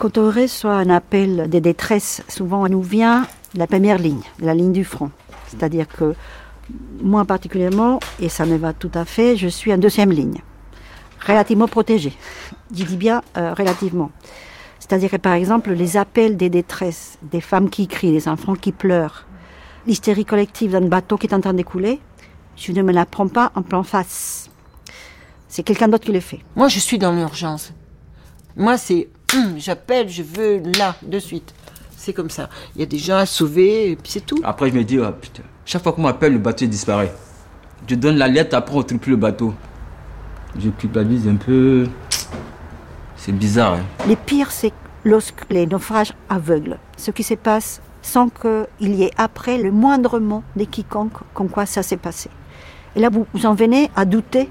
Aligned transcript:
Quand 0.00 0.16
on 0.16 0.30
reçoit 0.30 0.76
un 0.76 0.88
appel 0.88 1.50
de 1.50 1.58
détresse, 1.58 2.22
souvent 2.26 2.64
on 2.64 2.68
nous 2.70 2.80
vient 2.80 3.26
la 3.54 3.66
première 3.66 3.98
ligne, 3.98 4.22
la 4.38 4.54
ligne 4.54 4.72
du 4.72 4.82
front. 4.82 5.10
C'est-à-dire 5.48 5.86
que 5.86 6.14
moi 7.02 7.26
particulièrement, 7.26 8.00
et 8.18 8.30
ça 8.30 8.46
me 8.46 8.56
va 8.56 8.72
tout 8.72 8.90
à 8.94 9.04
fait, 9.04 9.36
je 9.36 9.46
suis 9.46 9.70
en 9.74 9.76
deuxième 9.76 10.10
ligne, 10.10 10.40
relativement 11.26 11.68
protégée. 11.68 12.14
Je 12.74 12.84
dis 12.84 12.96
bien 12.96 13.20
euh, 13.36 13.52
relativement. 13.52 14.10
C'est-à-dire 14.78 15.10
que 15.10 15.18
par 15.18 15.34
exemple, 15.34 15.70
les 15.72 15.98
appels 15.98 16.38
des 16.38 16.48
détresses, 16.48 17.18
des 17.20 17.42
femmes 17.42 17.68
qui 17.68 17.86
crient, 17.86 18.12
des 18.12 18.26
enfants 18.26 18.54
qui 18.54 18.72
pleurent, 18.72 19.26
l'hystérie 19.86 20.24
collective 20.24 20.70
d'un 20.70 20.88
bateau 20.88 21.18
qui 21.18 21.26
est 21.26 21.34
en 21.34 21.42
train 21.42 21.52
d'écouler, 21.52 22.00
je 22.56 22.72
ne 22.72 22.80
me 22.80 22.92
la 22.92 23.04
prends 23.04 23.28
pas 23.28 23.52
en 23.54 23.60
plein 23.60 23.82
face. 23.82 24.48
C'est 25.46 25.62
quelqu'un 25.62 25.88
d'autre 25.88 26.06
qui 26.06 26.12
le 26.12 26.20
fait. 26.20 26.40
Moi, 26.56 26.68
je 26.68 26.78
suis 26.78 26.96
dans 26.96 27.12
l'urgence. 27.12 27.74
Moi, 28.56 28.78
c'est 28.78 29.08
hum, 29.34 29.54
j'appelle, 29.58 30.08
je 30.08 30.22
veux 30.22 30.62
là, 30.78 30.96
de 31.02 31.18
suite. 31.18 31.54
C'est 31.96 32.12
comme 32.12 32.30
ça. 32.30 32.48
Il 32.74 32.80
y 32.80 32.82
a 32.82 32.86
des 32.86 32.98
gens 32.98 33.16
à 33.16 33.26
sauver, 33.26 33.90
et 33.90 33.96
puis 33.96 34.10
c'est 34.12 34.24
tout. 34.24 34.40
Après, 34.42 34.70
je 34.70 34.74
me 34.74 34.84
dis, 34.84 34.98
oh, 34.98 35.10
putain, 35.20 35.42
chaque 35.66 35.82
fois 35.82 35.92
qu'on 35.92 36.02
m'appelle, 36.02 36.32
le 36.32 36.38
bateau 36.38 36.66
disparaît. 36.66 37.12
Je 37.86 37.94
donne 37.94 38.16
la 38.16 38.28
lettre, 38.28 38.56
après, 38.56 38.74
on 38.74 38.78
ne 38.78 38.82
trouve 38.84 38.98
plus 38.98 39.10
le 39.10 39.16
bateau. 39.16 39.54
Je 40.58 40.70
culpabilise 40.70 41.28
un 41.28 41.36
peu. 41.36 41.86
C'est 43.16 43.32
bizarre. 43.32 43.74
Hein. 43.74 43.84
Le 44.08 44.16
pire, 44.16 44.50
c'est 44.50 44.72
lorsque 45.04 45.44
les 45.50 45.66
naufrages 45.66 46.14
aveuglent. 46.28 46.78
Ce 46.96 47.10
qui 47.10 47.22
se 47.22 47.34
passe 47.34 47.82
sans 48.02 48.28
qu'il 48.30 48.94
y 48.94 49.04
ait 49.04 49.10
après 49.16 49.58
le 49.58 49.70
moindre 49.70 50.18
mot 50.18 50.42
de 50.56 50.64
quiconque 50.64 51.12
comme 51.34 51.50
quoi 51.50 51.66
ça 51.66 51.82
s'est 51.82 51.96
passé. 51.96 52.30
Et 52.96 53.00
là, 53.00 53.10
vous, 53.10 53.26
vous 53.34 53.46
en 53.46 53.54
venez 53.54 53.90
à 53.94 54.04
douter. 54.04 54.50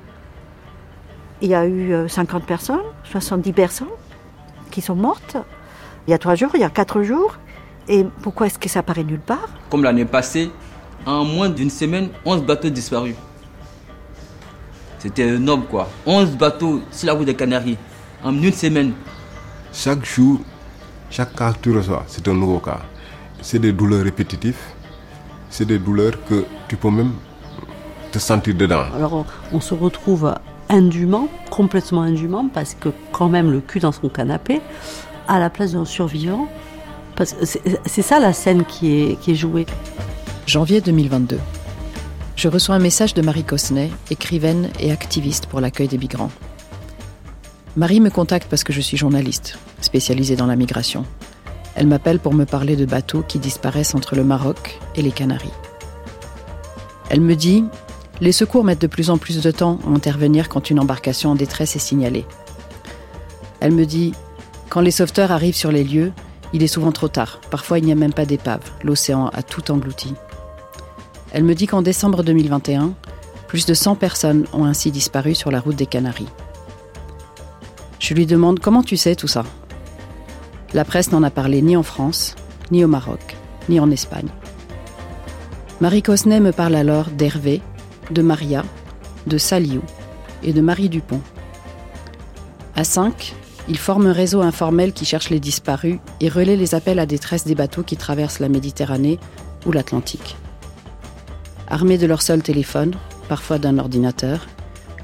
Il 1.42 1.50
y 1.50 1.56
a 1.56 1.66
eu 1.66 2.08
50 2.08 2.44
euh, 2.44 2.46
personnes, 2.46 2.82
70 3.06 3.54
personnes 3.54 3.88
qui 4.80 4.86
sont 4.86 4.96
mortes. 4.96 5.36
Il 6.08 6.12
y 6.12 6.14
a 6.14 6.18
trois 6.18 6.36
jours, 6.36 6.52
il 6.54 6.62
y 6.62 6.64
a 6.64 6.70
quatre 6.70 7.04
jours. 7.04 7.36
Et 7.90 8.06
pourquoi 8.22 8.48
est-ce 8.48 8.58
que 8.58 8.70
ça 8.70 8.80
apparaît 8.80 9.04
nulle 9.04 9.20
part? 9.20 9.50
Comme 9.70 9.84
l'année 9.84 10.06
passée, 10.06 10.52
en 11.06 11.26
moins 11.26 11.50
d'une 11.50 11.70
semaine, 11.70 12.10
11 12.24 12.44
bateaux 12.44 12.70
disparus. 12.70 13.16
C'était 15.00 15.28
énorme 15.36 15.64
quoi. 15.70 15.90
11 16.06 16.38
bateaux 16.38 16.82
sur 16.92 17.08
la 17.08 17.14
route 17.14 17.26
des 17.26 17.36
Canaries 17.36 17.78
en 18.24 18.34
une 18.34 18.54
semaine. 18.54 18.94
Chaque 19.74 20.06
jour, 20.06 20.40
chaque 21.10 21.36
cas 21.36 21.52
que 21.54 21.60
tu 21.60 21.76
reçois, 21.76 22.04
c'est 22.08 22.28
un 22.28 22.34
nouveau 22.34 22.60
cas. 22.60 22.80
C'est 23.42 23.60
des 23.60 23.74
douleurs 23.74 24.04
répétitives. 24.04 24.60
C'est 25.50 25.66
des 25.66 25.80
douleurs 25.80 26.14
que 26.28 26.46
tu 26.68 26.76
peux 26.78 26.92
même 26.92 27.14
te 28.12 28.20
sentir 28.20 28.56
dedans. 28.56 28.86
Alors 28.96 29.26
on 29.52 29.60
se 29.60 29.74
retrouve 29.74 30.34
indûment, 30.70 31.28
complètement 31.50 32.02
indûment, 32.02 32.48
parce 32.54 32.76
que 32.76 32.90
quand 33.12 33.30
même 33.30 33.52
le 33.52 33.60
cul 33.60 33.80
dans 33.80 33.92
son 33.92 34.10
canapé, 34.10 34.62
à 35.28 35.40
la 35.40 35.50
place 35.50 35.74
d'un 35.74 35.86
survivant. 35.86 36.48
Parce 37.16 37.34
que 37.34 37.46
c'est 37.86 38.02
ça 38.02 38.20
la 38.20 38.34
scène 38.34 38.66
qui 38.66 39.02
est, 39.02 39.20
qui 39.20 39.32
est 39.32 39.36
jouée. 39.36 39.66
Janvier 40.46 40.82
2022. 40.82 41.40
Je 42.36 42.48
reçois 42.48 42.76
un 42.76 42.80
message 42.80 43.14
de 43.14 43.22
Marie 43.22 43.44
Cosnay, 43.44 43.92
écrivaine 44.10 44.70
et 44.80 44.92
activiste 44.92 45.46
pour 45.46 45.60
l'accueil 45.60 45.88
des 45.88 45.98
migrants. 45.98 46.32
Marie 47.76 48.00
me 48.00 48.10
contacte 48.10 48.48
parce 48.50 48.64
que 48.64 48.74
je 48.74 48.82
suis 48.82 48.98
journaliste, 48.98 49.60
spécialisée 49.82 50.36
dans 50.36 50.48
la 50.48 50.56
migration. 50.56 51.06
Elle 51.76 51.88
m'appelle 51.88 52.20
pour 52.20 52.34
me 52.34 52.46
parler 52.46 52.76
de 52.76 52.86
bateaux 52.86 53.24
qui 53.28 53.40
disparaissent 53.40 53.94
entre 53.94 54.16
le 54.16 54.24
Maroc 54.24 54.80
et 54.96 55.02
les 55.02 55.12
Canaries. 55.12 55.54
Elle 57.10 57.22
me 57.22 57.36
dit 57.36 57.66
Les 58.22 58.34
secours 58.34 58.66
mettent 58.66 58.82
de 58.82 58.88
plus 58.88 59.10
en 59.10 59.18
plus 59.18 59.42
de 59.42 59.52
temps 59.52 59.80
à 59.86 59.90
intervenir 59.90 60.50
quand 60.50 60.70
une 60.70 60.80
embarcation 60.80 61.32
en 61.32 61.36
détresse 61.36 61.76
est 61.76 61.80
signalée. 61.80 62.26
Elle 63.62 63.72
me 63.72 63.86
dit 63.86 64.14
Quand 64.70 64.82
les 64.82 64.92
sauveteurs 64.92 65.32
arrivent 65.32 65.56
sur 65.56 65.72
les 65.72 65.84
lieux, 65.84 66.12
il 66.52 66.64
est 66.64 66.68
souvent 66.68 66.92
trop 66.92 67.08
tard. 67.08 67.40
Parfois, 67.50 67.80
il 67.80 67.86
n'y 67.86 67.92
a 67.92 67.96
même 67.96 68.14
pas 68.14 68.26
d'épave. 68.26 68.62
L'océan 68.84 69.28
a 69.28 69.42
tout 69.42 69.72
englouti. 69.72 70.14
Elle 71.32 71.44
me 71.44 71.56
dit 71.56 71.68
qu'en 71.68 71.82
décembre 71.82 72.24
2021, 72.24 72.94
plus 73.48 73.66
de 73.66 73.74
100 73.74 73.96
personnes 73.96 74.46
ont 74.52 74.66
ainsi 74.66 74.92
disparu 74.92 75.34
sur 75.34 75.52
la 75.52 75.60
route 75.60 75.76
des 75.76 75.86
Canaries. 75.86 76.30
Je 78.00 78.14
lui 78.14 78.26
demande 78.26 78.60
comment 78.60 78.84
tu 78.84 78.98
sais 78.98 79.16
tout 79.16 79.28
ça? 79.28 79.44
La 80.74 80.86
presse 80.86 81.12
n'en 81.12 81.24
a 81.24 81.30
parlé 81.30 81.62
ni 81.62 81.78
en 81.78 81.84
France, 81.84 82.36
ni 82.72 82.84
au 82.84 82.88
Maroc, 82.88 83.38
ni 83.70 83.80
en 83.80 83.90
Espagne. 83.92 84.30
Marie 85.82 86.02
Cosnet 86.02 86.40
me 86.40 86.52
parle 86.52 86.76
alors 86.76 87.10
d'Hervé, 87.10 87.62
de 88.12 88.22
Maria, 88.22 88.64
de 89.28 89.38
Saliou 89.38 89.82
et 90.44 90.54
de 90.54 90.62
Marie 90.62 90.90
Dupont. 90.90 91.22
À 92.76 92.84
cinq, 92.84 93.34
ils 93.68 93.78
forment 93.78 94.08
un 94.08 94.14
réseau 94.14 94.42
informel 94.42 94.94
qui 94.94 95.06
cherche 95.06 95.30
les 95.30 95.40
disparus 95.40 96.00
et 96.20 96.30
relaie 96.30 96.56
les 96.56 96.76
appels 96.76 97.00
à 97.00 97.06
détresse 97.06 97.46
des 97.46 97.56
bateaux 97.56 97.84
qui 97.84 97.98
traversent 97.98 98.40
la 98.40 98.50
Méditerranée 98.50 99.20
ou 99.66 99.72
l'Atlantique. 99.72 100.38
Armés 101.68 101.98
de 101.98 102.08
leur 102.08 102.22
seul 102.22 102.42
téléphone, 102.42 102.96
parfois 103.28 103.60
d'un 103.60 103.78
ordinateur, 103.78 104.48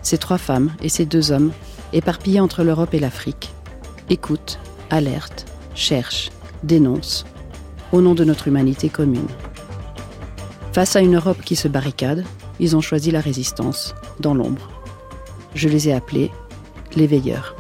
ces 0.02 0.18
trois 0.18 0.40
femmes 0.40 0.72
et 0.82 0.90
ces 0.90 1.06
deux 1.06 1.32
hommes 1.32 1.52
éparpillés 1.94 2.40
entre 2.40 2.64
l'Europe 2.64 2.94
et 2.94 3.00
l'Afrique, 3.00 3.54
écoutent, 4.10 4.60
alertent, 4.90 5.46
cherchent, 5.76 6.32
dénoncent, 6.64 7.26
au 7.92 8.02
nom 8.02 8.16
de 8.16 8.24
notre 8.24 8.48
humanité 8.48 8.90
commune. 8.90 9.28
Face 10.74 10.96
à 10.96 11.02
une 11.02 11.16
Europe 11.16 11.42
qui 11.46 11.56
se 11.56 11.68
barricade, 11.68 12.26
ils 12.60 12.76
ont 12.76 12.82
choisi 12.82 13.12
la 13.12 13.20
résistance, 13.20 13.96
dans 14.20 14.34
l'ombre. 14.34 14.70
Je 15.54 15.70
les 15.70 15.90
ai 15.90 15.94
appelés 15.94 16.32
les 16.96 17.08
veilleurs. 17.08 17.56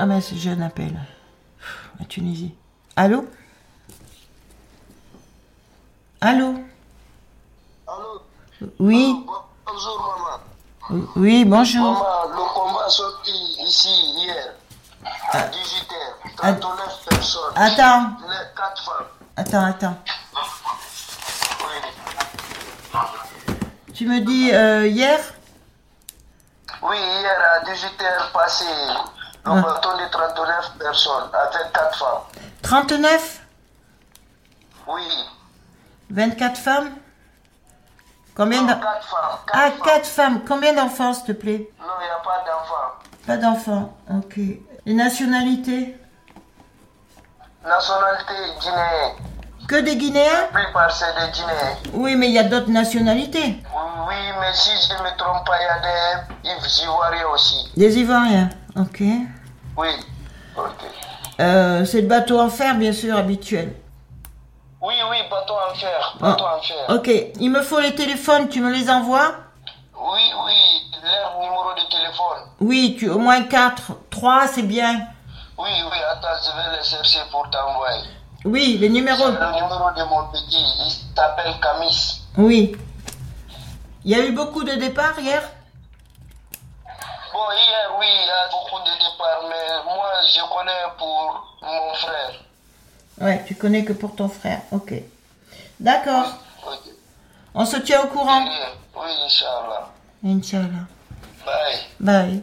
Ah 0.00 0.06
mais 0.06 0.20
ce 0.20 0.36
jeune 0.36 0.62
appel. 0.62 0.96
À 2.00 2.04
Tunisie. 2.04 2.54
Allô? 2.94 3.24
Allô? 6.20 6.54
Allô? 7.86 8.22
Oui. 8.78 9.24
bonjour 9.66 10.16
maman. 10.90 11.08
Oui, 11.16 11.44
bonjour. 11.44 11.82
Maman, 11.82 12.28
le 12.28 12.54
combat 12.54 12.88
sorti 12.88 13.32
ici 13.66 13.88
hier 14.16 14.54
à 15.32 15.38
18h. 15.48 16.36
39 16.60 17.04
personnes. 17.08 17.52
Attends. 17.56 18.10
Les 18.28 18.56
4 18.56 18.84
femmes. 18.84 19.06
Attends, 19.36 19.64
attends. 19.66 19.96
Oui. 21.60 23.02
Tu 23.94 24.06
me 24.06 24.20
dis 24.20 24.50
euh, 24.52 24.86
hier? 24.86 25.18
Oui, 26.82 26.96
hier 26.96 27.38
à 27.54 27.64
18h 27.64 28.32
passé, 28.32 28.64
le 29.44 29.50
Ah. 29.50 29.54
de 29.60 30.10
39 30.10 30.78
personnes 30.78 31.30
avec 31.32 31.72
4 31.72 31.98
femmes. 31.98 32.22
39 32.62 33.40
Oui. 34.86 35.08
24 36.10 36.56
femmes? 36.58 36.90
Combien 38.36 38.62
Non, 38.62 38.68
4 38.68 38.80
femmes. 38.80 39.38
quatre 39.46 39.52
Ah, 39.52 39.70
femmes. 39.70 39.80
4 39.84 40.06
femmes. 40.06 40.44
Combien 40.46 40.72
d'enfants, 40.74 41.12
s'il 41.12 41.24
te 41.26 41.32
plaît? 41.32 41.68
Non, 41.80 41.86
il 42.00 42.04
n'y 42.04 42.10
a 42.10 42.18
pas 42.22 42.44
d'enfants. 42.46 42.94
Pas 43.26 43.36
d'enfants. 43.36 43.96
Ok. 44.10 44.38
Les 44.86 44.94
nationalités 44.94 45.96
Nationalité 47.64 48.32
guinéenne. 48.60 49.12
Que 49.68 49.76
des 49.82 49.96
Guinéens 49.96 50.48
La 50.54 50.60
plupart 50.60 50.90
c'est 50.90 51.12
des 51.14 51.30
Guinéens. 51.32 51.76
Oui, 51.92 52.16
mais 52.16 52.28
il 52.28 52.32
y 52.34 52.38
a 52.38 52.44
d'autres 52.44 52.70
nationalités. 52.70 53.44
Oui, 53.74 53.82
oui, 54.08 54.14
mais 54.40 54.52
si 54.54 54.70
je 54.70 54.94
ne 54.94 55.02
me 55.10 55.16
trompe 55.18 55.44
pas, 55.46 55.56
il 55.60 56.48
y 56.48 56.50
a 56.50 56.56
des 56.58 56.82
Ivoiriens 56.82 57.26
aussi. 57.34 57.70
Des 57.76 57.98
Ivoiriens. 57.98 58.48
Ok. 58.76 59.00
Oui. 59.76 59.88
Ok. 60.56 60.84
Euh, 61.40 61.84
c'est 61.84 62.00
le 62.00 62.08
bateau 62.08 62.40
en 62.40 62.48
fer, 62.48 62.76
bien 62.76 62.92
sûr, 62.92 63.14
habituel. 63.16 63.74
Oui, 64.80 64.94
oui, 65.10 65.18
bateau 65.30 65.54
en 65.70 65.74
fer. 65.74 66.16
Ah, 66.22 66.30
Bateau 66.30 66.44
en 66.46 66.60
fer. 66.62 66.76
Ok. 66.88 67.10
Il 67.40 67.50
me 67.50 67.60
faut 67.60 67.80
les 67.80 67.94
téléphones, 67.94 68.48
tu 68.48 68.60
me 68.62 68.72
les 68.72 68.88
envoies? 68.88 69.34
Oui, 70.00 70.32
oui, 70.46 70.87
leur 71.10 71.38
numéro 71.38 71.74
de 71.74 71.90
téléphone. 71.90 72.50
Oui, 72.60 72.96
tu, 72.98 73.08
au 73.08 73.18
moins 73.18 73.42
4. 73.42 73.92
3, 74.10 74.46
c'est 74.48 74.62
bien. 74.62 75.08
Oui, 75.58 75.70
oui, 75.90 75.98
attends, 76.10 76.28
je 76.44 76.50
vais 76.56 76.76
les 76.78 76.84
chercher 76.84 77.20
pour 77.30 77.48
t'envoyer. 77.50 78.04
Oui, 78.44 78.78
les 78.78 78.88
numéros. 78.88 79.26
C'est 79.26 79.40
le 79.40 79.52
numéro 79.52 79.90
de 79.90 80.04
mon 80.04 80.28
petit, 80.30 80.44
il 80.50 80.92
s'appelle 81.16 81.54
Camis. 81.60 82.22
Oui. 82.36 82.76
Il 84.04 84.12
y 84.12 84.14
a 84.14 84.24
eu 84.24 84.32
beaucoup 84.32 84.62
de 84.62 84.72
départs 84.74 85.18
hier? 85.18 85.42
Bon, 87.32 87.50
hier, 87.52 87.90
oui, 87.98 88.06
il 88.08 88.26
y 88.26 88.30
a 88.30 88.48
beaucoup 88.50 88.80
de 88.80 88.92
départs, 88.92 89.42
mais 89.48 89.84
moi, 89.84 90.10
je 90.22 90.40
connais 90.40 90.84
pour 90.96 91.58
mon 91.62 91.94
frère. 91.94 92.32
Ouais, 93.20 93.44
tu 93.46 93.56
connais 93.56 93.84
que 93.84 93.92
pour 93.92 94.14
ton 94.14 94.28
frère. 94.28 94.60
Ok. 94.70 94.94
D'accord. 95.80 96.26
On 97.54 97.64
se 97.64 97.78
tient 97.78 98.02
au 98.02 98.06
courant. 98.06 98.44
Oui, 98.44 99.10
Inch'Allah. 99.26 99.88
Inch'Allah. 100.24 100.86
Bye. 102.00 102.30
Bye. 102.30 102.42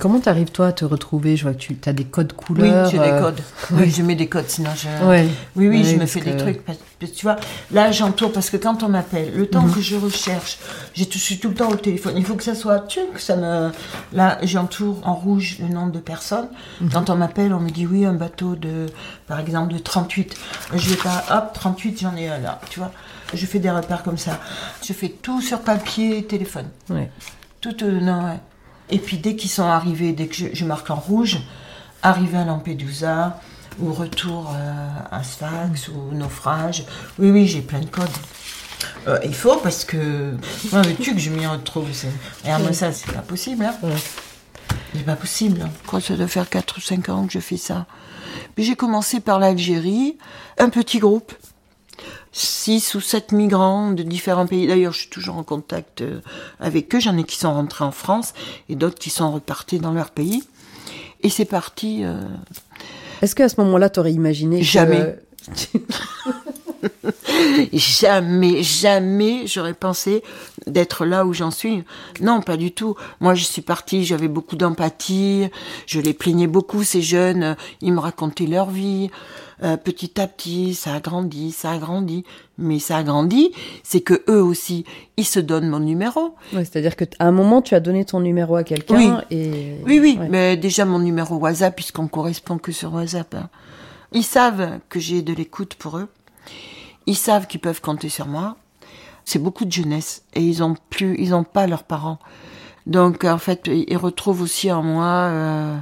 Comment 0.00 0.18
t'arrives 0.18 0.50
toi 0.50 0.68
à 0.68 0.72
te 0.72 0.84
retrouver? 0.84 1.36
Je 1.36 1.42
vois 1.44 1.52
que 1.52 1.58
tu 1.58 1.76
as 1.86 1.92
des 1.92 2.04
codes 2.04 2.32
Oui, 2.38 2.44
couleurs. 2.46 2.90
j'ai 2.90 2.98
des 2.98 3.04
euh, 3.04 3.20
codes. 3.20 3.40
Oui, 3.72 3.90
je 3.90 4.02
mets 4.02 4.14
des 4.16 4.28
codes, 4.28 4.48
sinon 4.48 4.70
je. 4.74 4.88
Ouais. 5.06 5.28
Oui, 5.56 5.68
oui, 5.68 5.82
Ouais, 5.82 5.84
je 5.84 5.96
me 5.96 6.06
fais 6.06 6.20
des 6.22 6.36
trucs. 6.36 6.64
parce 6.64 6.78
que, 6.98 7.04
tu 7.06 7.22
vois, 7.26 7.36
là, 7.70 7.92
j'entoure 7.92 8.32
parce 8.32 8.48
que 8.48 8.56
quand 8.56 8.82
on 8.82 8.88
m'appelle, 8.88 9.32
le 9.36 9.46
temps 9.46 9.62
Mhm. 9.62 9.74
que 9.74 9.80
je 9.82 9.94
recherche, 9.96 10.58
je 10.94 11.04
suis 11.04 11.38
tout 11.38 11.50
le 11.50 11.54
temps 11.54 11.68
au 11.68 11.76
téléphone. 11.76 12.14
Il 12.16 12.24
faut 12.24 12.34
que 12.34 12.42
ça 12.42 12.54
soit 12.54 12.80
tu 12.80 12.98
que 13.14 13.20
ça 13.20 13.36
me. 13.36 13.70
Là, 14.14 14.38
j'entoure 14.42 15.00
en 15.06 15.14
rouge 15.14 15.58
le 15.60 15.68
nombre 15.68 15.92
de 15.92 16.00
personnes. 16.00 16.48
Mhm. 16.80 16.90
Quand 16.90 17.10
on 17.10 17.16
m'appelle, 17.16 17.52
on 17.52 17.60
me 17.60 17.70
dit 17.70 17.86
oui, 17.86 18.06
un 18.06 18.14
bateau 18.14 18.56
de, 18.56 18.86
par 19.28 19.38
exemple, 19.38 19.74
de 19.74 19.78
38. 19.78 20.34
Je 20.74 20.90
vais 20.90 20.96
pas, 20.96 21.24
hop, 21.30 21.52
38, 21.52 22.00
j'en 22.00 22.16
ai 22.16 22.28
un 22.28 22.38
là, 22.38 22.58
tu 22.70 22.78
vois. 22.80 22.90
Je 23.34 23.46
fais 23.46 23.58
des 23.58 23.70
repères 23.70 24.02
comme 24.02 24.18
ça. 24.18 24.40
Je 24.86 24.92
fais 24.92 25.08
tout 25.08 25.40
sur 25.40 25.60
papier, 25.60 26.24
téléphone. 26.24 26.68
Ouais. 26.90 27.10
Tout, 27.60 27.76
euh, 27.84 28.00
non, 28.00 28.24
ouais. 28.24 28.40
Et 28.90 28.98
puis 28.98 29.16
dès 29.18 29.34
qu'ils 29.36 29.50
sont 29.50 29.62
arrivés, 29.64 30.12
dès 30.12 30.26
que 30.26 30.34
je, 30.34 30.46
je 30.52 30.64
marque 30.64 30.90
en 30.90 30.96
rouge, 30.96 31.38
arrivé 32.02 32.36
à 32.38 32.44
Lampedusa, 32.44 33.40
ou 33.80 33.92
retour 33.92 34.52
euh, 34.54 34.88
à 35.10 35.22
Sfax, 35.24 35.88
ou 35.88 36.14
naufrage, 36.14 36.84
oui, 37.18 37.30
oui, 37.30 37.46
j'ai 37.46 37.62
plein 37.62 37.80
de 37.80 37.86
codes. 37.86 38.08
Euh, 39.08 39.18
il 39.24 39.34
faut 39.34 39.56
parce 39.56 39.84
que, 39.84 40.34
moi, 40.70 40.82
veux-tu 40.82 41.14
que 41.14 41.18
je 41.18 41.30
m'y 41.30 41.46
retrouve 41.46 41.88
c'est- 41.92 42.08
Regarde-moi 42.42 42.72
ça, 42.74 42.92
c'est 42.92 43.10
pas 43.10 43.20
possible, 43.22 43.64
hein. 43.64 43.74
C'est 44.94 45.04
pas 45.04 45.16
possible. 45.16 45.62
hein. 45.62 45.70
Que 45.90 45.98
ça 46.00 46.16
doit 46.16 46.28
faire 46.28 46.48
4 46.48 46.76
ou 46.78 46.80
5 46.80 47.08
ans 47.08 47.26
que 47.26 47.32
je 47.32 47.40
fais 47.40 47.56
ça. 47.56 47.86
Puis 48.54 48.64
j'ai 48.64 48.76
commencé 48.76 49.18
par 49.20 49.38
l'Algérie, 49.40 50.18
un 50.58 50.68
petit 50.68 50.98
groupe, 50.98 51.32
6 52.36 52.96
ou 52.96 53.00
7 53.00 53.30
migrants 53.32 53.92
de 53.92 54.02
différents 54.02 54.46
pays. 54.46 54.66
D'ailleurs, 54.66 54.92
je 54.92 54.98
suis 55.02 55.08
toujours 55.08 55.36
en 55.36 55.44
contact 55.44 56.00
euh, 56.02 56.20
avec 56.58 56.92
eux. 56.94 57.00
J'en 57.00 57.16
ai 57.16 57.22
qui 57.24 57.36
sont 57.38 57.54
rentrés 57.54 57.84
en 57.84 57.92
France 57.92 58.34
et 58.68 58.74
d'autres 58.74 58.98
qui 58.98 59.08
sont 59.10 59.30
repartis 59.32 59.78
dans 59.78 59.92
leur 59.92 60.10
pays. 60.10 60.42
Et 61.22 61.30
c'est 61.30 61.44
parti. 61.44 62.04
euh, 62.04 62.20
Est-ce 63.22 63.34
qu'à 63.36 63.48
ce 63.48 63.60
moment-là, 63.60 63.88
t'aurais 63.88 64.12
imaginé 64.12 64.58
que- 64.58 64.64
Jamais. 67.72 68.62
Jamais, 68.62 69.46
j'aurais 69.46 69.74
pensé 69.74 70.22
d'être 70.66 71.04
là 71.04 71.24
où 71.26 71.32
j'en 71.32 71.50
suis. 71.50 71.84
Non, 72.20 72.40
pas 72.40 72.56
du 72.56 72.72
tout. 72.72 72.94
Moi, 73.20 73.34
je 73.34 73.44
suis 73.44 73.62
partie, 73.62 74.04
j'avais 74.04 74.28
beaucoup 74.28 74.56
d'empathie, 74.56 75.48
je 75.86 76.00
les 76.00 76.14
plaignais 76.14 76.46
beaucoup, 76.46 76.82
ces 76.82 77.02
jeunes, 77.02 77.56
ils 77.80 77.92
me 77.92 78.00
racontaient 78.00 78.46
leur 78.46 78.70
vie. 78.70 79.10
Euh, 79.62 79.76
petit 79.76 80.20
à 80.20 80.26
petit, 80.26 80.74
ça 80.74 80.94
a 80.94 81.00
grandi, 81.00 81.52
ça 81.52 81.70
a 81.70 81.78
grandi. 81.78 82.24
Mais 82.58 82.78
ça 82.80 82.98
a 82.98 83.02
grandi, 83.02 83.52
c'est 83.82 84.00
que 84.00 84.22
eux 84.28 84.42
aussi, 84.42 84.84
ils 85.16 85.24
se 85.24 85.38
donnent 85.40 85.68
mon 85.68 85.78
numéro. 85.78 86.34
Ouais, 86.52 86.64
C'est-à-dire 86.64 86.96
que 86.96 87.04
à 87.18 87.26
un 87.26 87.32
moment, 87.32 87.62
tu 87.62 87.74
as 87.74 87.80
donné 87.80 88.04
ton 88.04 88.20
numéro 88.20 88.56
à 88.56 88.64
quelqu'un 88.64 88.96
Oui. 88.96 89.36
et. 89.36 89.76
Oui, 89.86 90.00
oui, 90.00 90.16
Ouais. 90.20 90.28
mais 90.28 90.56
déjà 90.56 90.84
mon 90.84 90.98
numéro 90.98 91.36
WhatsApp, 91.36 91.74
puisqu'on 91.74 92.08
correspond 92.08 92.58
que 92.58 92.72
sur 92.72 92.92
WhatsApp. 92.94 93.34
hein. 93.34 93.48
Ils 94.12 94.24
savent 94.24 94.78
que 94.88 95.00
j'ai 95.00 95.22
de 95.22 95.32
l'écoute 95.32 95.74
pour 95.74 95.98
eux. 95.98 96.08
Ils 97.06 97.16
savent 97.16 97.46
qu'ils 97.46 97.60
peuvent 97.60 97.80
compter 97.80 98.08
sur 98.08 98.26
moi. 98.26 98.56
C'est 99.24 99.38
beaucoup 99.38 99.64
de 99.64 99.72
jeunesse 99.72 100.22
et 100.34 100.42
ils 100.42 100.62
ont 100.62 100.74
plus, 100.90 101.16
ils 101.18 101.34
ont 101.34 101.44
pas 101.44 101.66
leurs 101.66 101.84
parents. 101.84 102.18
Donc 102.86 103.24
en 103.24 103.38
fait, 103.38 103.62
ils 103.66 103.96
retrouvent 103.96 104.42
aussi 104.42 104.70
en 104.70 104.82
moi 104.82 105.06
euh, 105.06 105.76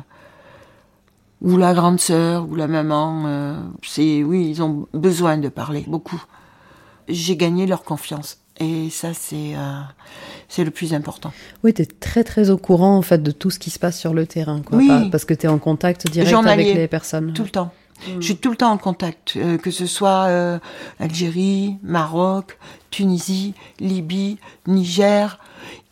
ou 1.40 1.56
la 1.56 1.74
grande 1.74 1.98
sœur 1.98 2.48
ou 2.48 2.54
la 2.54 2.68
maman. 2.68 3.24
euh, 3.26 3.56
c'est 3.82 4.22
oui, 4.22 4.48
ils 4.48 4.62
ont 4.62 4.86
besoin 4.94 5.38
de 5.38 5.48
parler 5.48 5.84
beaucoup. 5.88 6.22
J'ai 7.08 7.36
gagné 7.36 7.66
leur 7.66 7.82
confiance 7.82 8.38
et 8.60 8.90
ça 8.90 9.12
c'est 9.12 9.56
euh, 9.56 9.80
c'est 10.48 10.62
le 10.62 10.70
plus 10.70 10.94
important. 10.94 11.32
Oui, 11.64 11.74
tu 11.74 11.82
es 11.82 11.86
très 11.86 12.22
très 12.22 12.50
au 12.50 12.58
courant 12.58 12.96
en 12.96 13.02
fait 13.02 13.22
de 13.22 13.32
tout 13.32 13.50
ce 13.50 13.58
qui 13.58 13.70
se 13.70 13.80
passe 13.80 13.98
sur 13.98 14.14
le 14.14 14.26
terrain, 14.26 14.62
quoi, 14.62 14.78
Oui. 14.78 15.10
Parce 15.10 15.24
que 15.24 15.34
tu 15.34 15.46
es 15.46 15.48
en 15.48 15.58
contact 15.58 16.08
direct 16.08 16.46
avec 16.46 16.74
les 16.74 16.86
personnes. 16.86 17.32
Tout 17.32 17.42
le 17.42 17.50
temps. 17.50 17.72
Je 18.06 18.20
suis 18.20 18.36
tout 18.36 18.50
le 18.50 18.56
temps 18.56 18.72
en 18.72 18.78
contact, 18.78 19.34
euh, 19.36 19.58
que 19.58 19.70
ce 19.70 19.86
soit 19.86 20.26
euh, 20.26 20.58
Algérie, 20.98 21.76
Maroc, 21.82 22.58
Tunisie, 22.90 23.54
Libye, 23.80 24.38
Niger, 24.66 25.38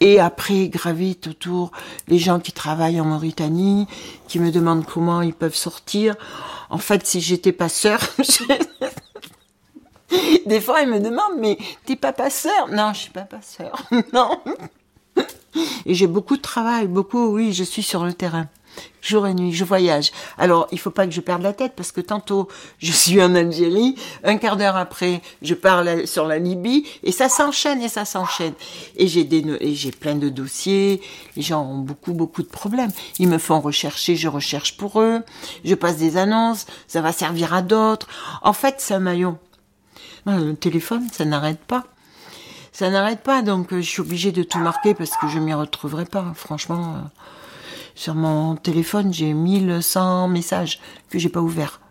et 0.00 0.18
après 0.20 0.68
gravitent 0.68 1.28
autour 1.28 1.70
les 2.08 2.18
gens 2.18 2.40
qui 2.40 2.52
travaillent 2.52 3.00
en 3.00 3.04
Mauritanie, 3.04 3.86
qui 4.28 4.40
me 4.40 4.50
demandent 4.50 4.84
comment 4.84 5.22
ils 5.22 5.34
peuvent 5.34 5.54
sortir. 5.54 6.16
En 6.68 6.78
fait, 6.78 7.06
si 7.06 7.20
j'étais 7.20 7.52
passeur, 7.52 8.00
des 10.46 10.60
fois 10.60 10.82
ils 10.82 10.88
me 10.88 10.98
demandent 10.98 11.38
mais 11.38 11.58
t'es 11.86 11.96
pas 11.96 12.12
passeur 12.12 12.68
Non, 12.70 12.92
je 12.92 13.00
suis 13.00 13.10
pas 13.10 13.22
passeur. 13.22 13.72
non. 14.12 14.40
Et 15.86 15.94
j'ai 15.94 16.06
beaucoup 16.06 16.36
de 16.36 16.42
travail, 16.42 16.86
beaucoup, 16.86 17.26
oui, 17.26 17.52
je 17.52 17.64
suis 17.64 17.82
sur 17.82 18.04
le 18.04 18.12
terrain. 18.12 18.48
Jour 19.02 19.26
et 19.26 19.34
nuit, 19.34 19.52
je 19.52 19.64
voyage. 19.64 20.12
Alors, 20.36 20.68
il 20.72 20.78
faut 20.78 20.90
pas 20.90 21.06
que 21.06 21.12
je 21.12 21.20
perde 21.20 21.42
la 21.42 21.52
tête 21.52 21.72
parce 21.74 21.90
que 21.90 22.00
tantôt, 22.00 22.48
je 22.78 22.92
suis 22.92 23.22
en 23.22 23.34
Algérie, 23.34 23.94
un 24.24 24.36
quart 24.36 24.56
d'heure 24.56 24.76
après, 24.76 25.22
je 25.42 25.54
parle 25.54 26.06
sur 26.06 26.26
la 26.26 26.38
Libye 26.38 26.86
et 27.02 27.12
ça 27.12 27.28
s'enchaîne 27.28 27.80
et 27.82 27.88
ça 27.88 28.04
s'enchaîne. 28.04 28.52
Et 28.96 29.08
j'ai 29.08 29.24
des, 29.24 29.44
et 29.60 29.74
j'ai 29.74 29.90
plein 29.90 30.16
de 30.16 30.28
dossiers. 30.28 31.00
Les 31.36 31.42
gens 31.42 31.62
ont 31.62 31.78
beaucoup, 31.78 32.12
beaucoup 32.12 32.42
de 32.42 32.48
problèmes. 32.48 32.92
Ils 33.18 33.28
me 33.28 33.38
font 33.38 33.60
rechercher, 33.60 34.16
je 34.16 34.28
recherche 34.28 34.76
pour 34.76 35.00
eux. 35.00 35.20
Je 35.64 35.74
passe 35.74 35.96
des 35.96 36.16
annonces, 36.16 36.66
ça 36.86 37.00
va 37.00 37.12
servir 37.12 37.54
à 37.54 37.62
d'autres. 37.62 38.06
En 38.42 38.52
fait, 38.52 38.76
c'est 38.78 38.94
un 38.94 39.00
maillon. 39.00 39.38
Le 40.26 40.52
téléphone, 40.52 41.08
ça 41.10 41.24
n'arrête 41.24 41.60
pas 41.60 41.84
ça 42.72 42.88
n'arrête 42.88 43.20
pas, 43.20 43.42
donc 43.42 43.74
euh, 43.74 43.82
je 43.82 43.90
suis 43.90 44.00
obligée 44.00 44.32
de 44.32 44.42
tout 44.42 44.58
marquer 44.58 44.94
parce 44.94 45.10
que 45.20 45.28
je 45.28 45.38
m'y 45.38 45.52
retrouverai 45.52 46.06
pas. 46.06 46.32
Franchement, 46.34 46.94
euh, 46.94 46.98
sur 48.00 48.14
mon 48.14 48.56
téléphone, 48.56 49.12
j'ai 49.12 49.34
1100 49.34 50.28
messages 50.28 50.80
que 51.10 51.18
j'ai 51.18 51.28
pas 51.28 51.42
ouverts. 51.42 51.82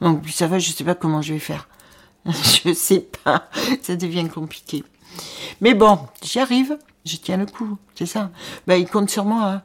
Donc 0.00 0.28
ça 0.28 0.46
va, 0.46 0.60
je 0.60 0.70
sais 0.70 0.84
pas 0.84 0.94
comment 0.94 1.20
je 1.20 1.32
vais 1.32 1.40
faire. 1.40 1.68
je 2.26 2.72
sais 2.72 3.08
pas, 3.24 3.48
ça 3.82 3.96
devient 3.96 4.28
compliqué. 4.28 4.84
Mais 5.60 5.74
bon, 5.74 5.98
j'y 6.22 6.38
arrive, 6.38 6.78
je 7.04 7.16
tiens 7.16 7.38
le 7.38 7.46
coup, 7.46 7.76
c'est 7.96 8.06
ça. 8.06 8.30
Ben, 8.68 8.76
ils 8.76 8.86
comptent 8.88 9.10
sur 9.10 9.24
moi. 9.24 9.44
hein. 9.44 9.62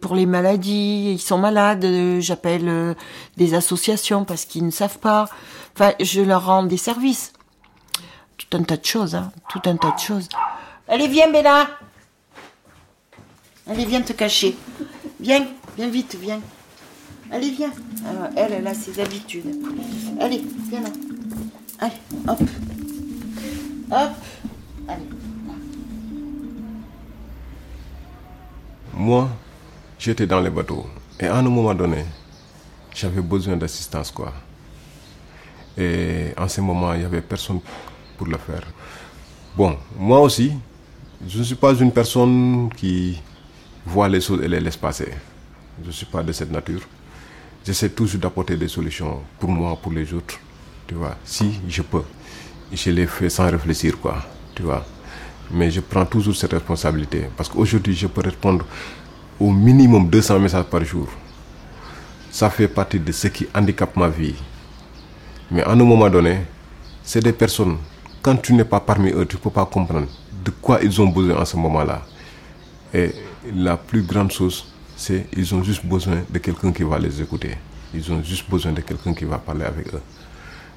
Pour 0.00 0.14
les 0.14 0.26
maladies, 0.26 1.14
ils 1.14 1.20
sont 1.20 1.38
malades, 1.38 1.84
euh, 1.84 2.20
j'appelle 2.20 2.68
euh, 2.68 2.94
des 3.36 3.54
associations 3.54 4.24
parce 4.24 4.44
qu'ils 4.44 4.64
ne 4.64 4.70
savent 4.70 5.00
pas. 5.00 5.28
Enfin, 5.74 5.92
je 6.00 6.20
leur 6.20 6.46
rends 6.46 6.62
des 6.62 6.76
services 6.76 7.32
tout 8.38 8.56
un 8.56 8.62
tas 8.62 8.76
de 8.76 8.84
choses, 8.84 9.16
hein, 9.16 9.32
tout 9.48 9.62
un 9.64 9.76
tas 9.76 9.90
de 9.90 9.98
choses. 9.98 10.28
Allez, 10.86 11.08
viens, 11.08 11.32
Bella. 11.32 11.66
Allez, 13.68 13.86
viens 13.86 14.02
te 14.02 14.12
cacher. 14.12 14.56
Viens, 15.20 15.46
viens 15.76 15.88
vite, 15.88 16.16
viens. 16.20 16.40
Allez, 17.30 17.50
viens. 17.50 17.72
Alors, 18.06 18.28
elle, 18.36 18.52
elle 18.52 18.66
a 18.66 18.74
ses 18.74 19.00
habitudes. 19.00 19.46
Allez, 20.20 20.42
viens 20.68 20.82
là. 20.82 20.90
Allez, 21.78 21.94
hop. 22.28 22.40
Hop. 23.90 24.10
Allez. 24.88 25.02
Moi, 28.94 29.28
j'étais 29.98 30.26
dans 30.26 30.40
les 30.40 30.50
bateaux. 30.50 30.86
Et 31.18 31.26
à 31.26 31.36
un 31.36 31.42
moment 31.42 31.74
donné, 31.74 32.04
j'avais 32.94 33.22
besoin 33.22 33.56
d'assistance, 33.56 34.10
quoi. 34.10 34.32
Et 35.78 36.32
en 36.36 36.48
ce 36.48 36.60
moment, 36.60 36.92
il 36.94 37.00
n'y 37.00 37.04
avait 37.04 37.22
personne 37.22 37.60
pour 38.16 38.26
le 38.26 38.38
faire. 38.38 38.62
Bon, 39.56 39.76
moi 39.98 40.20
aussi, 40.20 40.52
je 41.26 41.38
ne 41.38 41.42
suis 41.44 41.54
pas 41.54 41.74
une 41.74 41.92
personne 41.92 42.70
qui 42.76 43.20
voit 43.86 44.08
les 44.08 44.20
choses 44.20 44.42
et 44.42 44.48
les 44.48 44.60
laisse 44.60 44.76
passer. 44.76 45.08
Je 45.80 45.86
ne 45.86 45.92
suis 45.92 46.06
pas 46.06 46.22
de 46.22 46.32
cette 46.32 46.50
nature. 46.50 46.80
J'essaie 47.64 47.90
toujours 47.90 48.20
d'apporter 48.20 48.56
des 48.56 48.68
solutions 48.68 49.22
pour 49.38 49.50
moi, 49.50 49.76
pour 49.80 49.92
les 49.92 50.12
autres. 50.12 50.38
Tu 50.86 50.94
vois, 50.94 51.16
si 51.24 51.60
je 51.68 51.82
peux. 51.82 52.02
Je 52.72 52.90
les 52.90 53.06
fais 53.06 53.28
sans 53.30 53.50
réfléchir, 53.50 53.98
quoi. 54.00 54.16
Tu 54.54 54.62
vois. 54.62 54.84
Mais 55.50 55.70
je 55.70 55.80
prends 55.80 56.04
toujours 56.06 56.34
cette 56.34 56.52
responsabilité. 56.52 57.28
Parce 57.36 57.48
qu'aujourd'hui, 57.48 57.94
je 57.94 58.06
peux 58.08 58.20
répondre 58.20 58.64
au 59.38 59.52
minimum 59.52 60.08
200 60.08 60.40
messages 60.40 60.64
par 60.64 60.84
jour. 60.84 61.08
Ça 62.30 62.50
fait 62.50 62.68
partie 62.68 62.98
de 62.98 63.12
ce 63.12 63.28
qui 63.28 63.46
handicape 63.54 63.96
ma 63.96 64.08
vie. 64.08 64.34
Mais 65.50 65.62
à 65.62 65.70
un 65.70 65.76
moment 65.76 66.10
donné, 66.10 66.40
c'est 67.02 67.22
des 67.22 67.32
personnes, 67.32 67.78
quand 68.20 68.36
tu 68.36 68.52
n'es 68.52 68.64
pas 68.64 68.80
parmi 68.80 69.10
eux, 69.10 69.26
tu 69.26 69.36
ne 69.36 69.40
peux 69.40 69.50
pas 69.50 69.64
comprendre 69.64 70.08
de 70.44 70.50
quoi 70.50 70.80
ils 70.82 71.00
ont 71.00 71.06
besoin 71.06 71.40
en 71.40 71.44
ce 71.44 71.56
moment-là. 71.56 72.02
Et 72.94 73.12
la 73.54 73.76
plus 73.76 74.02
grande 74.02 74.30
chose, 74.32 74.66
c'est 74.96 75.26
qu'ils 75.30 75.54
ont 75.54 75.62
juste 75.62 75.84
besoin 75.84 76.22
de 76.30 76.38
quelqu'un 76.38 76.72
qui 76.72 76.82
va 76.82 76.98
les 76.98 77.20
écouter. 77.20 77.56
Ils 77.94 78.10
ont 78.12 78.22
juste 78.22 78.48
besoin 78.50 78.72
de 78.72 78.80
quelqu'un 78.80 79.14
qui 79.14 79.24
va 79.24 79.38
parler 79.38 79.64
avec 79.64 79.92
eux. 79.94 80.00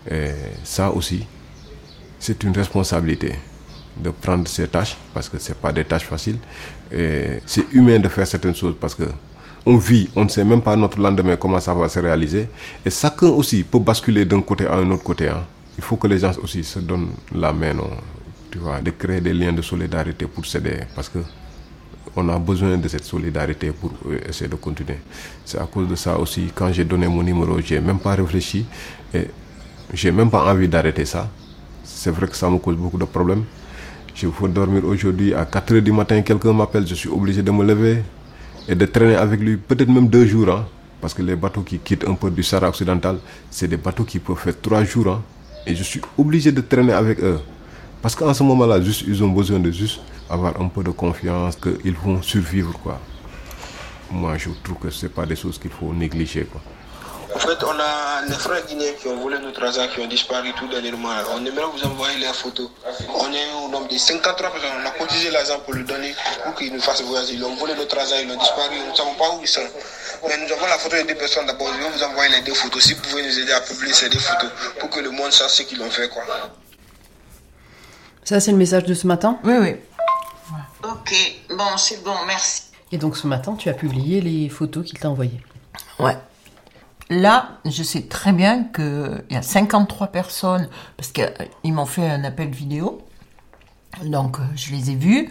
Et 0.09 0.31
ça 0.63 0.91
aussi, 0.91 1.25
c'est 2.19 2.43
une 2.43 2.55
responsabilité 2.55 3.35
de 3.97 4.09
prendre 4.11 4.47
ces 4.47 4.67
tâches, 4.67 4.95
parce 5.13 5.27
que 5.27 5.37
ce 5.37 5.53
pas 5.53 5.71
des 5.73 5.83
tâches 5.83 6.05
faciles. 6.05 6.37
C'est 7.45 7.71
humain 7.73 7.99
de 7.99 8.07
faire 8.07 8.25
certaines 8.27 8.55
choses 8.55 8.75
parce 8.79 8.95
que 8.95 9.03
on 9.65 9.75
vit, 9.77 10.09
on 10.15 10.23
ne 10.23 10.29
sait 10.29 10.45
même 10.45 10.61
pas 10.61 10.75
notre 10.75 10.99
lendemain 10.99 11.35
comment 11.35 11.59
ça 11.59 11.73
va 11.73 11.89
se 11.89 11.99
réaliser. 11.99 12.47
Et 12.85 12.89
chacun 12.89 13.27
aussi 13.27 13.63
peut 13.63 13.79
basculer 13.79 14.25
d'un 14.25 14.41
côté 14.41 14.65
à 14.65 14.75
un 14.75 14.89
autre 14.89 15.03
côté. 15.03 15.27
hein. 15.27 15.43
Il 15.77 15.83
faut 15.83 15.97
que 15.97 16.07
les 16.07 16.19
gens 16.19 16.31
aussi 16.41 16.63
se 16.63 16.79
donnent 16.79 17.11
la 17.35 17.51
main, 17.53 17.73
non, 17.73 17.89
tu 18.49 18.57
vois, 18.57 18.79
de 18.81 18.91
créer 18.91 19.21
des 19.21 19.33
liens 19.33 19.51
de 19.53 19.61
solidarité 19.61 20.25
pour 20.27 20.45
s'aider. 20.45 20.79
Parce 20.95 21.09
que 21.09 21.19
on 22.15 22.27
a 22.29 22.37
besoin 22.39 22.77
de 22.77 22.87
cette 22.87 23.03
solidarité 23.05 23.71
pour 23.71 23.91
euh, 24.07 24.19
essayer 24.27 24.49
de 24.49 24.55
continuer. 24.55 24.97
C'est 25.45 25.59
à 25.59 25.65
cause 25.65 25.87
de 25.87 25.95
ça 25.95 26.17
aussi, 26.17 26.51
quand 26.53 26.71
j'ai 26.71 26.83
donné 26.85 27.07
mon 27.07 27.23
numéro, 27.23 27.59
j'ai 27.61 27.79
même 27.79 27.99
pas 27.99 28.15
réfléchi 28.15 28.65
et 29.13 29.27
j'ai 29.93 30.11
même 30.11 30.29
pas 30.29 30.43
envie 30.51 30.67
d'arrêter 30.67 31.05
ça. 31.05 31.29
C'est 31.83 32.11
vrai 32.11 32.27
que 32.27 32.35
ça 32.35 32.49
me 32.49 32.57
cause 32.57 32.75
beaucoup 32.75 32.97
de 32.97 33.05
problèmes. 33.05 33.43
Je 34.15 34.27
faut 34.27 34.47
dormir 34.49 34.83
aujourd'hui 34.85 35.33
à 35.33 35.45
4 35.45 35.75
heures 35.75 35.81
du 35.81 35.91
matin, 35.93 36.21
quelqu'un 36.21 36.51
m'appelle, 36.53 36.85
je 36.85 36.93
suis 36.95 37.09
obligé 37.09 37.41
de 37.41 37.51
me 37.51 37.63
lever 37.63 38.03
et 38.67 38.75
de 38.75 38.85
traîner 38.85 39.15
avec 39.15 39.39
lui, 39.39 39.55
peut-être 39.57 39.89
même 39.89 40.07
deux 40.09 40.25
jours. 40.25 40.49
hein. 40.49 40.65
parce 41.01 41.13
que 41.13 41.21
les 41.21 41.35
bateaux 41.37 41.61
qui 41.61 41.79
quittent 41.79 42.05
un 42.07 42.15
peu 42.15 42.29
du 42.29 42.43
Sahara 42.43 42.67
occidental, 42.69 43.17
c'est 43.49 43.67
des 43.69 43.77
bateaux 43.77 44.03
qui 44.03 44.19
peuvent 44.19 44.37
faire 44.37 44.59
trois 44.61 44.83
jours. 44.83 45.07
hein. 45.13 45.21
et 45.65 45.73
je 45.75 45.83
suis 45.83 46.01
obligé 46.17 46.51
de 46.51 46.61
traîner 46.61 46.91
avec 46.93 47.19
eux. 47.21 47.39
Parce 48.01 48.15
qu'en 48.15 48.33
ce 48.33 48.43
moment-là, 48.43 48.81
juste, 48.81 49.03
ils 49.07 49.23
ont 49.23 49.29
besoin 49.29 49.59
de 49.59 49.71
juste 49.71 50.01
avoir 50.29 50.59
un 50.61 50.67
peu 50.67 50.83
de 50.83 50.91
confiance 50.91 51.55
qu'ils 51.55 51.95
vont 51.95 52.21
survivre. 52.21 52.77
Quoi. 52.83 52.99
Moi, 54.11 54.37
je 54.37 54.49
trouve 54.63 54.77
que 54.77 54.89
ce 54.89 55.07
pas 55.07 55.25
des 55.25 55.35
choses 55.35 55.59
qu'il 55.59 55.71
faut 55.71 55.93
négliger. 55.93 56.45
Quoi. 56.45 56.61
En 57.35 57.37
fait, 57.37 57.63
on 57.63 57.79
a 57.79 58.25
les 58.27 58.33
frères 58.33 58.65
guinéens 58.65 58.93
qui 58.99 59.07
ont 59.07 59.17
volé 59.21 59.37
notre 59.37 59.63
argent, 59.63 59.87
qui 59.93 59.99
ont 59.99 60.07
disparu 60.07 60.51
tout 60.57 60.67
dernièrement. 60.67 61.09
On 61.35 61.45
aimerait 61.45 61.67
vous 61.71 61.83
envoyer 61.85 62.17
leurs 62.19 62.33
photos. 62.33 62.71
On 63.13 63.31
est 63.31 63.65
au 63.65 63.69
nombre 63.69 63.87
de 63.87 63.97
53 63.97 64.49
personnes. 64.49 64.71
On 64.81 64.87
a 64.87 64.91
cotisé 64.91 65.29
l'argent 65.29 65.59
pour 65.63 65.75
lui 65.75 65.83
donner, 65.83 66.15
pour 66.43 66.55
qu'il 66.55 66.73
nous 66.73 66.81
fasse 66.81 67.03
voyager. 67.03 67.35
Ils 67.35 67.45
ont 67.45 67.55
volé 67.55 67.75
notre 67.75 67.99
argent, 67.99 68.15
ils 68.23 68.31
ont 68.31 68.37
disparu. 68.37 68.77
Nous 68.83 68.91
ne 68.91 68.95
savons 68.95 69.13
pas 69.13 69.29
où 69.35 69.41
ils 69.41 69.47
sont. 69.47 69.61
Mais 70.27 70.37
nous 70.37 70.51
avons 70.51 70.65
la 70.65 70.79
photo 70.79 70.95
des 70.95 71.03
deux 71.03 71.19
personnes 71.19 71.45
d'abord. 71.45 71.67
Je 71.71 71.83
vais 71.83 71.97
vous 71.97 72.03
envoyer 72.03 72.35
les 72.35 72.41
deux 72.41 72.55
photos. 72.55 72.83
Si 72.83 72.93
vous 72.95 73.01
pouvez 73.01 73.21
nous 73.21 73.39
aider 73.39 73.51
à 73.51 73.61
publier 73.61 73.93
ces 73.93 74.09
deux 74.09 74.19
photos, 74.19 74.49
pour 74.79 74.89
que 74.89 74.99
le 74.99 75.11
monde 75.11 75.31
sache 75.31 75.51
ce 75.51 75.61
qu'ils 75.61 75.81
ont 75.83 75.91
fait. 75.91 76.09
Quoi. 76.09 76.23
Ça, 78.23 78.39
c'est 78.39 78.51
le 78.51 78.57
message 78.57 78.85
de 78.85 78.95
ce 78.95 79.05
matin? 79.05 79.37
Oui, 79.43 79.53
oui. 79.61 79.75
Ok, 80.83 81.39
bon, 81.49 81.77
c'est 81.77 82.03
bon, 82.03 82.15
merci. 82.27 82.63
Et 82.91 82.97
donc 82.97 83.17
ce 83.17 83.27
matin, 83.27 83.55
tu 83.55 83.69
as 83.69 83.73
publié 83.73 84.21
les 84.21 84.49
photos 84.49 84.85
qu'il 84.85 84.99
t'a 84.99 85.09
envoyées. 85.09 85.41
Ouais. 85.99 86.17
Là, 87.09 87.59
je 87.65 87.83
sais 87.83 88.03
très 88.03 88.33
bien 88.33 88.63
qu'il 88.63 89.23
y 89.31 89.35
a 89.35 89.41
53 89.41 90.07
personnes, 90.07 90.69
parce 90.97 91.11
qu'ils 91.11 91.73
m'ont 91.73 91.85
fait 91.85 92.07
un 92.07 92.23
appel 92.23 92.49
vidéo, 92.49 93.01
donc 94.03 94.39
euh, 94.39 94.43
je 94.55 94.71
les 94.71 94.91
ai 94.91 94.95
vus. 94.95 95.29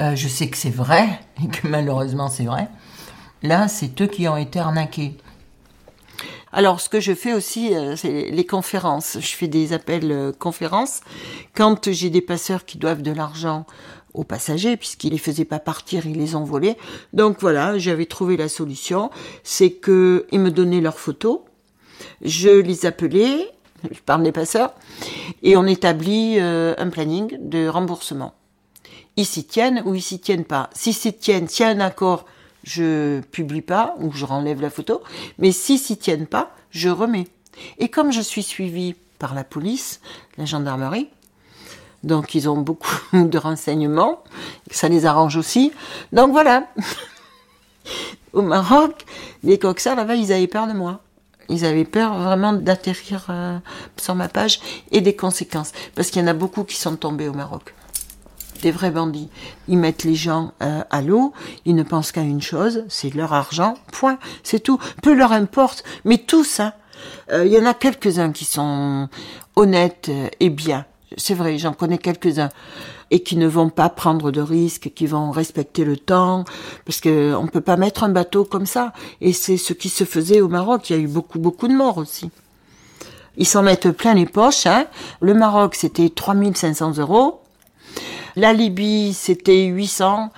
Euh, 0.00 0.16
je 0.16 0.28
sais 0.28 0.48
que 0.48 0.56
c'est 0.56 0.70
vrai, 0.70 1.20
et 1.42 1.48
que 1.48 1.66
malheureusement 1.66 2.28
c'est 2.28 2.44
vrai. 2.44 2.68
Là, 3.42 3.68
c'est 3.68 4.00
eux 4.00 4.06
qui 4.06 4.28
ont 4.28 4.36
été 4.36 4.60
arnaqués. 4.60 5.16
Alors, 6.54 6.80
ce 6.80 6.90
que 6.90 7.00
je 7.00 7.14
fais 7.14 7.32
aussi, 7.32 7.74
euh, 7.74 7.96
c'est 7.96 8.30
les 8.30 8.44
conférences. 8.44 9.16
Je 9.18 9.34
fais 9.34 9.48
des 9.48 9.72
appels 9.72 10.12
euh, 10.12 10.32
conférences. 10.32 11.00
Quand 11.54 11.90
j'ai 11.90 12.10
des 12.10 12.20
passeurs 12.20 12.66
qui 12.66 12.76
doivent 12.76 13.00
de 13.00 13.10
l'argent 13.10 13.64
aux 14.14 14.24
passagers, 14.24 14.76
puisqu'ils 14.76 15.10
les 15.10 15.18
faisaient 15.18 15.44
pas 15.44 15.58
partir, 15.58 16.06
ils 16.06 16.16
les 16.16 16.34
volés. 16.34 16.76
Donc 17.12 17.38
voilà, 17.40 17.78
j'avais 17.78 18.06
trouvé 18.06 18.36
la 18.36 18.48
solution. 18.48 19.10
C'est 19.42 19.70
que 19.70 20.26
ils 20.32 20.40
me 20.40 20.50
donnaient 20.50 20.80
leurs 20.80 20.98
photos. 20.98 21.40
Je 22.20 22.50
les 22.50 22.86
appelais, 22.86 23.48
je 23.90 24.00
parle 24.00 24.22
des 24.22 24.32
passeurs, 24.32 24.74
et 25.42 25.56
on 25.56 25.66
établit 25.66 26.36
euh, 26.38 26.74
un 26.78 26.90
planning 26.90 27.36
de 27.40 27.68
remboursement. 27.68 28.34
Ils 29.16 29.26
s'y 29.26 29.44
tiennent 29.44 29.82
ou 29.84 29.94
ils 29.94 30.02
s'y 30.02 30.18
tiennent 30.18 30.44
pas. 30.44 30.70
Si 30.72 30.92
s'y 30.92 31.12
tiennent, 31.12 31.48
s'il 31.48 31.66
y 31.66 31.68
a 31.68 31.72
un 31.72 31.80
accord, 31.80 32.24
je 32.64 33.20
publie 33.20 33.60
pas 33.60 33.94
ou 33.98 34.12
je 34.12 34.24
renlève 34.24 34.60
la 34.60 34.70
photo. 34.70 35.02
Mais 35.38 35.52
si 35.52 35.78
s'y 35.78 35.96
tiennent 35.96 36.26
pas, 36.26 36.54
je 36.70 36.88
remets. 36.88 37.28
Et 37.78 37.88
comme 37.88 38.12
je 38.12 38.20
suis 38.20 38.42
suivie 38.42 38.94
par 39.18 39.34
la 39.34 39.44
police, 39.44 40.00
la 40.38 40.46
gendarmerie, 40.46 41.08
donc 42.04 42.34
ils 42.34 42.48
ont 42.48 42.58
beaucoup 42.58 42.96
de 43.12 43.38
renseignements, 43.38 44.22
ça 44.70 44.88
les 44.88 45.06
arrange 45.06 45.36
aussi. 45.36 45.72
Donc 46.12 46.32
voilà. 46.32 46.66
Au 48.32 48.42
Maroc, 48.42 49.04
les 49.42 49.58
coxards 49.58 49.96
là-bas, 49.96 50.14
ils 50.14 50.32
avaient 50.32 50.46
peur 50.46 50.66
de 50.66 50.72
moi. 50.72 51.00
Ils 51.48 51.64
avaient 51.66 51.84
peur 51.84 52.16
vraiment 52.18 52.52
d'atterrir 52.52 53.26
euh, 53.28 53.58
sur 53.98 54.14
ma 54.14 54.28
page 54.28 54.60
et 54.90 55.00
des 55.00 55.14
conséquences. 55.14 55.72
Parce 55.94 56.10
qu'il 56.10 56.22
y 56.22 56.24
en 56.24 56.28
a 56.28 56.32
beaucoup 56.32 56.64
qui 56.64 56.76
sont 56.76 56.96
tombés 56.96 57.28
au 57.28 57.34
Maroc 57.34 57.74
des 58.62 58.70
vrais 58.70 58.90
bandits. 58.90 59.28
Ils 59.68 59.76
mettent 59.76 60.04
les 60.04 60.14
gens 60.14 60.52
euh, 60.62 60.82
à 60.88 61.02
l'eau, 61.02 61.34
ils 61.66 61.74
ne 61.74 61.82
pensent 61.82 62.12
qu'à 62.12 62.22
une 62.22 62.40
chose, 62.40 62.84
c'est 62.88 63.14
leur 63.14 63.34
argent, 63.34 63.74
point, 63.92 64.18
c'est 64.42 64.60
tout. 64.60 64.78
Peu 65.02 65.12
leur 65.12 65.32
importe, 65.32 65.84
mais 66.04 66.18
tout 66.18 66.44
ça, 66.44 66.74
euh, 67.30 67.44
il 67.44 67.52
y 67.52 67.58
en 67.58 67.66
a 67.66 67.74
quelques-uns 67.74 68.32
qui 68.32 68.46
sont 68.46 69.08
honnêtes 69.56 70.08
euh, 70.08 70.28
et 70.40 70.48
bien. 70.48 70.86
C'est 71.16 71.34
vrai, 71.34 71.58
j'en 71.58 71.72
connais 71.72 71.98
quelques-uns 71.98 72.50
et 73.10 73.22
qui 73.22 73.36
ne 73.36 73.46
vont 73.46 73.68
pas 73.68 73.90
prendre 73.90 74.30
de 74.30 74.40
risques, 74.40 74.92
qui 74.94 75.06
vont 75.06 75.30
respecter 75.30 75.84
le 75.84 75.98
temps, 75.98 76.44
parce 76.86 77.00
que 77.00 77.34
on 77.34 77.46
peut 77.46 77.60
pas 77.60 77.76
mettre 77.76 78.04
un 78.04 78.08
bateau 78.08 78.44
comme 78.44 78.64
ça. 78.64 78.92
Et 79.20 79.34
c'est 79.34 79.58
ce 79.58 79.74
qui 79.74 79.90
se 79.90 80.04
faisait 80.04 80.40
au 80.40 80.48
Maroc. 80.48 80.88
Il 80.88 80.96
y 80.96 80.98
a 80.98 81.02
eu 81.02 81.08
beaucoup, 81.08 81.38
beaucoup 81.38 81.68
de 81.68 81.74
morts 81.74 81.98
aussi. 81.98 82.30
Ils 83.36 83.46
s'en 83.46 83.62
mettent 83.62 83.90
plein 83.90 84.14
les 84.14 84.26
poches. 84.26 84.66
Hein. 84.66 84.86
Le 85.20 85.34
Maroc, 85.34 85.74
c'était 85.74 86.08
3500 86.08 86.98
euros. 86.98 87.40
La 88.34 88.54
Libye, 88.54 89.12
c'était 89.12 89.64
800. 89.64 90.30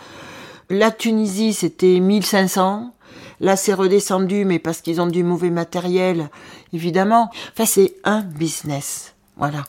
La 0.70 0.90
Tunisie, 0.90 1.52
c'était 1.52 2.00
1500. 2.00 2.92
Là, 3.40 3.56
c'est 3.56 3.74
redescendu, 3.74 4.44
mais 4.44 4.58
parce 4.58 4.80
qu'ils 4.80 5.00
ont 5.00 5.06
du 5.06 5.22
mauvais 5.22 5.50
matériel, 5.50 6.28
évidemment. 6.72 7.30
Enfin, 7.52 7.66
c'est 7.66 7.94
un 8.04 8.22
business. 8.22 9.13
Voilà. 9.36 9.64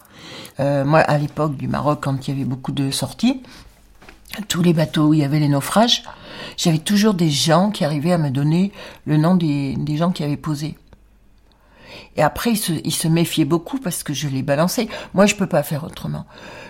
Euh, 0.59 0.85
moi, 0.85 0.99
à 0.99 1.17
l'époque 1.17 1.55
du 1.57 1.67
Maroc, 1.67 1.99
quand 2.01 2.27
il 2.27 2.31
y 2.33 2.37
avait 2.37 2.47
beaucoup 2.47 2.71
de 2.71 2.91
sorties, 2.91 3.41
tous 4.47 4.61
les 4.61 4.73
bateaux 4.73 5.07
où 5.07 5.13
il 5.13 5.21
y 5.21 5.23
avait 5.23 5.39
les 5.39 5.47
naufrages, 5.47 6.03
j'avais 6.57 6.79
toujours 6.79 7.13
des 7.13 7.29
gens 7.29 7.71
qui 7.71 7.85
arrivaient 7.85 8.11
à 8.11 8.17
me 8.17 8.29
donner 8.29 8.71
le 9.05 9.17
nom 9.17 9.35
des, 9.35 9.75
gens 9.97 10.11
qui 10.11 10.23
avaient 10.23 10.37
posé. 10.37 10.77
Et 12.17 12.23
après, 12.23 12.51
ils 12.51 12.57
se, 12.57 12.73
ils 12.83 12.93
se 12.93 13.07
méfiaient 13.07 13.45
beaucoup 13.45 13.79
parce 13.79 14.03
que 14.03 14.13
je 14.13 14.27
les 14.27 14.41
balançais. 14.41 14.87
Moi, 15.13 15.25
je 15.25 15.35
peux 15.35 15.47
pas 15.47 15.63
faire 15.63 15.83
autrement. 15.83 16.25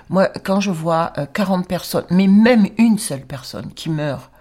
Moi, 0.10 0.28
quand 0.44 0.60
je 0.60 0.72
vois 0.72 1.14
euh, 1.18 1.26
40 1.32 1.68
personnes, 1.68 2.06
mais 2.10 2.28
même 2.28 2.68
une 2.78 2.98
seule 2.98 3.26
personne 3.26 3.72
qui 3.74 3.90
meurt 3.90 4.32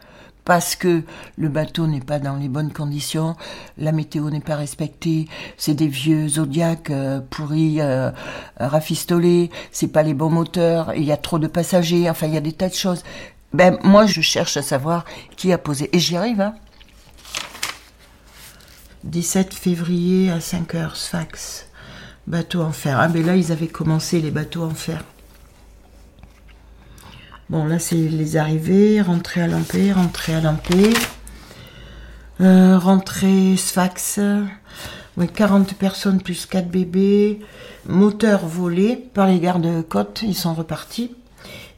parce 0.44 0.76
que 0.76 1.02
le 1.36 1.48
bateau 1.48 1.86
n'est 1.86 2.00
pas 2.00 2.18
dans 2.18 2.36
les 2.36 2.48
bonnes 2.48 2.72
conditions, 2.72 3.36
la 3.78 3.92
météo 3.92 4.30
n'est 4.30 4.40
pas 4.40 4.56
respectée, 4.56 5.28
c'est 5.56 5.74
des 5.74 5.88
vieux 5.88 6.28
zodiacs 6.28 6.90
euh, 6.90 7.20
pourris, 7.30 7.80
euh, 7.80 8.10
rafistolés, 8.58 9.50
c'est 9.72 9.88
pas 9.88 10.02
les 10.02 10.14
bons 10.14 10.30
moteurs, 10.30 10.94
il 10.94 11.04
y 11.04 11.12
a 11.12 11.16
trop 11.16 11.38
de 11.38 11.46
passagers, 11.46 12.10
enfin 12.10 12.26
il 12.26 12.34
y 12.34 12.38
a 12.38 12.42
des 12.42 12.52
tas 12.52 12.68
de 12.68 12.74
choses. 12.74 13.02
Ben 13.52 13.78
moi 13.82 14.06
je 14.06 14.20
cherche 14.20 14.56
à 14.56 14.62
savoir 14.62 15.04
qui 15.36 15.52
a 15.52 15.58
posé 15.58 15.88
et 15.92 15.98
j'y 15.98 16.16
arrive. 16.16 16.40
Hein. 16.40 16.54
17 19.04 19.52
février 19.52 20.30
à 20.30 20.40
5 20.40 20.74
heures, 20.74 20.96
Sfax. 20.96 21.66
Bateau 22.26 22.62
en 22.62 22.72
fer. 22.72 22.98
Ah, 22.98 23.08
ben 23.08 23.24
là, 23.24 23.36
ils 23.36 23.52
avaient 23.52 23.68
commencé 23.68 24.20
les 24.20 24.30
bateaux 24.30 24.62
en 24.62 24.70
fer. 24.70 25.04
Bon, 27.50 27.66
là, 27.66 27.78
c'est 27.78 27.96
les 27.96 28.36
arrivées. 28.36 29.02
Rentrée 29.02 29.42
à 29.42 29.46
Lampé, 29.46 29.92
rentrée 29.92 30.34
à 30.34 30.40
Lampé. 30.40 30.94
Euh, 32.40 32.78
Sfax. 33.56 34.20
Oui, 35.16 35.28
40 35.28 35.74
personnes 35.74 36.20
plus 36.22 36.46
4 36.46 36.68
bébés. 36.68 37.40
Moteur 37.86 38.46
volé 38.46 38.96
par 38.96 39.26
les 39.26 39.40
gardes-côtes. 39.40 40.22
Ils 40.22 40.34
sont 40.34 40.54
repartis. 40.54 41.14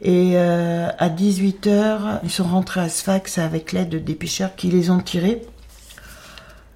Et 0.01 0.33
euh, 0.35 0.89
à 0.97 1.09
18h, 1.09 2.19
ils 2.23 2.31
sont 2.31 2.43
rentrés 2.45 2.81
à 2.81 2.89
Sfax 2.89 3.37
avec 3.37 3.73
l'aide 3.73 4.03
des 4.03 4.15
pêcheurs 4.15 4.55
qui 4.55 4.69
les 4.69 4.89
ont 4.89 4.99
tirés. 4.99 5.41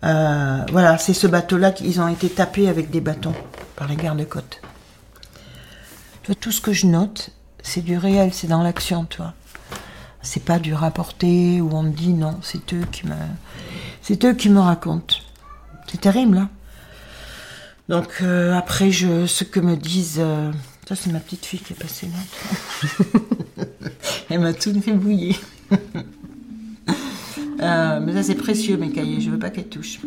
Euh, 0.04 0.58
voilà, 0.72 0.98
c'est 0.98 1.14
ce 1.14 1.28
bateau-là 1.28 1.72
qu'ils 1.72 2.02
ont 2.02 2.08
été 2.08 2.30
tapés 2.30 2.68
avec 2.68 2.90
des 2.90 3.02
bâtons 3.02 3.36
par 3.76 3.88
les 3.88 3.96
gardes-côtes. 3.96 4.62
Tout 6.40 6.52
ce 6.52 6.62
que 6.62 6.74
je 6.74 6.88
note, 6.88 7.32
c'est 7.63 7.82
du 7.82 7.98
réel, 7.98 8.34
c'est 8.34 8.48
dans 8.48 8.63
l'action, 8.63 9.06
toi. 9.06 9.34
C'est 10.22 10.44
pas 10.44 10.60
du 10.60 10.74
rapporté 10.74 11.62
où 11.62 11.70
on 11.74 11.84
me 11.84 11.91
dit 11.91 12.13
non, 12.13 12.38
c'est 12.41 12.74
eux 12.74 12.86
qui 12.91 13.08
me, 13.08 13.15
c'est 14.01 14.24
eux 14.25 14.34
qui 14.34 14.50
me 14.50 14.60
racontent. 14.60 15.15
C'est 15.88 16.01
terrible, 16.01 16.38
hein. 16.38 16.50
Donc 17.89 18.20
euh, 18.22 18.53
après, 18.53 18.91
je, 18.91 19.25
ce 19.25 19.44
que 19.44 19.60
me 19.60 19.75
disent, 19.75 20.20
euh, 20.20 20.51
ça 20.88 20.96
c'est 20.96 21.12
ma 21.12 21.20
petite 21.20 21.46
fille 21.46 21.60
qui 21.60 21.74
est 21.74 21.75
passée 21.75 22.08
là. 22.08 23.65
Elle 24.30 24.39
m'a 24.39 24.53
tout 24.53 24.80
fait 24.82 24.94
bouillir. 24.94 25.36
Euh, 27.60 28.00
mais 28.03 28.13
ça 28.13 28.24
c'est 28.24 28.34
précieux 28.34 28.75
mes 28.75 28.89
cahiers, 28.89 29.22
je 29.22 29.30
veux 29.30 29.38
pas 29.38 29.51
qu'elle 29.51 29.68
touche. 29.68 30.00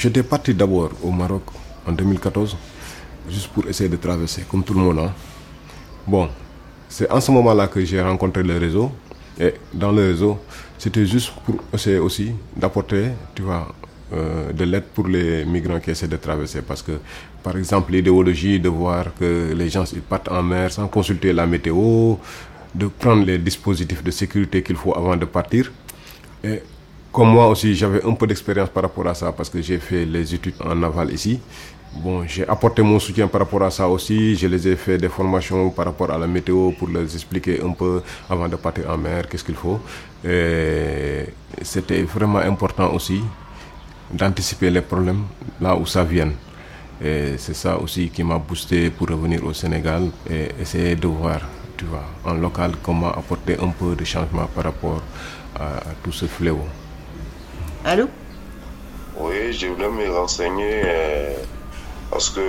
J'étais 0.00 0.22
parti 0.22 0.54
d'abord 0.54 0.92
au 1.02 1.10
Maroc 1.10 1.42
en 1.86 1.92
2014, 1.92 2.56
juste 3.28 3.48
pour 3.48 3.66
essayer 3.68 3.90
de 3.90 3.96
traverser, 3.96 4.44
comme 4.50 4.64
tout 4.64 4.72
le 4.72 4.80
monde. 4.80 4.98
hein. 5.00 5.12
Bon, 6.06 6.26
c'est 6.88 7.10
en 7.10 7.20
ce 7.20 7.30
moment-là 7.30 7.66
que 7.68 7.84
j'ai 7.84 8.00
rencontré 8.00 8.42
le 8.42 8.56
réseau. 8.56 8.90
Et 9.38 9.52
dans 9.74 9.92
le 9.92 10.00
réseau, 10.08 10.38
c'était 10.78 11.04
juste 11.04 11.32
pour 11.44 11.56
essayer 11.74 11.98
aussi 11.98 12.32
d'apporter, 12.56 13.08
tu 13.34 13.42
vois, 13.42 13.68
euh, 14.14 14.50
de 14.54 14.64
l'aide 14.64 14.84
pour 14.94 15.06
les 15.06 15.44
migrants 15.44 15.78
qui 15.80 15.90
essaient 15.90 16.08
de 16.08 16.16
traverser. 16.16 16.62
Parce 16.62 16.80
que, 16.80 16.92
par 17.42 17.58
exemple, 17.58 17.92
l'idéologie 17.92 18.58
de 18.58 18.70
voir 18.70 19.04
que 19.18 19.52
les 19.54 19.68
gens 19.68 19.84
ils 19.92 20.00
partent 20.00 20.30
en 20.30 20.42
mer 20.42 20.72
sans 20.72 20.88
consulter 20.88 21.34
la 21.34 21.46
météo, 21.46 22.16
de 22.74 22.86
prendre 22.86 23.22
les 23.26 23.36
dispositifs 23.36 24.02
de 24.02 24.10
sécurité 24.10 24.62
qu'il 24.62 24.76
faut 24.76 24.96
avant 24.96 25.18
de 25.18 25.26
partir. 25.26 25.70
Et 26.42 26.62
comme 27.12 27.30
moi 27.30 27.48
aussi, 27.48 27.74
j'avais 27.74 28.04
un 28.04 28.14
peu 28.14 28.26
d'expérience 28.26 28.68
par 28.68 28.82
rapport 28.84 29.06
à 29.08 29.14
ça 29.14 29.32
parce 29.32 29.50
que 29.50 29.60
j'ai 29.60 29.78
fait 29.78 30.04
les 30.04 30.34
études 30.34 30.54
en 30.64 30.82
aval 30.82 31.12
ici. 31.12 31.40
Bon, 31.92 32.24
j'ai 32.24 32.46
apporté 32.48 32.82
mon 32.82 33.00
soutien 33.00 33.26
par 33.26 33.40
rapport 33.40 33.64
à 33.64 33.70
ça 33.70 33.88
aussi. 33.88 34.36
Je 34.36 34.46
les 34.46 34.68
ai 34.68 34.76
fait 34.76 34.96
des 34.96 35.08
formations 35.08 35.70
par 35.70 35.86
rapport 35.86 36.10
à 36.12 36.18
la 36.18 36.28
météo 36.28 36.70
pour 36.70 36.88
leur 36.88 37.02
expliquer 37.02 37.60
un 37.60 37.72
peu 37.72 38.00
avant 38.28 38.48
de 38.48 38.54
partir 38.54 38.88
en 38.90 38.96
mer 38.96 39.28
qu'est-ce 39.28 39.42
qu'il 39.42 39.56
faut. 39.56 39.80
C'était 41.62 42.02
vraiment 42.02 42.38
important 42.38 42.92
aussi 42.94 43.20
d'anticiper 44.12 44.70
les 44.70 44.82
problèmes 44.82 45.24
là 45.60 45.74
où 45.74 45.84
ça 45.86 46.04
vient. 46.04 46.30
Et 47.02 47.34
c'est 47.38 47.54
ça 47.54 47.76
aussi 47.78 48.08
qui 48.10 48.22
m'a 48.22 48.38
boosté 48.38 48.90
pour 48.90 49.08
revenir 49.08 49.44
au 49.44 49.52
Sénégal 49.52 50.10
et 50.30 50.50
essayer 50.60 50.94
de 50.94 51.08
voir, 51.08 51.40
tu 51.76 51.86
vois, 51.86 52.04
en 52.24 52.34
local 52.34 52.72
comment 52.84 53.08
apporter 53.10 53.56
un 53.60 53.70
peu 53.70 53.96
de 53.96 54.04
changement 54.04 54.46
par 54.54 54.64
rapport 54.64 55.02
à 55.58 55.80
tout 56.04 56.12
ce 56.12 56.26
fléau. 56.26 56.60
Allô? 57.84 58.08
Oui, 59.18 59.52
je 59.52 59.68
voulais 59.68 59.88
me 59.88 60.14
renseigner 60.14 60.82
euh, 60.84 61.34
parce 62.10 62.28
que 62.30 62.40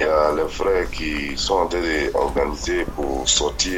il 0.00 0.06
y 0.06 0.08
a 0.08 0.32
les 0.34 0.48
frères 0.48 0.90
qui 0.90 1.36
sont 1.36 1.54
en 1.54 1.66
train 1.66 1.80
d'organiser 2.12 2.86
pour 2.96 3.28
sortir 3.28 3.72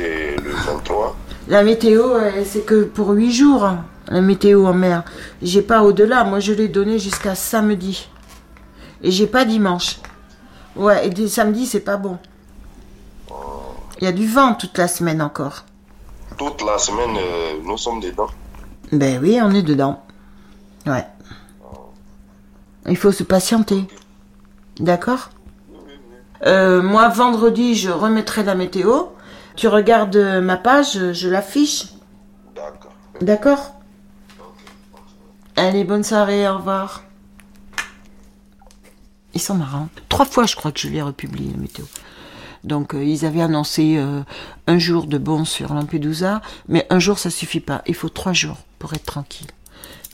le 0.44 0.50
23. 0.50 1.16
La 1.48 1.62
météo, 1.62 2.14
euh, 2.14 2.44
c'est 2.44 2.64
que 2.64 2.84
pour 2.84 3.10
8 3.10 3.32
jours, 3.32 3.64
hein, 3.64 3.84
la 4.06 4.20
météo 4.20 4.66
en 4.66 4.74
mer. 4.74 5.02
J'ai 5.42 5.62
pas 5.62 5.82
au-delà. 5.82 6.22
Moi, 6.24 6.38
je 6.40 6.52
l'ai 6.52 6.68
donné 6.68 6.98
jusqu'à 6.98 7.34
samedi. 7.34 8.08
Et 9.02 9.10
j'ai 9.10 9.26
pas 9.26 9.44
dimanche. 9.44 9.98
Ouais, 10.76 11.06
et 11.06 11.10
des 11.10 11.26
samedis, 11.26 11.66
c'est 11.66 11.80
pas 11.80 11.96
bon. 11.96 12.18
Il 14.00 14.04
y 14.04 14.06
a 14.06 14.12
du 14.12 14.26
vent 14.26 14.54
toute 14.54 14.78
la 14.78 14.88
semaine 14.88 15.20
encore. 15.20 15.64
Toute 16.38 16.62
la 16.62 16.78
semaine, 16.78 17.16
euh, 17.16 17.54
nous 17.64 17.76
sommes 17.76 18.00
dedans. 18.00 18.28
Ben 18.92 19.18
oui, 19.20 19.38
on 19.42 19.52
est 19.52 19.62
dedans. 19.62 20.02
Ouais. 20.87 21.06
Il 22.88 22.96
faut 22.96 23.12
se 23.12 23.22
patienter. 23.22 23.84
D'accord? 24.78 25.30
Euh, 26.46 26.82
Moi, 26.82 27.08
vendredi, 27.08 27.75
je 27.75 27.90
remettrai 27.90 28.42
la 28.42 28.54
météo. 28.54 29.02
Tu 29.56 29.68
regardes 29.68 30.16
ma 30.42 30.56
page, 30.56 31.12
je- 31.12 31.28
l'affiche. 31.28 31.87
D'accord. 32.56 32.92
D'accord? 33.20 33.75
Allez, 35.56 35.84
bonne 35.84 36.04
soirée, 36.04 36.49
au 36.49 36.56
revoir. 36.56 37.02
Ils 39.34 39.40
sont 39.40 39.54
marrants. 39.54 39.88
Trois 40.08 40.25
fois, 40.25 40.46
je 40.46 40.56
crois 40.56 40.72
que 40.72 40.80
je 40.80 40.88
l'ai 40.88 41.02
republié, 41.02 41.50
la 41.52 41.58
météo. 41.58 41.84
Donc, 42.64 42.94
euh, 42.94 43.04
ils 43.04 43.25
avaient 43.25 43.42
annoncé 43.42 43.96
euh, 43.99 44.22
un 44.66 44.78
jour 44.78 45.06
de 45.06 45.18
bon 45.18 45.44
sur 45.44 45.72
Lampedusa, 45.75 46.40
mais 46.68 46.87
un 46.90 46.99
jour, 46.99 47.18
ça 47.18 47.30
suffit 47.30 47.60
pas. 47.60 47.82
Il 47.87 47.94
faut 47.94 48.08
trois 48.08 48.32
jours 48.32 48.56
pour 48.78 48.92
être 48.94 49.04
tranquille. 49.04 49.46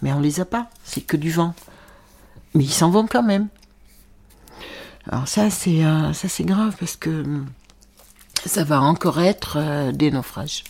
Mais 0.03 0.13
on 0.13 0.21
les 0.21 0.41
a 0.41 0.45
pas, 0.45 0.69
c'est 0.85 1.01
que 1.01 1.17
du 1.17 1.31
vent. 1.31 1.55
Mais 2.55 2.65
ils 2.65 2.73
s'en 2.73 2.91
vont 2.91 3.07
quand 3.07 3.23
même. 3.23 3.49
Alors 5.09 5.29
ça, 5.29 5.51
c'est 5.51 5.85
euh, 5.85 6.13
ça, 6.13 6.29
c'est 6.29 6.45
grave 6.45 6.77
parce 6.79 6.97
que 6.97 7.11
hum, 7.11 7.47
ça 8.45 8.65
va 8.65 8.81
encore 8.81 9.21
être 9.21 9.57
euh, 9.59 9.93
des 9.93 10.11
naufrages. 10.11 10.65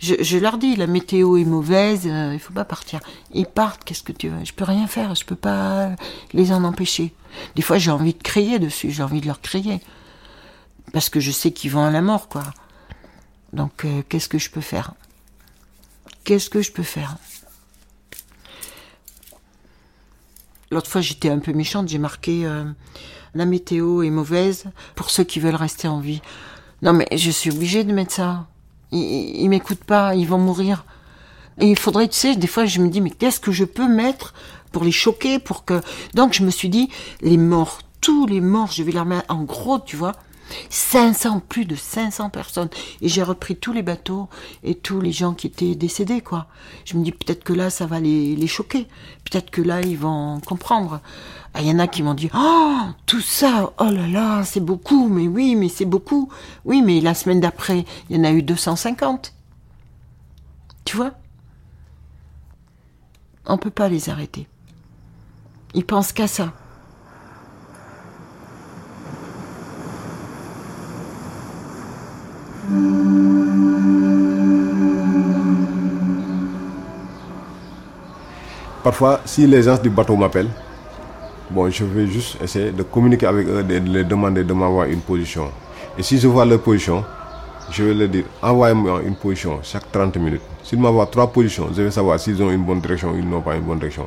Je, 0.00 0.38
leur 0.38 0.58
dis, 0.58 0.76
la 0.76 0.86
météo 0.86 1.36
est 1.36 1.44
mauvaise, 1.44 2.06
euh, 2.06 2.32
il 2.32 2.38
faut 2.38 2.52
pas 2.52 2.64
partir. 2.64 3.00
Ils 3.34 3.46
partent, 3.46 3.82
qu'est-ce 3.82 4.04
que 4.04 4.12
tu 4.12 4.28
veux? 4.28 4.44
Je 4.44 4.52
peux 4.52 4.64
rien 4.64 4.86
faire, 4.86 5.16
je 5.16 5.24
peux 5.24 5.34
pas 5.34 5.90
les 6.32 6.52
en 6.52 6.62
empêcher. 6.62 7.12
Des 7.56 7.62
fois, 7.62 7.78
j'ai 7.78 7.90
envie 7.90 8.14
de 8.14 8.22
crier 8.22 8.60
dessus, 8.60 8.92
j'ai 8.92 9.02
envie 9.02 9.20
de 9.20 9.26
leur 9.26 9.40
crier. 9.40 9.80
Parce 10.92 11.08
que 11.08 11.18
je 11.18 11.32
sais 11.32 11.50
qu'ils 11.50 11.72
vont 11.72 11.84
à 11.84 11.90
la 11.90 12.00
mort, 12.00 12.28
quoi. 12.28 12.44
Donc, 13.52 13.84
euh, 13.84 14.02
qu'est-ce 14.08 14.28
que 14.28 14.38
je 14.38 14.50
peux 14.50 14.60
faire? 14.60 14.94
Qu'est-ce 16.22 16.48
que 16.48 16.62
je 16.62 16.70
peux 16.70 16.84
faire? 16.84 17.16
L'autre 20.70 20.90
fois, 20.90 21.00
j'étais 21.00 21.30
un 21.30 21.38
peu 21.38 21.52
méchante, 21.52 21.88
j'ai 21.88 21.98
marqué 21.98 22.44
euh, 22.44 22.64
la 23.34 23.46
météo 23.46 24.02
est 24.02 24.10
mauvaise 24.10 24.64
pour 24.94 25.10
ceux 25.10 25.24
qui 25.24 25.40
veulent 25.40 25.54
rester 25.54 25.88
en 25.88 26.00
vie. 26.00 26.20
Non, 26.82 26.92
mais 26.92 27.06
je 27.12 27.30
suis 27.30 27.50
obligée 27.50 27.84
de 27.84 27.92
mettre 27.92 28.12
ça. 28.12 28.46
Ils, 28.92 29.42
ils, 29.42 29.48
m'écoutent 29.48 29.84
pas, 29.84 30.14
ils 30.14 30.26
vont 30.26 30.38
mourir. 30.38 30.84
Et 31.58 31.70
il 31.70 31.78
faudrait, 31.78 32.08
tu 32.08 32.16
sais, 32.16 32.36
des 32.36 32.46
fois, 32.46 32.66
je 32.66 32.80
me 32.80 32.88
dis, 32.88 33.00
mais 33.00 33.10
qu'est-ce 33.10 33.40
que 33.40 33.52
je 33.52 33.64
peux 33.64 33.88
mettre 33.88 34.34
pour 34.70 34.84
les 34.84 34.92
choquer, 34.92 35.38
pour 35.38 35.64
que. 35.64 35.80
Donc, 36.14 36.34
je 36.34 36.44
me 36.44 36.50
suis 36.50 36.68
dit, 36.68 36.88
les 37.20 37.36
morts, 37.36 37.80
tous 38.00 38.26
les 38.26 38.40
morts, 38.40 38.70
je 38.70 38.82
vais 38.82 38.92
les 38.92 39.00
remettre 39.00 39.24
en 39.28 39.42
gros, 39.42 39.78
tu 39.78 39.96
vois. 39.96 40.12
500, 40.70 41.40
plus 41.40 41.64
de 41.64 41.74
500 41.76 42.30
personnes. 42.30 42.68
Et 43.00 43.08
j'ai 43.08 43.22
repris 43.22 43.56
tous 43.56 43.72
les 43.72 43.82
bateaux 43.82 44.28
et 44.62 44.74
tous 44.74 45.00
les 45.00 45.12
gens 45.12 45.34
qui 45.34 45.46
étaient 45.46 45.74
décédés, 45.74 46.20
quoi. 46.20 46.46
Je 46.84 46.96
me 46.96 47.04
dis, 47.04 47.12
peut-être 47.12 47.44
que 47.44 47.52
là, 47.52 47.70
ça 47.70 47.86
va 47.86 48.00
les, 48.00 48.36
les 48.36 48.46
choquer. 48.46 48.86
Peut-être 49.30 49.50
que 49.50 49.62
là, 49.62 49.80
ils 49.80 49.98
vont 49.98 50.40
comprendre. 50.40 51.00
Ah, 51.54 51.60
Il 51.60 51.66
y 51.68 51.70
en 51.70 51.78
a 51.78 51.86
qui 51.86 52.02
m'ont 52.02 52.14
dit, 52.14 52.30
oh, 52.34 52.80
tout 53.06 53.20
ça, 53.20 53.72
oh 53.78 53.90
là 53.90 54.06
là, 54.06 54.44
c'est 54.44 54.60
beaucoup, 54.60 55.08
mais 55.08 55.26
oui, 55.28 55.54
mais 55.54 55.68
c'est 55.68 55.84
beaucoup. 55.84 56.30
Oui, 56.64 56.82
mais 56.82 57.00
la 57.00 57.14
semaine 57.14 57.40
d'après, 57.40 57.84
il 58.10 58.16
y 58.16 58.20
en 58.20 58.24
a 58.24 58.30
eu 58.30 58.42
250. 58.42 59.32
Tu 60.84 60.96
vois? 60.96 61.12
On 63.46 63.58
peut 63.58 63.70
pas 63.70 63.88
les 63.88 64.10
arrêter. 64.10 64.46
Ils 65.74 65.84
pensent 65.84 66.12
qu'à 66.12 66.26
ça. 66.26 66.52
Parfois, 78.82 79.20
si 79.24 79.46
les 79.46 79.62
gens 79.62 79.76
du 79.76 79.90
bateau 79.90 80.16
m'appellent, 80.16 80.48
bon, 81.50 81.70
je 81.70 81.84
vais 81.84 82.06
juste 82.06 82.36
essayer 82.42 82.70
de 82.70 82.82
communiquer 82.82 83.26
avec 83.26 83.46
eux, 83.46 83.62
de 83.62 83.92
leur 83.92 84.04
demander 84.04 84.44
de 84.44 84.52
m'avoir 84.52 84.86
une 84.86 85.00
position. 85.00 85.50
Et 85.98 86.02
si 86.02 86.18
je 86.18 86.28
vois 86.28 86.44
leur 86.44 86.60
position, 86.60 87.04
je 87.70 87.84
vais 87.84 87.94
leur 87.94 88.08
dire, 88.08 88.24
envoyez-moi 88.42 89.02
une 89.06 89.14
position 89.16 89.60
chaque 89.62 89.90
30 89.90 90.16
minutes. 90.16 90.42
S'ils 90.62 90.78
m'envoient 90.78 91.06
trois 91.06 91.30
positions, 91.30 91.68
je 91.74 91.82
vais 91.82 91.90
savoir 91.90 92.20
s'ils 92.20 92.42
ont 92.42 92.50
une 92.50 92.64
bonne 92.64 92.80
direction 92.80 93.10
ou 93.12 93.16
ils 93.18 93.28
n'ont 93.28 93.40
pas 93.40 93.56
une 93.56 93.62
bonne 93.62 93.78
direction. 93.78 94.06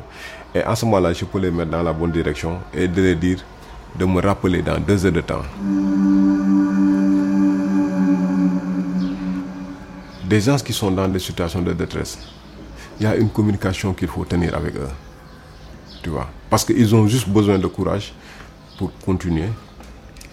Et 0.54 0.62
à 0.62 0.76
ce 0.76 0.86
moment-là, 0.86 1.14
je 1.14 1.26
peux 1.26 1.40
les 1.40 1.52
mettre 1.52 1.72
dans 1.72 1.84
la 1.84 1.94
bonne 1.94 2.12
direction 2.12 2.60
et 2.74 2.88
de 2.88 3.02
leur 3.02 3.16
dire 3.16 3.40
de 3.98 4.06
me 4.06 4.22
rappeler 4.22 4.62
dans 4.62 4.80
deux 4.80 5.06
heures 5.06 5.12
de 5.12 5.22
temps. 5.22 5.42
Des 10.32 10.40
gens 10.40 10.56
qui 10.56 10.72
sont 10.72 10.90
dans 10.92 11.10
des 11.10 11.20
situations 11.20 11.62
de 11.62 11.74
détresse, 11.74 12.18
il 12.98 13.04
y 13.04 13.06
a 13.06 13.18
une 13.18 13.28
communication 13.28 13.94
qu'il 13.94 14.08
faut 14.08 14.24
tenir 14.24 14.56
avec 14.56 14.78
eux. 14.78 14.88
Tu 16.02 16.10
vois 16.10 16.30
Parce 16.50 16.64
qu'ils 16.64 16.96
ont 16.96 17.06
juste 17.06 17.28
besoin 17.28 17.60
de 17.60 17.68
courage 17.68 18.14
pour 18.78 18.94
continuer. 19.06 19.50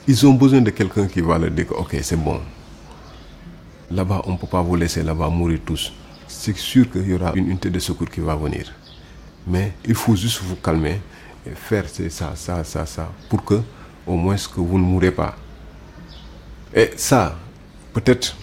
Ils 0.07 0.25
ont 0.25 0.35
besoin 0.35 0.61
de 0.61 0.71
quelqu'un 0.71 1.09
qui 1.09 1.21
va 1.21 1.37
leur 1.37 1.51
dire 1.51 1.67
ok, 1.77 1.97
c'est 2.01 2.15
bon. 2.15 2.41
Là-bas, 3.91 4.23
on 4.27 4.35
ne 4.35 4.37
peut 4.37 4.47
pas 4.47 4.63
vous 4.63 4.77
laisser 4.77 5.03
là-bas 5.03 5.31
mourir 5.31 5.59
tous. 5.67 5.93
C'est 6.29 6.57
sûr 6.57 6.89
qu'il 6.89 7.09
y 7.09 7.15
aura 7.15 7.33
une 7.35 7.49
unité 7.49 7.69
de 7.69 7.81
secours 7.81 8.09
qui 8.09 8.21
va 8.21 8.37
venir. 8.37 8.73
Mais 9.49 9.73
il 9.85 9.97
faut 9.97 10.15
juste 10.15 10.41
vous 10.45 10.55
calmer 10.63 11.01
et 11.45 11.51
faire 11.57 11.87
ça, 11.89 12.37
ça, 12.37 12.63
ça, 12.63 12.87
ça, 12.87 13.11
pour 13.29 13.45
que 13.45 13.61
au 14.07 14.15
moins 14.15 14.37
que 14.37 14.61
vous 14.61 14.79
ne 14.79 14.85
mourrez 14.85 15.11
pas. 15.11 15.35
Et 16.73 16.93
ça, 16.97 17.37
peut-être, 17.93 18.37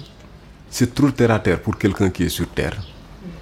c'est 0.77 0.93
trop 0.93 1.09
terre 1.09 1.31
à 1.31 1.39
terre 1.39 1.61
pour 1.61 1.77
quelqu'un 1.77 2.09
qui 2.09 2.23
est 2.23 2.29
sur 2.37 2.49
terre. 2.49 2.75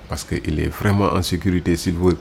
Parce 0.08 0.24
qu'il 0.24 0.60
est 0.60 0.68
vraiment 0.68 1.06
en 1.14 1.24
sécurité. 1.24 1.76
S'il 1.76 1.96
veut 1.96 2.16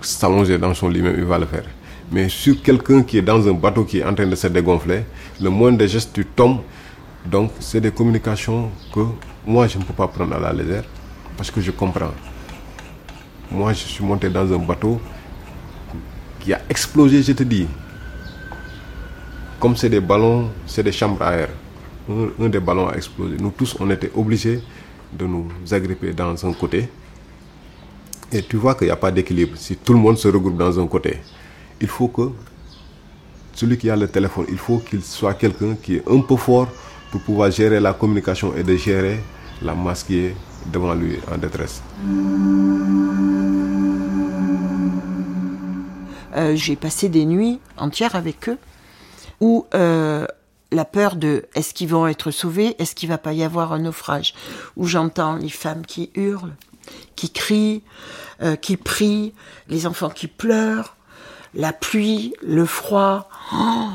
s'allonger 0.00 0.56
dans 0.56 0.72
son 0.72 0.88
lit 0.88 1.02
même, 1.02 1.16
il 1.18 1.24
va 1.24 1.38
le 1.38 1.44
faire. 1.44 1.66
Mais 2.10 2.30
sur 2.30 2.62
quelqu'un 2.62 3.02
qui 3.02 3.18
est 3.18 3.22
dans 3.30 3.46
un 3.46 3.52
bateau 3.52 3.84
qui 3.84 3.98
est 3.98 4.04
en 4.04 4.14
train 4.14 4.26
de 4.26 4.34
se 4.34 4.46
dégonfler, 4.46 5.02
le 5.38 5.50
moindre 5.50 5.84
geste, 5.84 6.14
tu 6.14 6.24
tombes. 6.24 6.60
Donc, 7.26 7.50
c'est 7.60 7.82
des 7.82 7.90
communications 7.90 8.70
que 8.90 9.00
moi, 9.46 9.66
je 9.66 9.76
ne 9.76 9.84
peux 9.84 9.92
pas 9.92 10.08
prendre 10.08 10.34
à 10.36 10.40
la 10.40 10.54
légère 10.54 10.84
parce 11.36 11.50
que 11.50 11.60
je 11.60 11.70
comprends. 11.70 12.14
Moi, 13.50 13.74
je 13.74 13.80
suis 13.80 14.02
monté 14.02 14.30
dans 14.30 14.50
un 14.50 14.58
bateau 14.58 14.98
qui 16.40 16.54
a 16.54 16.60
explosé, 16.70 17.22
je 17.22 17.32
te 17.32 17.42
dis. 17.42 17.66
Comme 19.60 19.76
c'est 19.76 19.90
des 19.90 20.00
ballons, 20.00 20.48
c'est 20.66 20.82
des 20.82 20.92
chambres 20.92 21.20
à 21.20 21.34
air. 21.34 21.50
Un, 22.08 22.48
des 22.48 22.60
ballons 22.60 22.88
a 22.88 22.96
explosé. 22.96 23.36
Nous 23.38 23.50
tous, 23.50 23.76
on 23.80 23.90
était 23.90 24.10
obligés 24.14 24.60
de 25.12 25.26
nous 25.26 25.48
agripper 25.70 26.12
dans 26.12 26.46
un 26.46 26.52
côté. 26.52 26.88
Et 28.32 28.42
tu 28.42 28.56
vois 28.56 28.74
qu'il 28.74 28.86
n'y 28.86 28.92
a 28.92 28.96
pas 28.96 29.10
d'équilibre. 29.10 29.56
Si 29.56 29.76
tout 29.76 29.92
le 29.92 29.98
monde 29.98 30.16
se 30.18 30.28
regroupe 30.28 30.56
dans 30.56 30.78
un 30.80 30.86
côté, 30.86 31.18
il 31.80 31.88
faut 31.88 32.08
que 32.08 32.30
celui 33.54 33.76
qui 33.76 33.90
a 33.90 33.96
le 33.96 34.08
téléphone, 34.08 34.46
il 34.48 34.58
faut 34.58 34.78
qu'il 34.78 35.02
soit 35.02 35.34
quelqu'un 35.34 35.74
qui 35.82 35.96
est 35.96 36.08
un 36.08 36.20
peu 36.20 36.36
fort 36.36 36.68
pour 37.10 37.20
pouvoir 37.22 37.50
gérer 37.50 37.80
la 37.80 37.92
communication 37.92 38.54
et 38.56 38.62
de 38.62 38.76
gérer 38.76 39.18
la 39.62 39.74
masse 39.74 40.04
qui 40.04 40.18
est 40.18 40.36
devant 40.72 40.94
lui 40.94 41.16
en 41.32 41.38
détresse. 41.38 41.82
euh, 46.36 46.54
j'ai 46.54 46.76
passé 46.76 47.08
des 47.08 47.24
nuits 47.24 47.60
entières 47.76 48.14
avec 48.14 48.48
eux 48.48 48.58
où 49.40 49.66
euh, 49.74 50.26
la 50.70 50.84
peur 50.84 51.16
de 51.16 51.46
est-ce 51.54 51.74
qu'ils 51.74 51.88
vont 51.88 52.06
être 52.06 52.30
sauvés, 52.30 52.76
est-ce 52.78 52.94
qu'il 52.94 53.08
va 53.08 53.18
pas 53.18 53.32
y 53.32 53.42
avoir 53.42 53.72
un 53.72 53.80
naufrage, 53.80 54.34
où 54.76 54.86
j'entends 54.86 55.36
les 55.36 55.48
femmes 55.48 55.86
qui 55.86 56.10
hurlent, 56.14 56.54
qui 57.16 57.30
crient, 57.30 57.82
euh, 58.42 58.56
qui 58.56 58.76
prient, 58.76 59.32
les 59.68 59.86
enfants 59.86 60.10
qui 60.10 60.26
pleurent, 60.26 60.96
la 61.54 61.72
pluie, 61.72 62.34
le 62.42 62.66
froid. 62.66 63.28
Oh 63.52 63.88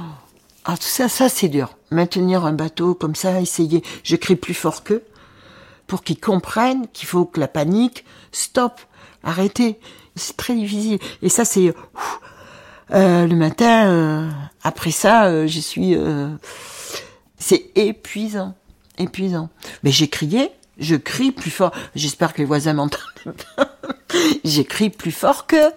ah, 0.65 0.77
tout 0.77 0.83
ça, 0.83 1.09
ça 1.09 1.27
c'est 1.27 1.49
dur. 1.49 1.77
Maintenir 1.91 2.45
un 2.45 2.53
bateau 2.53 2.95
comme 2.95 3.15
ça, 3.15 3.41
essayer, 3.41 3.83
je 4.03 4.15
crie 4.15 4.37
plus 4.37 4.53
fort 4.53 4.83
qu'eux, 4.83 5.03
pour 5.87 6.03
qu'ils 6.03 6.19
comprennent 6.19 6.87
qu'il 6.93 7.07
faut 7.07 7.25
que 7.25 7.39
la 7.39 7.49
panique, 7.49 8.05
stop, 8.31 8.79
arrêtez. 9.23 9.79
C'est 10.15 10.37
très 10.37 10.55
difficile. 10.55 10.99
Et 11.21 11.29
ça 11.29 11.43
c'est 11.43 11.73
euh, 12.91 13.27
le 13.27 13.35
matin. 13.35 13.87
euh, 13.87 14.29
après 14.63 14.91
ça, 14.91 15.25
euh, 15.25 15.47
je 15.47 15.59
suis. 15.59 15.95
c'est 17.37 17.71
épuisant, 17.75 18.53
épuisant. 18.97 19.49
Mais 19.83 19.91
j'ai 19.91 20.07
crié, 20.07 20.51
je 20.77 20.95
crie 20.95 21.31
plus 21.31 21.51
fort. 21.51 21.71
J'espère 21.95 22.33
que 22.33 22.39
les 22.39 22.45
voisins 22.45 22.73
m'entendent. 22.73 23.01
crié 24.69 24.89
plus 24.89 25.11
fort 25.11 25.47
que. 25.47 25.71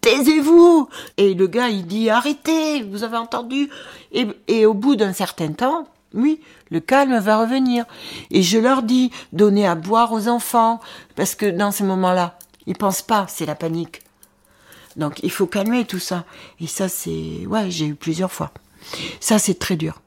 Taisez-vous 0.00 0.90
Et 1.16 1.32
le 1.32 1.46
gars, 1.46 1.68
il 1.68 1.86
dit 1.86 2.10
arrêtez, 2.10 2.82
vous 2.82 3.04
avez 3.04 3.16
entendu 3.16 3.70
et, 4.12 4.26
et 4.48 4.66
au 4.66 4.74
bout 4.74 4.96
d'un 4.96 5.14
certain 5.14 5.52
temps, 5.52 5.86
oui, 6.12 6.42
le 6.70 6.80
calme 6.80 7.18
va 7.18 7.38
revenir. 7.38 7.86
Et 8.30 8.42
je 8.42 8.58
leur 8.58 8.82
dis 8.82 9.10
donnez 9.32 9.66
à 9.66 9.74
boire 9.74 10.12
aux 10.12 10.28
enfants, 10.28 10.80
parce 11.16 11.34
que 11.34 11.46
dans 11.46 11.70
ces 11.70 11.84
moments-là, 11.84 12.38
ils 12.66 12.76
pensent 12.76 13.02
pas, 13.02 13.26
c'est 13.28 13.46
la 13.46 13.54
panique. 13.54 14.03
Donc 14.96 15.20
il 15.22 15.30
faut 15.30 15.46
calmer 15.46 15.84
tout 15.84 15.98
ça. 15.98 16.24
Et 16.60 16.66
ça, 16.66 16.88
c'est. 16.88 17.46
Ouais, 17.46 17.70
j'ai 17.70 17.86
eu 17.86 17.94
plusieurs 17.94 18.32
fois. 18.32 18.52
Ça, 19.20 19.38
c'est 19.38 19.58
très 19.58 19.76
dur. 19.76 20.00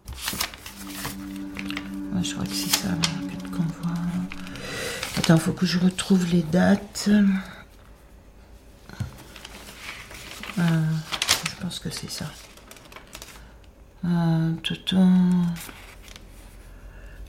Ah, 2.15 2.19
je 2.23 2.34
crois 2.34 2.45
que 2.45 2.54
c'est 2.54 2.69
ça, 2.76 2.88
que- 2.89 3.50
qu'on 3.56 3.63
voit. 3.63 3.93
Attends, 5.17 5.38
faut 5.38 5.52
que 5.54 5.65
je 5.65 5.80
retrouve 5.80 6.26
les 6.32 6.43
dates. 6.43 7.10
Euh, 10.60 10.62
je 11.50 11.62
pense 11.62 11.80
que 11.80 11.89
c'est 11.89 12.10
ça. 12.10 12.26
Euh, 14.06 14.54
toutou. 14.63 14.97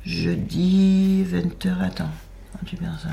Jeudi, 0.05 1.25
20h. 1.25 1.83
Attends. 1.83 2.11
ça. 2.65 3.09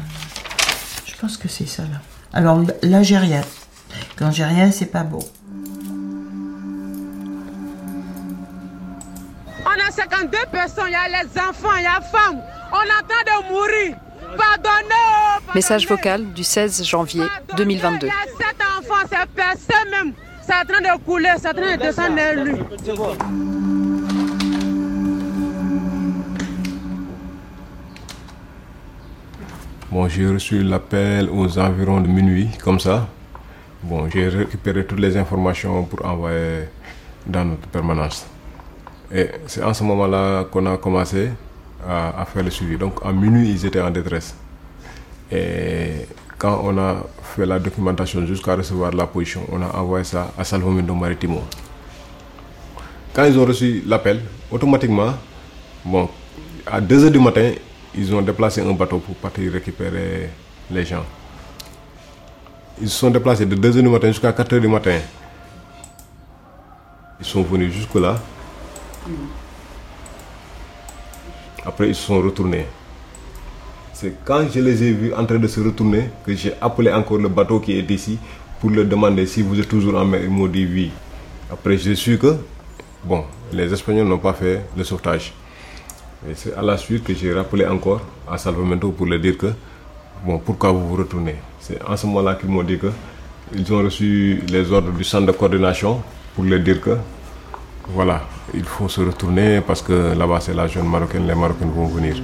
Je 1.06 1.16
pense 1.18 1.38
que 1.38 1.48
c'est 1.48 1.66
ça, 1.66 1.84
là. 1.84 2.02
Alors 2.34 2.62
là, 2.84 3.04
j'ai 3.04 3.18
rien. 3.18 3.42
Quand 4.18 4.32
j'ai 4.32 4.46
rien, 4.46 4.72
c'est 4.72 4.86
pas 4.86 5.04
beau. 5.04 5.24
On 9.66 9.88
a 9.88 9.92
52 9.92 10.38
personnes, 10.52 10.86
il 10.88 10.92
y 10.92 10.96
a 10.96 11.08
les 11.24 11.30
enfants, 11.40 11.76
il 11.78 11.84
y 11.84 11.86
a 11.86 12.00
les 12.00 12.06
femmes. 12.06 12.42
On 12.72 12.78
attend 12.78 13.24
de 13.26 13.52
mourir. 13.52 13.98
Pardonnez. 14.38 15.54
Message 15.54 15.88
vocal 15.88 16.34
du 16.34 16.44
16 16.44 16.84
janvier 16.84 17.24
2022. 17.58 18.08
Il 18.08 18.10
y 18.10 18.12
a 18.12 18.48
7 18.48 18.56
enfants, 18.80 19.08
c'est 19.10 19.30
personne 19.34 19.90
même. 19.92 20.14
C'est 20.46 20.54
en 20.54 20.66
train 20.66 20.82
de 20.82 21.04
couler, 21.04 21.34
c'est 21.38 21.50
en 21.50 21.54
train 21.54 21.76
de 21.76 21.82
descendre 21.82 22.16
les 22.16 22.42
rues. 22.42 22.64
Bon, 29.92 30.10
j'ai 30.10 30.28
reçu 30.28 30.62
l'appel 30.62 31.30
aux 31.30 31.58
environs 31.58 32.02
de 32.02 32.08
minuit, 32.08 32.50
comme 32.64 32.80
ça. 32.80 33.08
Bon, 33.88 34.10
j'ai 34.10 34.30
récupéré 34.30 34.84
toutes 34.84 34.98
les 35.00 35.16
informations 35.16 35.84
pour 35.84 36.04
envoyer 36.04 36.64
dans 37.28 37.46
notre 37.46 37.68
permanence. 37.68 38.26
Et 39.14 39.28
c'est 39.46 39.64
en 39.64 39.76
ce 39.76 39.84
moment-là 39.84 40.46
qu'on 40.46 40.66
a 40.66 40.76
commencé 40.78 41.30
à, 41.88 42.26
faire 42.26 42.44
le 42.44 42.50
suivi. 42.50 42.78
Donc, 42.78 42.96
à 43.06 43.12
minuit, 43.12 43.48
ils 43.52 43.64
étaient 43.64 43.80
en 43.82 43.92
détresse. 43.92 44.36
Et 45.32 46.08
quand 46.40 46.62
on 46.64 46.76
a 46.80 46.96
fait 47.36 47.46
la 47.46 47.60
documentation 47.60 48.26
jusqu'à 48.26 48.56
recevoir 48.56 48.92
la 48.92 49.06
position, 49.06 49.42
on 49.52 49.62
a 49.62 49.68
envoyé 49.78 50.04
ça 50.04 50.32
à 50.36 50.44
Salvamento 50.44 50.96
Maritimo. 50.96 51.44
Quand 53.14 53.26
ils 53.26 53.38
ont 53.38 53.46
reçu 53.46 53.84
l'appel, 53.86 54.20
automatiquement, 54.50 55.14
bon, 55.86 56.10
à 56.66 56.82
2h 56.82 57.12
du 57.12 57.20
matin, 57.20 57.52
ils 57.94 58.16
ont 58.16 58.24
déplacé 58.24 58.62
un 58.62 58.74
bateau 58.74 58.98
pour 58.98 59.14
partir 59.18 59.54
récupérer 59.54 60.32
les 60.72 60.86
gens. 60.86 61.06
Ils 62.82 62.90
se 62.90 63.00
sont 63.00 63.10
déplacés 63.10 63.46
de 63.46 63.56
2h 63.56 63.82
du 63.82 63.90
matin 63.90 64.08
jusqu'à 64.08 64.32
4h 64.32 64.60
du 64.60 64.68
matin. 64.68 65.00
Ils 67.20 67.26
sont 67.26 67.42
venus 67.42 67.74
jusque-là. 67.74 68.20
Après, 71.66 71.88
ils 71.88 71.96
se 71.96 72.06
sont 72.06 72.22
retournés. 72.22 72.66
C'est 73.94 74.14
quand 74.26 74.46
je 74.54 74.60
les 74.60 74.84
ai 74.84 74.92
vus 74.92 75.14
en 75.14 75.26
train 75.26 75.40
de 75.40 75.48
se 75.48 75.62
retourner 75.62 76.10
que 76.26 76.36
j'ai 76.36 76.54
appelé 76.60 76.92
encore 76.92 77.18
le 77.18 77.30
bateau 77.30 77.62
qui 77.62 77.78
est 77.80 77.90
ici 77.90 78.20
pour 78.60 78.70
leur 78.70 78.86
demander 78.86 79.26
si 79.26 79.42
vous 79.42 79.58
êtes 79.58 79.70
toujours 79.70 79.96
en 79.96 80.04
mer. 80.04 80.22
Ils 80.22 80.30
m'ont 80.30 80.48
dit 80.48 80.66
oui. 80.66 80.92
Après, 81.50 81.78
j'ai 81.78 81.96
su 81.96 82.18
que, 82.18 82.36
bon, 83.06 83.24
les 83.54 83.72
Espagnols 83.72 84.08
n'ont 84.08 84.18
pas 84.18 84.34
fait 84.34 84.66
le 84.76 84.84
sauvetage. 84.84 85.34
Et 86.30 86.34
c'est 86.36 86.54
à 86.56 86.62
la 86.62 86.78
suite 86.78 87.06
que 87.06 87.14
j'ai 87.14 87.34
rappelé 87.34 87.66
encore 87.66 88.02
à 88.30 88.38
Salvamento 88.38 88.92
pour 88.92 89.06
leur 89.06 89.20
dire 89.20 89.38
que, 89.38 89.54
bon, 90.24 90.40
pourquoi 90.40 90.72
vous 90.72 90.88
vous 90.88 90.96
retournez? 90.96 91.36
C'est 91.60 91.82
en 91.84 91.98
ce 91.98 92.06
moment-là 92.06 92.36
qu'ils 92.36 92.50
m'ont 92.50 92.64
dit 92.64 92.78
que 92.78 92.92
ils 93.54 93.74
ont 93.74 93.84
reçu 93.84 94.42
les 94.50 94.72
ordres 94.72 94.92
du 94.92 95.04
centre 95.04 95.26
de 95.28 95.32
coordination 95.32 96.02
pour 96.36 96.44
leur 96.44 96.60
dire 96.60 96.82
que, 96.82 96.98
voilà, 97.90 98.22
il 98.54 98.64
faut 98.64 98.90
se 98.90 99.02
retourner 99.02 99.62
parce 99.62 99.82
que 99.82 100.14
là-bas 100.18 100.40
c'est 100.40 100.54
la 100.54 100.68
jeune 100.68 100.88
marocaine, 100.88 101.28
les 101.28 101.36
Marocains 101.36 101.66
vont 101.68 101.88
venir. 101.88 102.16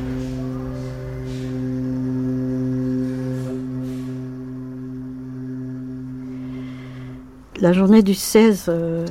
La 7.62 7.74
journée 7.74 8.02
du 8.02 8.16
16, 8.16 8.66
euh, 8.70 9.06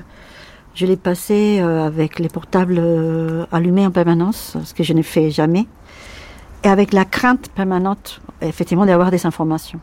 je 0.75 0.85
l'ai 0.85 0.97
passée 0.97 1.61
euh, 1.61 1.87
avec 1.87 2.19
les 2.19 2.29
portables 2.29 2.79
euh, 2.81 3.47
allumés 3.53 3.87
en 3.87 3.93
permanence, 3.93 4.57
ce 4.65 4.75
que 4.75 4.83
je 4.83 4.93
ne 4.93 5.03
fais 5.03 5.31
jamais, 5.31 5.67
et 6.65 6.69
avec 6.69 6.93
la 6.93 7.05
crainte 7.05 7.49
permanente, 7.55 8.21
effectivement, 8.43 8.87
d'avoir 8.87 9.11
des 9.11 9.27
informations. 9.27 9.81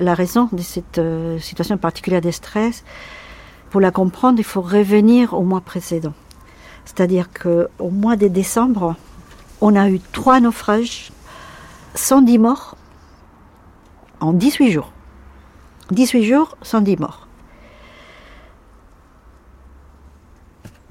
La 0.00 0.14
raison 0.14 0.48
de 0.52 0.62
cette 0.62 0.98
euh, 0.98 1.38
situation 1.38 1.76
particulière 1.76 2.20
de 2.20 2.30
stress, 2.30 2.84
pour 3.70 3.80
la 3.80 3.90
comprendre, 3.90 4.38
il 4.38 4.44
faut 4.44 4.60
revenir 4.60 5.34
au 5.34 5.42
mois 5.42 5.60
précédent. 5.60 6.14
C'est-à-dire 6.84 7.28
qu'au 7.32 7.90
mois 7.90 8.16
de 8.16 8.28
décembre, 8.28 8.96
on 9.60 9.76
a 9.76 9.88
eu 9.88 10.00
trois 10.00 10.40
naufrages, 10.40 11.12
110 11.94 12.38
morts 12.38 12.76
en 14.20 14.32
18 14.32 14.70
jours. 14.70 14.92
18 15.90 16.24
jours, 16.24 16.56
110 16.62 16.96
morts. 16.98 17.28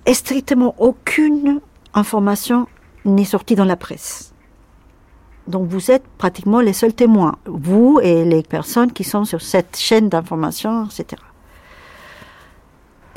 Et 0.05 0.13
strictement 0.13 0.75
aucune 0.79 1.61
information 1.93 2.67
n'est 3.05 3.25
sortie 3.25 3.55
dans 3.55 3.65
la 3.65 3.75
presse. 3.75 4.30
Donc 5.51 5.67
vous 5.67 5.91
êtes 5.91 6.07
pratiquement 6.17 6.61
les 6.61 6.71
seuls 6.71 6.93
témoins, 6.93 7.35
vous 7.45 7.99
et 8.01 8.23
les 8.23 8.41
personnes 8.41 8.91
qui 8.93 9.03
sont 9.03 9.25
sur 9.25 9.41
cette 9.41 9.75
chaîne 9.77 10.07
d'information, 10.07 10.85
etc. 10.85 11.21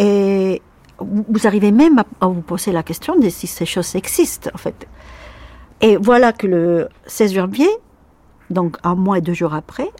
Et 0.01 0.61
vous 0.99 1.47
arrivez 1.47 1.70
même 1.70 2.03
à 2.20 2.27
vous 2.27 2.42
poser 2.42 2.73
la 2.73 2.83
question 2.83 3.16
de 3.16 3.29
si 3.29 3.47
ces 3.47 3.66
choses 3.66 3.94
existent, 3.94 4.51
en 4.53 4.59
fait. 4.59 4.88
Et 5.81 5.97
voilà 5.97 6.33
que 6.33 6.49
le 6.49 6.88
16 7.07 7.35
janvier, 7.35 7.68
donc 8.51 8.77
un 8.83 8.97
mois 8.97 9.18
et 9.18 9.20
deux 9.20 9.35
jours 9.35 9.55
après, 9.55 9.90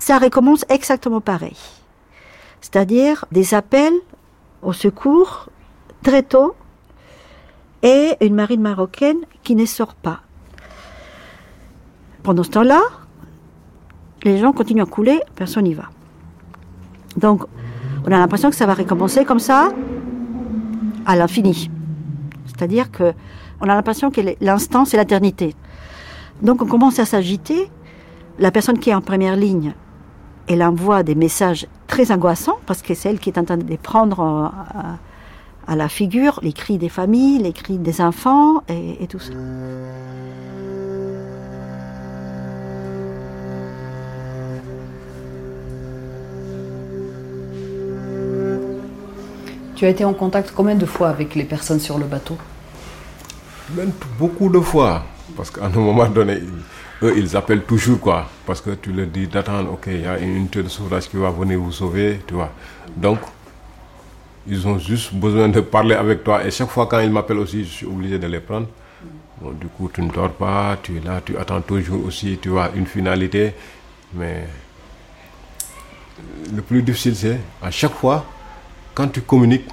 ça 0.00 0.18
recommence 0.18 0.64
exactement 0.68 1.20
pareil. 1.20 1.56
C'est-à-dire 2.60 3.24
des 3.30 3.54
appels 3.54 3.94
au 4.62 4.72
secours 4.72 5.48
très 6.02 6.24
tôt 6.24 6.56
et 7.82 8.16
une 8.20 8.34
marine 8.34 8.62
marocaine 8.62 9.18
qui 9.44 9.54
ne 9.54 9.66
sort 9.66 9.94
pas. 9.94 10.20
Pendant 12.24 12.42
ce 12.42 12.48
temps-là, 12.48 12.80
les 14.24 14.38
gens 14.38 14.52
continuent 14.52 14.82
à 14.82 14.86
couler, 14.86 15.20
personne 15.36 15.64
n'y 15.64 15.74
va. 15.74 15.90
Donc, 17.18 17.44
on 18.06 18.06
a 18.06 18.18
l'impression 18.18 18.48
que 18.48 18.56
ça 18.56 18.64
va 18.64 18.72
recommencer 18.72 19.26
comme 19.26 19.38
ça 19.38 19.68
à 21.04 21.16
l'infini. 21.16 21.70
C'est-à-dire 22.46 22.90
que 22.90 23.12
on 23.60 23.68
a 23.68 23.74
l'impression 23.74 24.10
que 24.10 24.22
l'instant, 24.40 24.86
c'est 24.86 24.96
l'éternité. 24.96 25.54
Donc, 26.40 26.62
on 26.62 26.66
commence 26.66 26.98
à 26.98 27.04
s'agiter. 27.04 27.70
La 28.38 28.50
personne 28.50 28.78
qui 28.78 28.88
est 28.88 28.94
en 28.94 29.02
première 29.02 29.36
ligne, 29.36 29.74
elle 30.48 30.62
envoie 30.62 31.02
des 31.02 31.14
messages 31.14 31.66
très 31.86 32.10
angoissants 32.10 32.58
parce 32.64 32.80
que 32.80 32.94
c'est 32.94 33.10
elle 33.10 33.18
qui 33.18 33.28
est 33.28 33.38
en 33.38 33.44
train 33.44 33.58
de 33.58 33.68
les 33.68 33.76
prendre 33.76 34.20
euh, 34.20 35.70
à, 35.70 35.76
la 35.76 35.90
figure, 35.90 36.40
les 36.42 36.54
cris 36.54 36.78
des 36.78 36.88
familles, 36.88 37.38
les 37.42 37.52
cris 37.52 37.76
des 37.76 38.00
enfants 38.00 38.62
et 38.68 39.06
tout 39.08 39.18
ça. 39.18 39.32
Tu 49.84 49.88
as 49.88 49.90
été 49.90 50.04
en 50.06 50.14
contact 50.14 50.50
combien 50.56 50.76
de 50.76 50.86
fois 50.86 51.10
avec 51.10 51.34
les 51.34 51.44
personnes 51.44 51.78
sur 51.78 51.98
le 51.98 52.06
bateau? 52.06 52.38
Beaucoup 54.18 54.48
de 54.48 54.58
fois. 54.58 55.04
Parce 55.36 55.50
qu'à 55.50 55.66
un 55.66 55.68
moment 55.68 56.06
donné, 56.06 56.38
eux, 57.02 57.12
ils 57.18 57.36
appellent 57.36 57.64
toujours, 57.64 58.00
quoi. 58.00 58.26
Parce 58.46 58.62
que 58.62 58.70
tu 58.70 58.92
leur 58.92 59.08
dis 59.08 59.26
d'attendre, 59.26 59.72
ok, 59.74 59.88
il 59.88 60.00
y 60.00 60.06
a 60.06 60.18
une 60.18 60.36
unité 60.36 60.62
de 60.62 60.70
sauvetage 60.70 61.10
qui 61.10 61.18
va 61.18 61.28
venir 61.28 61.60
vous 61.60 61.70
sauver, 61.70 62.20
tu 62.26 62.32
vois. 62.32 62.50
Donc, 62.96 63.18
ils 64.46 64.66
ont 64.66 64.78
juste 64.78 65.12
besoin 65.12 65.50
de 65.50 65.60
parler 65.60 65.96
avec 65.96 66.24
toi. 66.24 66.42
Et 66.46 66.50
chaque 66.50 66.70
fois, 66.70 66.86
quand 66.86 67.00
ils 67.00 67.10
m'appellent 67.10 67.40
aussi, 67.40 67.62
je 67.64 67.70
suis 67.70 67.86
obligé 67.86 68.18
de 68.18 68.26
les 68.26 68.40
prendre. 68.40 68.68
Du 69.60 69.66
coup, 69.66 69.90
tu 69.92 70.00
ne 70.00 70.10
dors 70.10 70.32
pas, 70.32 70.78
tu 70.82 70.96
es 70.96 71.00
là, 71.00 71.20
tu 71.22 71.36
attends 71.36 71.60
toujours 71.60 72.06
aussi, 72.06 72.38
tu 72.40 72.48
vois, 72.48 72.70
une 72.74 72.86
finalité. 72.86 73.52
Mais 74.14 74.48
le 76.56 76.62
plus 76.62 76.82
difficile, 76.82 77.14
c'est 77.14 77.38
à 77.60 77.70
chaque 77.70 77.92
fois, 77.92 78.24
quand 78.94 79.08
tu 79.08 79.22
communiques, 79.22 79.68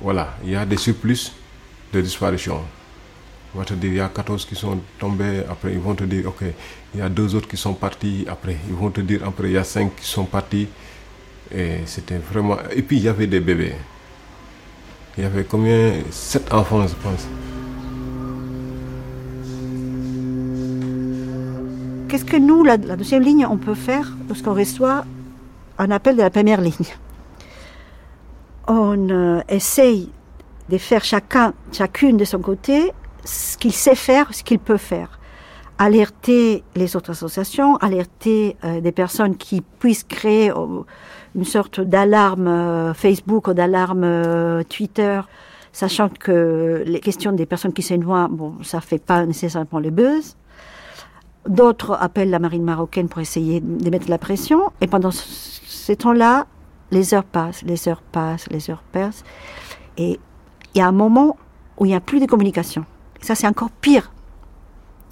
voilà, 0.00 0.36
il 0.44 0.50
y 0.50 0.56
a 0.56 0.64
des 0.64 0.76
surplus 0.76 1.32
de 1.92 2.00
disparition. 2.00 2.60
On 3.54 3.58
va 3.58 3.64
te 3.64 3.74
dire, 3.74 3.90
il 3.90 3.96
y 3.96 4.00
a 4.00 4.08
14 4.08 4.44
qui 4.46 4.54
sont 4.54 4.80
tombés, 4.98 5.42
après 5.48 5.72
ils 5.72 5.78
vont 5.78 5.94
te 5.94 6.04
dire, 6.04 6.26
ok, 6.28 6.42
il 6.94 7.00
y 7.00 7.02
a 7.02 7.08
deux 7.08 7.34
autres 7.34 7.48
qui 7.48 7.56
sont 7.56 7.74
partis, 7.74 8.24
après 8.28 8.56
ils 8.68 8.74
vont 8.74 8.90
te 8.90 9.00
dire, 9.00 9.20
après 9.26 9.48
il 9.48 9.52
y 9.52 9.58
a 9.58 9.64
cinq 9.64 9.96
qui 9.96 10.06
sont 10.06 10.24
partis. 10.24 10.68
Et 11.54 11.78
c'était 11.86 12.18
vraiment... 12.18 12.56
Et 12.74 12.82
puis 12.82 12.96
il 12.96 13.02
y 13.04 13.08
avait 13.08 13.26
des 13.26 13.40
bébés. 13.40 13.74
Il 15.16 15.22
y 15.22 15.26
avait 15.26 15.44
combien? 15.44 15.92
Sept 16.10 16.52
enfants, 16.52 16.86
je 16.86 16.94
pense. 16.94 17.28
Qu'est-ce 22.08 22.24
que 22.24 22.36
nous, 22.36 22.64
la, 22.64 22.76
la 22.76 22.96
deuxième 22.96 23.22
ligne, 23.22 23.46
on 23.46 23.56
peut 23.56 23.74
faire? 23.74 24.16
Lorsqu'on 24.28 24.54
reçoit 24.54 25.04
un 25.78 25.90
appel 25.92 26.16
de 26.16 26.22
la 26.22 26.30
première 26.30 26.60
ligne 26.60 26.86
On 28.66 29.10
euh, 29.10 29.40
essaye 29.48 30.10
de 30.68 30.78
faire 30.78 31.04
chacun, 31.04 31.52
chacune 31.72 32.16
de 32.16 32.24
son 32.24 32.38
côté, 32.38 32.92
ce 33.24 33.56
qu'il 33.56 33.72
sait 33.72 33.94
faire, 33.94 34.32
ce 34.32 34.42
qu'il 34.42 34.58
peut 34.58 34.76
faire. 34.76 35.18
Alerter 35.78 36.62
les 36.76 36.94
autres 36.96 37.10
associations, 37.10 37.76
alerter 37.76 38.56
euh, 38.64 38.80
des 38.80 38.92
personnes 38.92 39.36
qui 39.36 39.60
puissent 39.60 40.04
créer 40.04 40.50
euh, 40.50 40.82
une 41.34 41.44
sorte 41.44 41.80
d'alarme 41.80 42.46
euh, 42.46 42.94
Facebook 42.94 43.48
ou 43.48 43.54
d'alarme 43.54 44.64
Twitter, 44.68 45.20
sachant 45.72 46.08
que 46.08 46.84
les 46.86 47.00
questions 47.00 47.32
des 47.32 47.46
personnes 47.46 47.72
qui 47.72 47.82
se 47.82 47.94
noient, 47.94 48.28
bon, 48.30 48.54
ça 48.62 48.80
fait 48.80 49.02
pas 49.04 49.26
nécessairement 49.26 49.80
le 49.80 49.90
buzz. 49.90 50.36
D'autres 51.48 51.98
appellent 52.00 52.30
la 52.30 52.38
marine 52.38 52.62
marocaine 52.62 53.08
pour 53.08 53.20
essayer 53.20 53.60
de 53.60 53.90
mettre 53.90 54.08
la 54.08 54.16
pression. 54.16 54.70
Et 54.80 54.86
pendant 54.86 55.10
ce 55.10 55.92
temps-là, 55.92 56.46
les 56.94 57.12
heures 57.12 57.24
passent, 57.24 57.62
les 57.62 57.88
heures 57.88 58.02
passent, 58.02 58.48
les 58.50 58.70
heures 58.70 58.84
passent. 58.92 59.22
Et 59.98 60.18
il 60.74 60.78
y 60.78 60.80
a 60.80 60.86
un 60.88 60.92
moment 60.92 61.36
où 61.78 61.84
il 61.84 61.88
n'y 61.88 61.94
a 61.94 62.00
plus 62.00 62.20
de 62.20 62.26
communication. 62.26 62.84
Ça, 63.20 63.34
c'est 63.34 63.46
encore 63.46 63.70
pire 63.70 64.10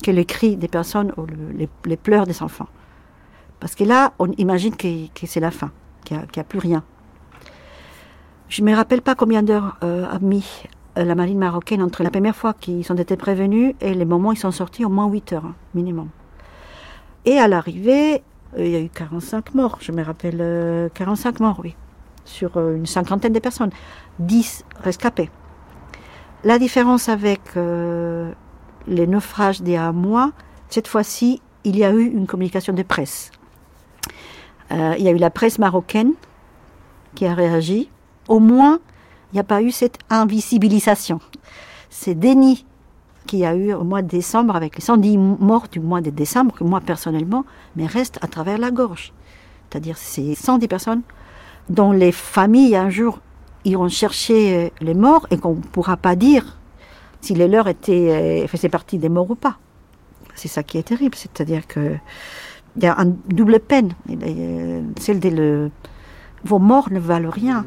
que 0.02 0.10
le 0.10 0.24
cri 0.24 0.56
des 0.56 0.68
personnes 0.68 1.12
ou 1.16 1.26
le- 1.26 1.52
les, 1.54 1.68
les 1.84 1.96
pleurs 1.96 2.26
des 2.26 2.42
enfants. 2.42 2.68
Parce 3.60 3.74
que 3.74 3.84
là, 3.84 4.12
on 4.18 4.30
imagine 4.38 4.74
que, 4.76 4.88
c'est 5.26 5.40
la 5.40 5.50
fin, 5.50 5.70
qu'il 6.04 6.16
n'y 6.16 6.40
a, 6.40 6.44
plus 6.44 6.58
rien. 6.58 6.82
Je 8.48 8.62
ne 8.62 8.70
me 8.70 8.74
rappelle 8.76 9.02
pas 9.02 9.14
combien 9.14 9.42
d'heures 9.42 9.76
euh, 9.84 10.06
a 10.10 10.18
mis 10.18 10.44
euh, 10.98 11.04
la 11.04 11.14
marine 11.14 11.38
marocaine 11.38 11.80
entre 11.82 12.02
la 12.02 12.10
première 12.10 12.34
fois 12.36 12.54
qu'ils 12.54 12.90
ont 12.92 12.96
été 12.96 13.16
prévenus 13.16 13.74
et 13.80 13.94
les 13.94 14.04
moments 14.04 14.30
où 14.30 14.32
ils 14.32 14.38
sont 14.38 14.50
sortis, 14.50 14.84
au 14.84 14.88
moins 14.88 15.06
8 15.06 15.32
heures 15.34 15.46
hein, 15.46 15.54
minimum. 15.74 16.08
Et 17.24 17.38
à 17.38 17.46
l'arrivée, 17.46 18.22
il 18.58 18.68
y 18.68 18.76
a 18.76 18.80
eu 18.80 18.88
45 18.88 19.54
morts, 19.54 19.78
je 19.80 19.92
me 19.92 20.02
rappelle, 20.02 20.38
euh, 20.40 20.88
45 20.94 21.40
morts, 21.40 21.60
oui, 21.62 21.74
sur 22.24 22.56
euh, 22.56 22.76
une 22.76 22.86
cinquantaine 22.86 23.32
de 23.32 23.38
personnes, 23.38 23.70
10 24.18 24.64
rescapés. 24.82 25.30
La 26.44 26.58
différence 26.58 27.08
avec 27.08 27.40
euh, 27.56 28.32
les 28.88 29.06
naufrages 29.06 29.62
d'il 29.62 29.74
y 29.74 29.92
mois, 29.92 30.32
cette 30.68 30.88
fois-ci, 30.88 31.40
il 31.64 31.76
y 31.76 31.84
a 31.84 31.92
eu 31.92 32.04
une 32.04 32.26
communication 32.26 32.72
de 32.72 32.82
presse. 32.82 33.30
Euh, 34.72 34.94
il 34.98 35.04
y 35.04 35.08
a 35.08 35.12
eu 35.12 35.18
la 35.18 35.30
presse 35.30 35.58
marocaine 35.58 36.14
qui 37.14 37.26
a 37.26 37.34
réagi. 37.34 37.90
Au 38.28 38.40
moins, 38.40 38.80
il 39.30 39.36
n'y 39.36 39.40
a 39.40 39.44
pas 39.44 39.62
eu 39.62 39.70
cette 39.70 39.98
invisibilisation, 40.10 41.20
ces 41.90 42.14
dénis 42.14 42.66
qu'il 43.26 43.40
y 43.40 43.44
a 43.44 43.54
eu 43.54 43.72
au 43.72 43.84
mois 43.84 44.02
de 44.02 44.08
décembre 44.08 44.56
avec 44.56 44.76
les 44.76 44.82
110 44.82 45.16
morts 45.18 45.66
du 45.70 45.80
mois 45.80 46.00
de 46.00 46.10
décembre, 46.10 46.54
que 46.54 46.64
moi 46.64 46.80
personnellement, 46.80 47.44
me 47.76 47.86
restent 47.86 48.18
à 48.22 48.28
travers 48.28 48.58
la 48.58 48.70
gorge. 48.70 49.12
C'est-à-dire 49.70 49.96
ces 49.96 50.34
110 50.34 50.68
personnes 50.68 51.02
dont 51.68 51.92
les 51.92 52.12
familles 52.12 52.76
un 52.76 52.90
jour 52.90 53.20
iront 53.64 53.88
chercher 53.88 54.56
euh, 54.56 54.68
les 54.80 54.94
morts 54.94 55.26
et 55.30 55.38
qu'on 55.38 55.54
ne 55.54 55.60
pourra 55.60 55.96
pas 55.96 56.16
dire 56.16 56.58
si 57.20 57.34
les 57.34 57.48
leurs 57.48 57.68
étaient, 57.68 58.42
euh, 58.44 58.46
faisaient 58.48 58.68
partie 58.68 58.98
des 58.98 59.08
morts 59.08 59.30
ou 59.30 59.34
pas. 59.34 59.58
C'est 60.34 60.48
ça 60.48 60.62
qui 60.62 60.78
est 60.78 60.82
terrible, 60.82 61.14
c'est-à-dire 61.14 61.66
que 61.66 61.96
il 62.76 62.82
y 62.82 62.86
a 62.86 62.96
une 62.98 63.16
double 63.28 63.60
peine, 63.60 63.92
euh, 64.10 64.82
celle 64.98 65.20
de 65.20 65.28
le, 65.28 65.70
vos 66.44 66.58
morts 66.58 66.90
ne 66.90 66.98
valent 66.98 67.30
rien. 67.30 67.66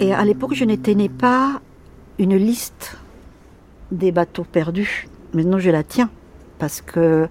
Et 0.00 0.14
à 0.14 0.24
l'époque, 0.24 0.54
je 0.54 0.64
ne 0.64 0.76
tenais 0.76 1.08
pas 1.08 1.60
une 2.18 2.36
liste 2.36 2.96
des 3.90 4.12
bateaux 4.12 4.44
perdus. 4.44 5.08
Maintenant, 5.34 5.58
je 5.58 5.70
la 5.70 5.82
tiens 5.82 6.08
parce 6.58 6.80
que 6.80 7.28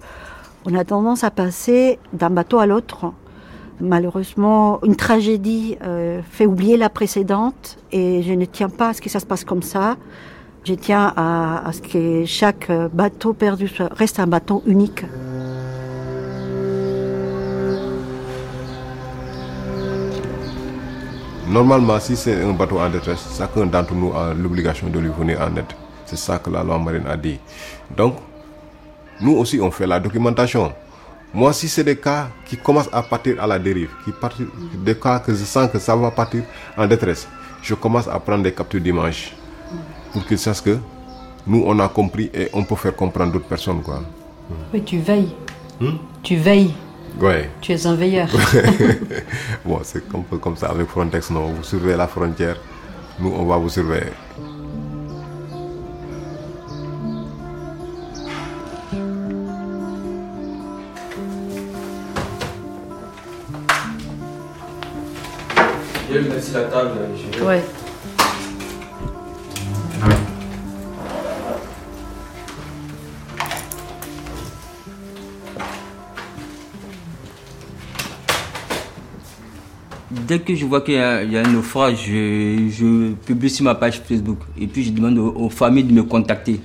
on 0.66 0.74
a 0.74 0.84
tendance 0.84 1.24
à 1.24 1.30
passer 1.30 1.98
d'un 2.12 2.30
bateau 2.30 2.58
à 2.58 2.66
l'autre. 2.66 3.12
Malheureusement, 3.80 4.80
une 4.84 4.96
tragédie 4.96 5.78
euh, 5.82 6.20
fait 6.30 6.44
oublier 6.46 6.76
la 6.76 6.90
précédente 6.90 7.78
et 7.90 8.22
je 8.22 8.32
ne 8.34 8.44
tiens 8.44 8.68
pas 8.68 8.90
à 8.90 8.92
ce 8.92 9.00
que 9.00 9.08
ça 9.08 9.20
se 9.20 9.26
passe 9.26 9.44
comme 9.44 9.62
ça. 9.62 9.96
Je 10.64 10.74
tiens 10.74 11.12
à, 11.16 11.66
à 11.66 11.72
ce 11.72 11.80
que 11.80 12.24
chaque 12.26 12.70
bateau 12.92 13.32
perdu 13.32 13.70
reste 13.92 14.20
un 14.20 14.26
bateau 14.26 14.62
unique. 14.66 15.04
Normalement, 21.48 21.98
si 21.98 22.14
c'est 22.14 22.42
un 22.42 22.52
bateau 22.52 22.78
en 22.78 22.90
détresse, 22.90 23.26
chacun 23.38 23.64
d'entre 23.66 23.94
nous 23.94 24.12
a 24.14 24.34
l'obligation 24.34 24.88
de 24.88 24.98
lui 24.98 25.08
venir 25.18 25.40
en 25.40 25.56
aide. 25.56 25.64
C'est 26.04 26.18
ça 26.18 26.38
que 26.38 26.50
la 26.50 26.62
loi 26.62 26.78
marine 26.78 27.06
a 27.08 27.16
dit. 27.16 27.38
Donc, 27.96 28.16
nous 29.20 29.32
aussi, 29.36 29.58
on 29.60 29.70
fait 29.70 29.86
la 29.86 29.98
documentation. 29.98 30.72
Moi, 31.32 31.52
si 31.54 31.68
c'est 31.68 31.84
des 31.84 31.96
cas 31.96 32.28
qui 32.44 32.56
commencent 32.58 32.90
à 32.92 33.02
partir 33.02 33.42
à 33.42 33.46
la 33.46 33.58
dérive, 33.58 33.90
qui 34.04 34.12
partent, 34.12 34.40
des 34.84 34.94
cas 34.94 35.20
que 35.20 35.32
je 35.34 35.44
sens 35.44 35.70
que 35.70 35.78
ça 35.78 35.96
va 35.96 36.10
partir 36.10 36.42
en 36.76 36.86
détresse, 36.86 37.26
je 37.62 37.74
commence 37.74 38.08
à 38.08 38.18
prendre 38.20 38.42
des 38.42 38.52
captures 38.52 38.80
d'images 38.80 39.34
pour 40.12 40.24
qu'ils 40.26 40.38
sachent 40.38 40.62
que 40.62 40.78
nous, 41.46 41.62
on 41.66 41.78
a 41.78 41.88
compris 41.88 42.30
et 42.34 42.48
on 42.52 42.62
peut 42.62 42.76
faire 42.76 42.94
comprendre 42.94 43.32
d'autres 43.32 43.48
personnes. 43.48 43.80
Quoi. 43.82 44.02
Oui, 44.72 44.82
tu 44.82 44.98
veilles. 44.98 45.34
Hmm? 45.80 45.96
Tu 46.22 46.36
veilles. 46.36 46.74
Ouais. 47.20 47.50
Tu 47.60 47.72
es 47.72 47.86
un 47.86 47.94
veilleur. 47.94 48.28
bon, 49.64 49.80
c'est 49.82 50.04
un 50.14 50.20
peu 50.20 50.38
comme 50.38 50.56
ça 50.56 50.68
avec 50.68 50.86
Frontex, 50.86 51.30
non 51.30 51.52
Vous 51.52 51.64
surveillez 51.64 51.96
la 51.96 52.06
frontière, 52.06 52.56
nous, 53.18 53.32
on 53.36 53.44
va 53.44 53.56
vous 53.56 53.68
surveiller. 53.68 54.12
Je 66.10 66.18
vais 66.18 66.28
mettre 66.28 66.42
sur 66.42 66.58
la 66.58 66.64
table. 66.64 66.90
Je 67.16 67.38
vais... 67.38 67.44
Ouais. 67.44 67.62
Dès 80.28 80.40
que 80.40 80.54
je 80.54 80.66
vois 80.66 80.82
qu'il 80.82 80.94
y, 80.94 80.98
a 80.98 81.20
un 81.20 81.50
naufrage, 81.52 82.04
je, 82.06 82.68
je 82.68 83.12
publie 83.24 83.48
sur 83.48 83.64
ma 83.64 83.74
page 83.74 84.02
Facebook. 84.06 84.40
Et 84.60 84.66
puis 84.66 84.84
je 84.84 84.90
demande 84.90 85.16
aux, 85.16 85.48
familles 85.48 85.84
de 85.84 85.92
me 85.94 86.02
contacter. 86.02 86.60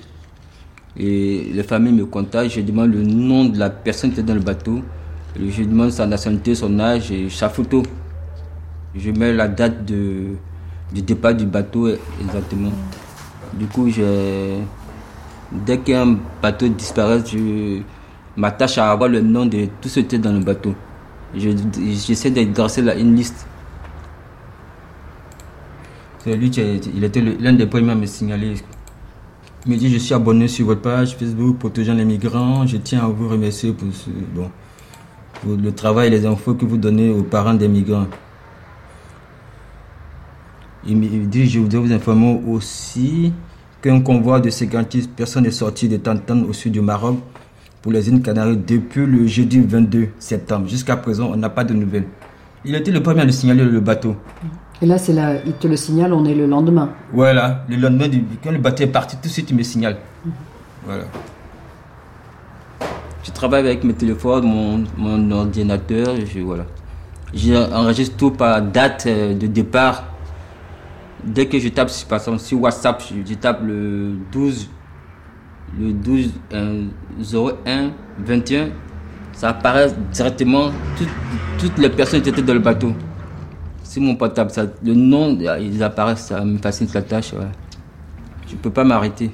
Et 0.98 1.50
les 1.54 1.64
familles 1.64 1.94
me 1.94 2.06
contactent, 2.06 2.52
je 2.52 2.60
demande 2.60 2.92
le 2.94 3.04
nom 3.04 3.46
de 3.46 3.58
la 3.58 3.70
personne 3.70 4.12
qui 4.12 4.20
est 4.20 4.24
dans 4.24 4.34
le 4.34 4.42
bateau. 4.42 4.82
Je 5.40 5.64
demande 5.64 5.92
sa 5.92 6.06
nationalité, 6.06 6.56
son 6.56 6.78
âge 6.78 7.10
et 7.12 7.30
sa 7.30 7.48
photo. 7.48 7.84
Je 8.96 9.12
mets 9.12 9.32
la 9.32 9.48
date 9.48 9.86
de, 9.86 10.36
du 10.94 11.02
départ 11.02 11.34
du 11.34 11.46
bateau 11.46 11.88
exactement. 12.22 12.72
Du 13.54 13.66
coup, 13.68 13.90
je, 13.90 14.60
dès 15.66 15.78
qu'un 15.78 16.18
bateau 16.42 16.68
disparaît, 16.68 17.24
je 17.26 17.80
m'attache 18.36 18.78
à 18.78 18.92
avoir 18.92 19.10
le 19.10 19.22
nom 19.22 19.46
de 19.46 19.68
tout 19.80 19.88
ce 19.88 20.02
qui 20.02 20.06
était 20.06 20.18
dans 20.20 20.34
le 20.34 20.40
bateau. 20.44 20.76
Je- 21.34 21.50
J'essaie 22.06 22.30
de 22.30 22.44
dresser 22.52 22.82
la- 22.82 22.96
une 22.96 23.16
liste. 23.16 23.48
C'est 26.24 26.38
lui 26.38 26.50
il 26.96 27.04
était 27.04 27.22
l'un 27.22 27.52
des 27.52 27.66
premiers 27.66 27.92
à 27.92 27.96
me 27.96 28.06
signaler. 28.06 28.54
Il 29.66 29.72
me 29.74 29.78
dit 29.78 29.90
Je 29.90 29.98
suis 29.98 30.14
abonné 30.14 30.48
sur 30.48 30.66
votre 30.68 30.82
page 30.82 31.18
Facebook 31.18 31.58
protégeant 31.58 31.94
les 31.94 32.06
migrants. 32.06 32.66
Je 32.66 32.78
tiens 32.78 33.04
à 33.04 33.08
vous 33.08 33.28
remercier 33.28 33.74
pour 33.74 33.88
le 35.46 35.72
travail 35.72 36.08
et 36.08 36.12
les 36.12 36.26
infos 36.26 36.54
que 36.54 36.64
vous 36.66 36.78
donnez 36.78 37.10
aux 37.10 37.24
parents 37.24 37.54
des 37.54 37.68
migrants. 37.68 38.08
Il 40.86 40.98
me 40.98 41.26
dit, 41.26 41.48
je 41.48 41.60
voudrais 41.60 41.80
vous 41.80 41.92
informer 41.94 42.42
aussi 42.48 43.32
qu'un 43.82 44.02
convoi 44.02 44.40
de 44.42 44.50
56 44.50 45.08
personnes 45.08 45.46
est 45.46 45.52
sorti 45.52 45.88
de 45.88 45.98
Tantan 45.98 46.44
au 46.44 46.54
sud 46.54 46.74
du 46.74 46.82
Maroc 46.82 47.20
pour 47.82 47.92
les 47.92 48.10
îles 48.10 48.22
Canaries 48.22 48.58
depuis 48.58 49.06
le 49.06 49.26
jeudi 49.28 49.62
22 49.62 50.10
septembre. 50.20 50.68
Jusqu'à 50.68 50.98
présent, 50.98 51.32
on 51.34 51.38
n'a 51.38 51.50
pas 51.50 51.64
de 51.64 51.74
nouvelles. 51.74 52.08
Il 52.66 52.76
été 52.76 52.92
le 52.92 53.02
premier 53.02 53.22
à 53.22 53.26
le 53.26 53.32
signaler 53.32 53.64
le 53.66 53.80
bateau. 53.82 54.16
Et 54.84 54.86
là, 54.86 54.98
c'est 54.98 55.14
là, 55.14 55.36
il 55.46 55.54
te 55.54 55.66
le 55.66 55.78
signale, 55.78 56.12
on 56.12 56.26
est 56.26 56.36
le 56.36 56.46
lendemain. 56.46 56.90
Voilà, 57.14 57.64
le 57.70 57.78
lendemain, 57.78 58.10
du, 58.10 58.22
quand 58.44 58.52
le 58.52 58.58
bateau 58.58 58.84
est 58.84 58.88
parti, 58.88 59.16
tout 59.16 59.30
de 59.30 59.34
suite, 59.34 59.50
il 59.50 59.56
me 59.56 59.64
signale. 59.64 59.96
Voilà. 60.86 61.06
Je 63.24 63.32
travaille 63.32 63.62
avec 63.62 63.86
mes 63.86 63.94
téléphones, 63.94 64.44
mon, 64.44 64.84
mon 64.98 65.32
ordinateur, 65.32 66.18
je, 66.18 66.42
voilà. 66.42 66.66
J'enregistre 67.34 68.18
tout 68.18 68.32
par 68.32 68.62
date 68.62 69.06
euh, 69.08 69.34
de 69.34 69.48
départ. 69.48 70.04
Dès 71.24 71.46
que 71.46 71.58
je 71.60 71.70
tape, 71.70 71.90
par 72.10 72.20
exemple, 72.20 72.40
sur 72.40 72.60
WhatsApp, 72.60 73.02
je, 73.10 73.26
je 73.26 73.36
tape 73.36 73.62
le 73.64 74.18
12, 74.34 74.68
le 75.80 75.94
12 75.94 76.30
euh, 76.52 76.88
01 77.22 77.92
21, 78.20 78.68
ça 79.32 79.52
apparaît 79.52 79.94
directement 80.12 80.72
toutes, 80.98 81.08
toutes 81.58 81.78
les 81.78 81.90
personnes 81.90 82.22
qui 82.22 82.28
étaient 82.28 82.42
dans 82.42 82.54
le 82.54 82.60
bateau. 82.60 82.92
C'est 83.94 84.00
mon 84.00 84.16
portable, 84.16 84.50
ça, 84.50 84.66
le 84.84 84.96
nom, 84.96 85.38
ils 85.62 85.84
apparaissent, 85.84 86.26
ça 86.26 86.44
me 86.44 86.58
facilite 86.58 86.96
la 86.96 87.04
tâche. 87.04 87.32
Ouais. 87.34 87.46
Je 88.48 88.56
peux 88.56 88.72
pas 88.72 88.84
m'arrêter. 88.84 89.30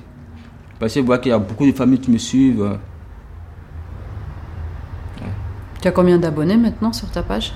Parce 0.78 0.94
que 0.94 1.00
je 1.00 1.06
vois 1.06 1.18
qu'il 1.18 1.30
y 1.30 1.34
a 1.34 1.40
beaucoup 1.40 1.66
de 1.66 1.72
familles 1.72 2.02
qui 2.02 2.12
me 2.12 2.18
suivent. 2.18 2.60
ouais. 2.60 2.78
Tu 5.82 5.88
as 5.88 5.92
combien 5.92 6.18
d'abonnés 6.18 6.58
maintenant 6.58 6.92
sur 6.92 7.10
ta 7.10 7.24
page? 7.24 7.54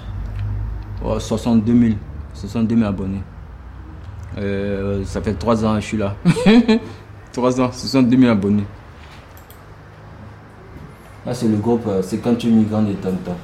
Oh, 1.04 1.20
62 1.20 1.78
000. 1.78 1.94
62 2.36 2.74
000 2.78 2.88
abonnés. 2.88 3.22
Euh, 4.38 5.04
ça 5.04 5.22
fait 5.22 5.34
3 5.34 5.66
ans 5.66 5.76
que 5.76 5.82
je 5.82 5.86
suis 5.86 5.98
là. 5.98 6.16
3 7.34 7.60
ans, 7.60 7.70
62 7.70 8.18
000 8.18 8.32
abonnés. 8.32 8.64
Là, 11.26 11.34
c'est 11.34 11.50
le 11.50 11.58
groupe 11.58 11.86
euh, 11.86 12.02
58 12.02 12.50
migrants 12.50 12.82
de 12.82 12.94
Tantan. 12.94 13.36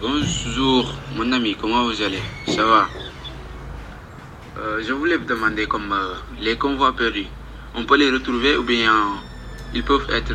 Bonjour, 0.00 0.92
mon 1.16 1.32
ami, 1.32 1.56
comment 1.60 1.82
vous 1.84 2.00
allez? 2.02 2.20
Ça 2.46 2.64
va? 2.64 2.86
Euh, 4.58 4.80
Je 4.86 4.92
voulais 4.92 5.16
vous 5.16 5.24
demander 5.24 5.66
comme 5.66 5.92
euh, 5.92 6.14
les 6.40 6.56
convois 6.56 6.92
perdus, 6.94 7.26
on 7.74 7.84
peut 7.84 7.96
les 7.96 8.10
retrouver 8.10 8.56
ou 8.56 8.62
bien 8.62 8.92
ils 9.74 9.82
peuvent 9.82 10.06
être 10.12 10.34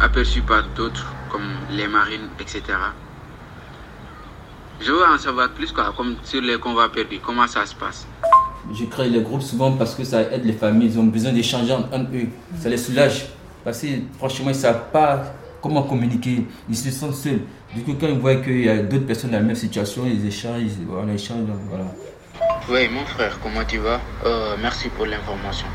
aperçus 0.00 0.42
par 0.42 0.64
d'autres 0.76 1.06
comme 1.30 1.48
les 1.70 1.88
marines, 1.88 2.28
etc. 2.40 2.62
Je 4.80 4.92
veux 4.92 5.04
en 5.06 5.16
savoir 5.18 5.48
plus 5.50 5.72
quoi, 5.72 5.94
comme 5.96 6.16
sur 6.22 6.42
les 6.42 6.58
convois 6.58 6.90
perdus, 6.92 7.20
comment 7.24 7.46
ça 7.46 7.64
se 7.64 7.74
passe? 7.74 8.06
Je 8.72 8.84
crée 8.84 9.08
les 9.08 9.22
groupes 9.22 9.42
souvent 9.42 9.72
parce 9.72 9.94
que 9.94 10.04
ça 10.04 10.22
aide 10.30 10.44
les 10.44 10.52
familles. 10.52 10.88
Ils 10.92 10.98
ont 10.98 11.04
besoin 11.04 11.32
d'échanger 11.32 11.72
entre 11.72 11.96
eux. 12.14 12.28
Ça 12.60 12.68
les 12.68 12.76
soulage. 12.76 13.26
Parce 13.64 13.80
que 13.80 13.86
franchement, 14.18 14.46
ils 14.50 14.56
ne 14.56 14.60
savent 14.60 14.90
pas 14.92 15.24
comment 15.60 15.82
communiquer. 15.82 16.46
Ils 16.68 16.76
se 16.76 16.90
sentent 16.92 17.14
seuls. 17.14 17.40
Du 17.74 17.82
coup, 17.82 17.94
quand 17.98 18.06
ils 18.08 18.18
voient 18.18 18.36
qu'il 18.36 18.64
y 18.64 18.68
a 18.68 18.78
d'autres 18.78 19.06
personnes 19.06 19.30
dans 19.30 19.38
la 19.38 19.42
même 19.44 19.56
situation, 19.56 20.02
ils 20.06 20.26
échangent. 20.26 20.60
Ils, 20.62 20.86
voilà, 20.86 21.12
donc, 21.12 21.58
voilà. 21.70 21.84
Oui, 22.70 22.88
mon 22.92 23.04
frère, 23.06 23.38
comment 23.42 23.64
tu 23.66 23.78
vas? 23.78 24.00
Euh, 24.26 24.56
Merci 24.60 24.88
pour 24.90 25.06
l'information. 25.06 25.66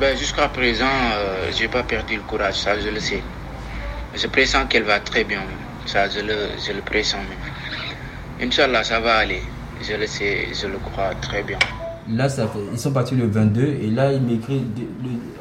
Ben, 0.00 0.16
Jusqu'à 0.16 0.48
présent, 0.48 0.84
euh, 1.14 1.50
j'ai 1.56 1.68
pas 1.68 1.82
perdu 1.82 2.16
le 2.16 2.22
courage, 2.22 2.54
ça 2.54 2.78
je 2.80 2.88
le 2.88 2.98
sais. 3.00 3.22
Je 4.14 4.26
pressens 4.26 4.64
qu'elle 4.68 4.82
va 4.82 4.98
très 4.98 5.24
bien, 5.24 5.40
ça 5.86 6.08
je 6.08 6.20
le, 6.20 6.34
je 6.66 6.72
le 6.72 6.80
pressens 6.80 7.18
même. 7.18 8.48
Inch'Allah, 8.48 8.82
ça 8.82 8.98
va 9.00 9.16
aller. 9.18 9.42
Je 9.82 9.94
le 9.94 10.06
sais, 10.06 10.48
je 10.60 10.66
le 10.66 10.78
crois 10.78 11.14
très 11.20 11.42
bien. 11.42 11.58
Là, 12.10 12.28
ça 12.28 12.48
fait- 12.48 12.58
ils 12.72 12.78
sont 12.78 12.92
partis 12.92 13.14
le 13.14 13.26
22 13.26 13.76
et 13.82 13.86
là, 13.90 14.12
ils 14.12 14.20
m'écrivent. 14.22 14.64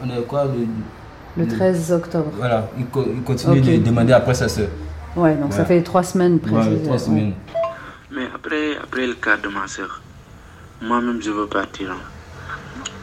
On 0.03 0.09
est 0.09 0.21
quoi 0.27 0.45
le, 0.45 1.43
Le 1.43 1.47
13 1.47 1.91
octobre. 1.91 2.31
Voilà, 2.37 2.69
ils, 2.77 2.85
ils 3.15 3.23
continuent 3.23 3.61
de 3.61 3.77
demander 3.77 4.13
après 4.13 4.33
sa 4.35 4.47
soeur. 4.47 4.67
Ouais, 5.19 5.35
donc 5.35 5.51
ça 5.53 5.65
fait 5.65 5.83
trois 5.83 6.03
semaines. 6.03 6.39
Ouais, 6.49 6.81
trois 6.83 6.97
semaines. 6.97 7.33
Mais 8.09 8.25
après, 8.33 8.77
après 8.77 9.05
le 9.05 9.15
cas 9.15 9.35
de 9.35 9.49
ma 9.49 9.67
soeur, 9.67 10.01
moi-même 10.81 11.21
je 11.21 11.31
veux 11.31 11.47
partir. 11.47 11.93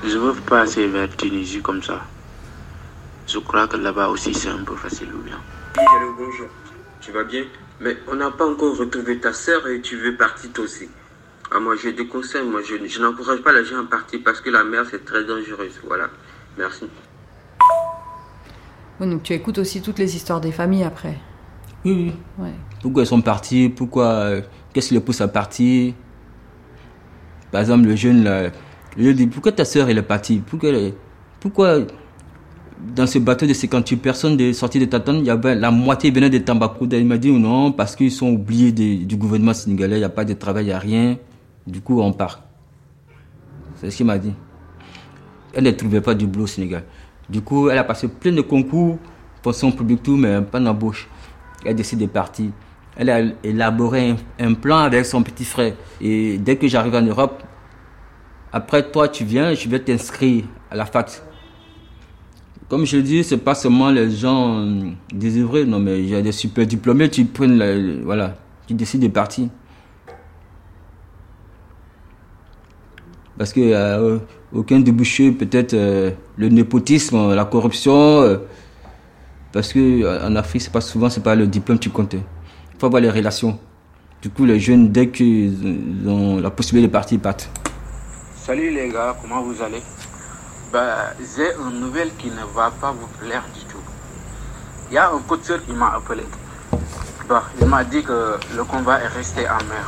Je 0.02 0.16
veux 0.16 0.32
passer 0.32 0.86
vers 0.88 1.14
Tunisie 1.14 1.60
comme 1.60 1.82
ça. 1.82 2.00
Je 3.26 3.38
crois 3.38 3.68
que 3.68 3.76
là-bas 3.76 4.08
aussi 4.08 4.32
c'est 4.32 4.48
un 4.48 4.64
peu 4.64 4.76
facile 4.76 5.12
ou 5.14 5.18
bien. 5.18 5.38
Hello, 5.76 6.14
bonjour. 6.16 6.46
Tu 7.02 7.12
vas 7.12 7.24
bien? 7.24 7.44
Mais 7.80 7.98
on 8.08 8.14
n'a 8.14 8.30
pas 8.30 8.46
encore 8.46 8.78
retrouvé 8.78 9.18
ta 9.18 9.34
sœur 9.34 9.68
et 9.68 9.82
tu 9.82 9.98
veux 9.98 10.16
partir 10.16 10.50
toi 10.54 10.64
aussi. 10.64 10.88
Ah, 11.52 11.60
moi, 11.60 11.74
j'ai 11.80 11.92
des 11.92 12.06
conseils. 12.06 12.42
Moi, 12.42 12.62
je, 12.62 12.74
je 12.88 13.00
n'encourage 13.02 13.42
pas 13.42 13.52
les 13.52 13.64
gens 13.64 13.80
à 13.80 13.84
partir 13.84 14.20
parce 14.24 14.40
que 14.40 14.48
la 14.48 14.64
mer, 14.64 14.84
c'est 14.90 15.04
très 15.04 15.22
dangereux. 15.22 15.68
Voilà. 15.86 16.08
Merci. 16.56 16.86
Donc 18.98 19.22
tu 19.22 19.34
écoutes 19.34 19.58
aussi 19.58 19.82
toutes 19.82 19.98
les 19.98 20.16
histoires 20.16 20.40
des 20.40 20.52
familles 20.52 20.84
après. 20.84 21.18
Oui, 21.86 21.92
oui. 21.92 22.12
Ouais. 22.38 22.50
Pourquoi 22.82 23.02
ils 23.04 23.06
sont 23.06 23.20
partis? 23.20 23.68
Pourquoi 23.68 24.06
euh, 24.06 24.40
Qu'est-ce 24.72 24.88
qui 24.88 24.94
les 24.94 25.00
pousse 25.00 25.20
à 25.20 25.28
partir? 25.28 25.94
Par 27.52 27.60
exemple, 27.60 27.86
le 27.86 27.94
jeune, 27.96 28.24
là, 28.24 28.50
je 28.98 29.02
lui 29.04 29.14
dis 29.14 29.26
Pourquoi 29.28 29.52
ta 29.52 29.64
soeur 29.64 29.88
elle 29.88 29.98
est 29.98 30.02
partie? 30.02 30.42
Pourquoi, 30.44 30.70
est- 30.70 30.94
pourquoi 31.40 31.78
dans 32.94 33.06
ce 33.06 33.18
bateau 33.18 33.46
de 33.46 33.52
58 33.54 33.96
personnes 33.96 34.36
de 34.36 34.52
sortie 34.52 34.78
de 34.80 34.84
Tatan, 34.84 35.14
il 35.14 35.24
y 35.24 35.30
avait 35.30 35.54
la 35.54 35.70
moitié 35.70 36.10
venait 36.10 36.28
de 36.28 36.38
Tambacounda? 36.38 36.96
Il 36.98 37.06
m'a 37.06 37.18
dit 37.18 37.30
non, 37.32 37.70
parce 37.72 37.94
qu'ils 37.96 38.10
sont 38.12 38.30
oubliés 38.32 38.72
de- 38.72 39.04
du 39.04 39.16
gouvernement 39.16 39.54
sénégalais, 39.54 39.96
il 39.96 40.00
n'y 40.00 40.04
a 40.04 40.08
pas 40.10 40.24
de 40.24 40.34
travail, 40.34 40.64
il 40.64 40.68
n'y 40.68 40.72
a 40.72 40.78
rien. 40.78 41.16
Du 41.66 41.80
coup, 41.80 42.00
on 42.00 42.12
part. 42.12 42.42
C'est 43.76 43.90
ce 43.90 43.96
qu'il 43.96 44.06
m'a 44.06 44.18
dit. 44.18 44.32
Elle 45.54 45.64
ne 45.64 45.70
trouvait 45.70 46.00
pas 46.00 46.14
du 46.14 46.26
boulot 46.26 46.44
au 46.44 46.48
Sénégal. 46.48 46.82
Du 47.30 47.40
coup, 47.40 47.70
elle 47.70 47.78
a 47.78 47.84
passé 47.84 48.08
plein 48.08 48.32
de 48.32 48.40
concours, 48.42 48.98
fonction 49.42 49.72
publique, 49.72 50.02
tout, 50.02 50.16
mais 50.16 50.40
pas 50.42 50.60
d'embauche. 50.60 51.08
Elle 51.64 51.74
décide 51.76 51.98
de 52.00 52.06
partir. 52.06 52.50
Elle 52.96 53.10
a 53.10 53.20
élaboré 53.44 54.14
un, 54.40 54.54
plan 54.54 54.78
avec 54.78 55.04
son 55.04 55.22
petit 55.22 55.44
frère. 55.44 55.74
Et 56.00 56.38
dès 56.38 56.56
que 56.56 56.66
j'arrive 56.68 56.94
en 56.94 57.02
Europe, 57.02 57.42
après 58.52 58.90
toi, 58.90 59.08
tu 59.08 59.24
viens, 59.24 59.52
je 59.54 59.68
vais 59.68 59.78
t'inscrire 59.80 60.44
à 60.70 60.76
la 60.76 60.86
fac. 60.86 61.20
Comme 62.68 62.84
je 62.84 62.96
dis, 62.98 63.22
c'est 63.22 63.36
pas 63.36 63.54
seulement 63.54 63.90
les 63.90 64.10
gens 64.10 64.58
euh, 64.58 64.90
désœuvrés, 65.12 65.64
non, 65.64 65.78
mais 65.78 66.02
il 66.02 66.08
des 66.22 66.32
super 66.32 66.66
diplômés, 66.66 67.08
tu 67.08 67.24
la- 67.58 67.76
le- 67.76 68.02
voilà, 68.02 68.34
tu 68.66 68.74
décides 68.74 69.02
de 69.02 69.08
partir. 69.08 69.48
Parce 73.38 73.52
a 73.74 74.00
euh, 74.00 74.18
aucun 74.52 74.80
débouché, 74.80 75.30
peut-être 75.30 75.74
euh, 75.74 76.10
le 76.36 76.48
népotisme, 76.48 77.34
la 77.34 77.44
corruption. 77.44 77.92
euh, 78.22 78.38
parce 79.56 79.72
que 79.72 80.02
euh, 80.04 80.28
en 80.28 80.36
Afrique, 80.36 80.60
c'est 80.60 80.70
pas 80.70 80.82
souvent, 80.82 81.08
c'est 81.08 81.22
pas 81.22 81.34
le 81.34 81.46
diplôme 81.46 81.78
qui 81.78 81.88
compte. 81.88 82.12
Il 82.12 82.20
faut 82.78 82.88
avoir 82.88 83.00
les 83.00 83.08
relations. 83.08 83.58
Du 84.20 84.28
coup, 84.28 84.44
les 84.44 84.60
jeunes, 84.60 84.92
dès 84.92 85.08
qu'ils 85.08 86.02
ils 86.02 86.06
ont 86.06 86.38
la 86.38 86.50
possibilité 86.50 86.88
de 86.88 86.92
partir, 86.92 87.16
ils 87.16 87.20
partent. 87.22 87.48
Salut 88.36 88.68
les 88.68 88.90
gars, 88.90 89.16
comment 89.18 89.40
vous 89.40 89.62
allez? 89.62 89.80
Bah, 90.70 91.14
J'ai 91.18 91.52
une 91.58 91.80
nouvelle 91.80 92.10
qui 92.18 92.26
ne 92.26 92.44
va 92.54 92.70
pas 92.70 92.92
vous 92.92 93.06
plaire 93.18 93.44
du 93.54 93.64
tout. 93.64 93.80
Il 94.90 94.94
y 94.94 94.98
a 94.98 95.10
un 95.10 95.20
coach 95.26 95.50
qui 95.66 95.72
m'a 95.72 95.94
appelé. 95.94 96.24
Bah, 97.26 97.44
il 97.58 97.66
m'a 97.66 97.82
dit 97.82 98.02
que 98.02 98.36
le 98.54 98.64
combat 98.64 99.00
est 99.00 99.08
resté 99.08 99.48
en 99.48 99.64
mer. 99.72 99.86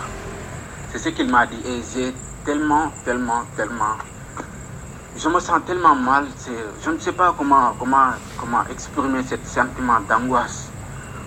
C'est 0.93 0.99
ce 0.99 1.11
qu'il 1.11 1.31
m'a 1.31 1.45
dit. 1.45 1.61
Et 1.67 1.83
j'ai 1.93 2.15
tellement, 2.47 2.91
tellement, 3.05 3.43
tellement. 3.55 3.99
Je 5.16 5.29
me 5.29 5.40
sens 5.40 5.61
tellement 5.66 5.94
mal. 5.94 6.27
Je 6.85 6.90
ne 6.90 6.99
sais 6.99 7.12
pas 7.12 7.35
comment, 7.37 7.75
comment, 7.79 8.11
comment 8.38 8.64
exprimer 8.71 9.23
ce 9.23 9.37
sentiment 9.44 10.01
d'angoisse. 10.09 10.71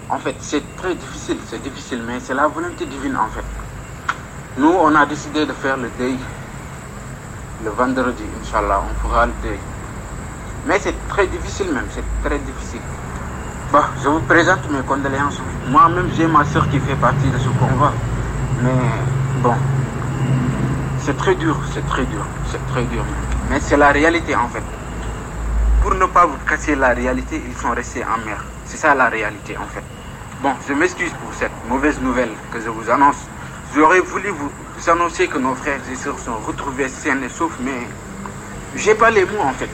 En 0.10 0.17
fait, 0.17 0.36
c'est 0.39 0.63
très 0.78 0.96
difficile. 0.96 1.38
C'est 1.48 1.62
difficile, 1.62 2.04
mais 2.06 2.20
c'est 2.20 2.34
la 2.34 2.48
volonté 2.48 2.86
divine 2.86 3.18
en 3.18 3.28
fait. 3.28 3.45
Nous, 4.58 4.72
on 4.72 4.93
a 4.95 5.06
décidé 5.06 5.45
de 5.45 5.53
faire 5.53 5.78
le 5.78 5.89
deuil 5.97 6.18
le 7.64 7.70
vendredi, 7.72 8.24
Inch'Allah, 8.41 8.82
on 8.89 9.08
fera 9.08 9.28
le 9.28 9.34
deuil. 9.43 9.60
Mais 10.66 10.80
c'est 10.80 10.95
très 11.10 11.28
difficile 11.28 11.72
même, 11.72 11.86
c'est 11.91 12.03
très 12.28 12.39
difficile. 12.39 12.82
Bah, 13.72 13.86
je 14.03 14.10
vous 14.10 14.20
présente 14.22 14.70
mes 14.72 14.82
condoléances. 14.82 15.39
Moi-même, 15.70 16.10
j'ai 16.16 16.28
ma 16.28 16.43
soeur 16.45 16.68
qui 16.70 16.80
fait 16.80 16.95
partie 16.95 17.30
de 17.30 17.38
ce 17.38 17.49
convoi. 17.49 17.93
Mais 18.64 18.72
bon, 19.43 19.53
c'est 20.99 21.16
très 21.18 21.36
dur, 21.36 21.56
c'est 21.74 21.86
très 21.88 22.06
dur, 22.06 22.26
c'est 22.47 22.66
très 22.68 22.84
dur. 22.86 23.03
Mais 23.50 23.60
c'est 23.60 23.78
la 23.78 23.92
réalité 23.92 24.36
en 24.36 24.48
fait. 24.48 24.64
Pour 25.82 25.96
ne 25.96 26.06
pas 26.06 26.26
vous 26.26 26.38
casser 26.48 26.76
la 26.76 26.89
réalité, 26.89 27.42
ils 27.46 27.58
sont 27.58 27.72
restés 27.72 28.04
en 28.06 28.18
mer. 28.26 28.44
C'est 28.66 28.78
ça 28.78 28.94
la 28.96 29.10
réalité 29.10 29.58
en 29.58 29.66
fait. 29.66 29.84
Bon, 30.42 30.54
je 30.68 30.74
m'excuse 30.74 31.12
pour 31.24 31.34
cette 31.34 31.52
mauvaise 31.68 32.00
nouvelle 32.00 32.32
que 32.52 32.60
je 32.60 32.70
vous 32.70 32.89
annonce. 32.89 33.28
J'aurais 33.74 34.00
voulu 34.00 34.30
vous 34.30 34.89
annoncer 34.89 35.28
que 35.28 35.38
nos 35.38 35.56
frères 35.56 35.82
et 35.92 35.96
sœurs 35.96 36.20
sont 36.20 36.38
retrouvés 36.48 36.89
sains 36.89 37.22
et 37.22 37.30
saufs, 37.30 37.58
mais 37.60 37.88
j'ai 38.76 38.96
pas 38.96 39.12
les 39.12 39.26
mots 39.26 39.42
en 39.42 39.54
fait. 39.54 39.70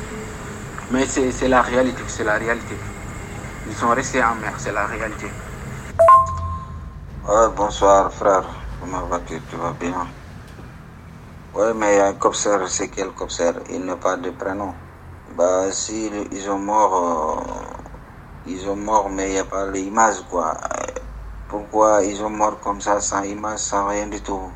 Mais 0.92 1.06
c'est 1.06 1.48
la 1.48 1.62
réalité, 1.62 2.04
c'est 2.08 2.24
la 2.24 2.36
réalité. 2.36 2.76
Ils 3.70 3.76
sont 3.76 3.90
restés 3.90 4.24
en 4.24 4.36
mer, 4.36 4.54
c'est 4.58 4.72
la 4.72 4.86
réalité. 4.86 5.28
Bonsoir 7.56 8.12
frère. 8.12 8.46
Comment 8.80 9.06
vas-tu? 9.08 9.42
Tu 9.50 9.56
vas 9.58 9.74
bien? 9.80 10.08
Ouais, 11.58 11.74
mais 11.74 12.00
un 12.00 12.14
copseur, 12.14 12.70
c'est 12.70 12.90
quel 12.92 13.14
copseur 13.14 13.56
Il 13.72 13.84
n'a 13.84 13.96
pas 13.98 14.16
de 14.16 14.30
prénom. 14.30 14.76
Bah, 15.36 15.72
si 15.72 16.06
ils 16.32 16.52
ont 16.52 16.60
mort, 16.60 16.94
euh, 16.96 17.82
ils 18.46 18.70
ont 18.70 18.76
mort, 18.76 19.10
mais 19.10 19.30
il 19.30 19.32
n'y 19.32 19.40
a 19.40 19.46
pas 19.46 19.66
l'image, 19.72 20.22
quoi. 20.30 20.56
Pourquoi 21.48 22.04
ils 22.04 22.22
ont 22.24 22.30
mort 22.30 22.60
comme 22.60 22.80
ça, 22.80 23.00
sans 23.02 23.24
image, 23.24 23.58
sans 23.58 23.88
rien 23.88 24.06
du 24.06 24.22
tout? 24.22 24.52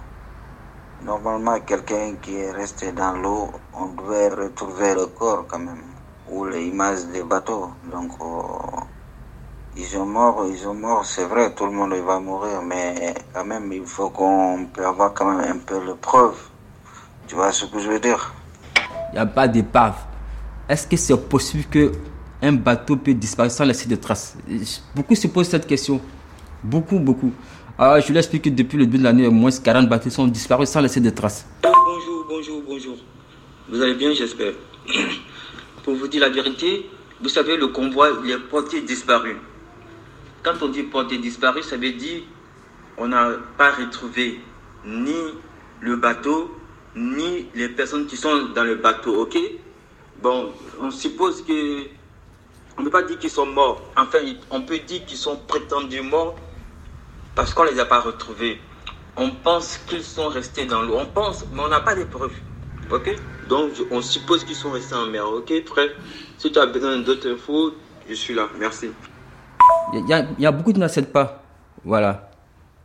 Normalement, 1.01 1.59
quelqu'un 1.61 2.17
qui 2.17 2.35
est 2.37 2.51
resté 2.51 2.91
dans 2.91 3.13
l'eau, 3.13 3.49
on 3.73 3.87
devait 3.93 4.29
retrouver 4.29 4.93
le 4.93 5.07
corps 5.07 5.47
quand 5.47 5.57
même, 5.57 5.95
ou 6.27 6.45
l'image 6.45 7.05
des 7.07 7.23
bateaux. 7.23 7.71
Donc, 7.91 8.11
euh, 8.21 8.81
ils 9.75 9.97
ont 9.97 10.05
mort, 10.05 10.45
ils 10.45 10.67
ont 10.67 10.75
mort, 10.75 11.03
c'est 11.03 11.25
vrai, 11.25 11.55
tout 11.55 11.65
le 11.65 11.71
monde 11.71 11.93
va 11.95 12.19
mourir, 12.19 12.61
mais 12.61 13.15
quand 13.33 13.45
même, 13.45 13.73
il 13.73 13.87
faut 13.87 14.11
qu'on 14.11 14.67
peut 14.71 14.85
avoir 14.85 15.15
quand 15.15 15.25
même 15.25 15.49
un 15.55 15.57
peu 15.65 15.83
de 15.83 15.93
preuve. 15.93 16.50
Tu 17.31 17.35
vois 17.35 17.53
ce 17.53 17.63
que 17.63 17.79
je 17.79 17.87
veux 17.87 17.99
dire? 18.01 18.33
Il 18.75 19.13
n'y 19.13 19.19
a 19.19 19.25
pas 19.25 19.47
d'épave. 19.47 19.95
Est-ce 20.67 20.85
que 20.85 20.97
c'est 20.97 21.15
possible 21.29 21.63
que 21.63 21.93
un 22.41 22.51
bateau 22.51 22.97
peut 22.97 23.13
disparaître 23.13 23.55
sans 23.55 23.63
laisser 23.63 23.87
de 23.87 23.95
traces? 23.95 24.35
Beaucoup 24.93 25.15
se 25.15 25.27
posent 25.27 25.47
cette 25.47 25.65
question. 25.65 26.01
Beaucoup, 26.61 26.99
beaucoup. 26.99 27.31
Alors, 27.79 28.01
je 28.01 28.11
l'explique 28.11 28.43
que 28.43 28.49
depuis 28.49 28.77
le 28.77 28.85
début 28.85 28.97
de 28.97 29.03
l'année, 29.03 29.27
au 29.27 29.31
moins 29.31 29.49
40 29.49 29.87
bateaux 29.87 30.09
sont 30.09 30.27
disparus 30.27 30.67
sans 30.67 30.81
laisser 30.81 30.99
de 30.99 31.09
traces. 31.09 31.47
Bonjour, 31.63 32.25
bonjour, 32.27 32.63
bonjour. 32.67 32.97
Vous 33.69 33.81
allez 33.81 33.95
bien, 33.95 34.11
j'espère. 34.13 34.51
Pour 35.85 35.95
vous 35.95 36.09
dire 36.09 36.19
la 36.19 36.29
vérité, 36.29 36.89
vous 37.21 37.29
savez, 37.29 37.55
le 37.55 37.67
convoi, 37.67 38.09
il 38.25 38.31
est 38.31 38.39
porté 38.39 38.81
disparu. 38.81 39.37
Quand 40.43 40.61
on 40.61 40.67
dit 40.67 40.83
porté 40.83 41.17
disparu, 41.17 41.63
ça 41.63 41.77
veut 41.77 41.93
dire 41.93 42.23
on 42.97 43.07
n'a 43.07 43.29
pas 43.57 43.71
retrouvé 43.71 44.41
ni 44.85 45.15
le 45.79 45.95
bateau, 45.95 46.51
ni 46.95 47.47
les 47.55 47.69
personnes 47.69 48.05
qui 48.05 48.17
sont 48.17 48.49
dans 48.55 48.63
le 48.63 48.75
bateau, 48.75 49.21
ok? 49.21 49.37
Bon, 50.21 50.49
on 50.81 50.91
suppose 50.91 51.41
que. 51.43 51.85
On 52.77 52.81
ne 52.81 52.85
peut 52.85 52.91
pas 52.91 53.03
dire 53.03 53.19
qu'ils 53.19 53.29
sont 53.29 53.45
morts. 53.45 53.81
Enfin, 53.97 54.19
on 54.49 54.61
peut 54.61 54.79
dire 54.79 55.05
qu'ils 55.05 55.17
sont 55.17 55.37
prétendus 55.47 56.01
morts 56.01 56.35
parce 57.35 57.53
qu'on 57.53 57.65
ne 57.65 57.69
les 57.71 57.79
a 57.79 57.85
pas 57.85 57.99
retrouvés. 57.99 58.59
On 59.17 59.29
pense 59.29 59.77
qu'ils 59.87 60.03
sont 60.03 60.29
restés 60.29 60.65
dans 60.65 60.81
l'eau. 60.81 60.95
On 60.97 61.05
pense, 61.05 61.45
mais 61.53 61.61
on 61.61 61.67
n'a 61.67 61.81
pas 61.81 61.95
de 61.95 62.05
preuves. 62.05 62.33
Ok? 62.89 63.13
Donc, 63.49 63.71
on 63.91 64.01
suppose 64.01 64.43
qu'ils 64.45 64.55
sont 64.55 64.71
restés 64.71 64.95
en 64.95 65.07
mer. 65.07 65.27
Ok, 65.27 65.51
frère? 65.67 65.89
Si 66.37 66.51
tu 66.51 66.59
as 66.59 66.65
besoin 66.65 66.97
d'autres 66.99 67.29
infos, 67.29 67.73
je 68.07 68.13
suis 68.13 68.33
là. 68.33 68.47
Merci. 68.57 68.89
Il 69.93 70.07
y, 70.07 70.13
a, 70.13 70.25
y 70.39 70.45
a 70.45 70.51
beaucoup 70.51 70.71
qui 70.71 70.79
n'acceptent 70.79 71.11
pas. 71.11 71.43
Voilà. 71.83 72.31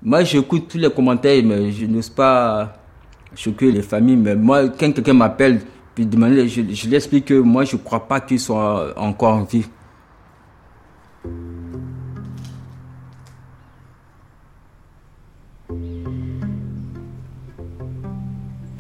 Moi, 0.03 0.25
j'écoute 0.25 0.69
tous 0.69 0.79
les 0.79 0.91
commentaires, 0.91 1.43
mais 1.45 1.71
je 1.71 1.87
n'ose 1.87 2.11
pas 2.11 2.75
choquer 3.35 3.73
les 3.73 3.83
familles. 3.83 4.17
Mais 4.17 4.37
moi, 4.37 4.69
quand 4.69 4.93
quelqu'un 4.93 5.15
m'appelle, 5.15 5.61
puis 5.95 6.07
demander, 6.07 6.49
je, 6.49 6.63
je 6.71 6.89
lui 6.89 6.95
explique 6.95 7.27
que 7.27 7.35
moi, 7.41 7.65
je 7.65 7.77
ne 7.77 7.81
crois 7.81 8.07
pas 8.07 8.21
qu'ils 8.21 8.41
soient 8.41 8.93
encore 8.97 9.35
en 9.35 9.45
vie. 9.45 9.67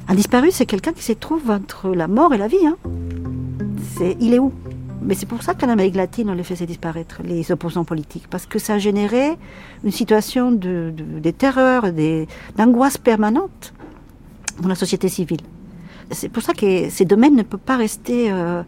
Un 0.09 0.14
disparu, 0.14 0.51
c'est 0.53 0.66
quelqu'un 0.66 0.92
qui 0.92 1.03
se 1.03 1.12
trouve 1.12 1.51
entre 1.51 1.90
la 1.90 2.07
mort 2.07 2.32
et 2.32 2.38
la 2.38 2.47
vie. 2.47 2.64
Hein. 2.64 2.76
Il 4.20 4.34
est 4.34 4.38
où? 4.38 4.53
Mais 5.03 5.14
c'est 5.14 5.26
pour 5.26 5.42
ça 5.42 5.55
qu'en 5.55 5.68
Amérique 5.68 5.97
latine, 5.97 6.30
on 6.30 6.34
les 6.34 6.44
faisait 6.44 6.66
disparaître, 6.66 7.20
les 7.24 7.51
opposants 7.53 7.84
politiques, 7.84 8.26
parce 8.28 8.47
que 8.47 8.59
ça 8.59 8.74
a 8.74 8.78
généré 8.78 9.36
une 9.84 9.90
situation 9.90 10.53
de, 10.53 10.92
terreur, 11.36 11.84
d'angoisse 12.57 12.99
permanente 12.99 13.72
dans 14.61 14.68
la 14.68 14.74
société 14.74 15.09
civile. 15.09 15.40
C'est 16.11 16.28
pour 16.28 16.42
ça 16.42 16.52
que 16.52 16.88
ces 16.88 17.04
domaines 17.04 17.34
ne 17.34 17.42
peuvent 17.42 17.61
pas 17.61 17.76
rester 17.76 18.30
euh, 18.30 18.62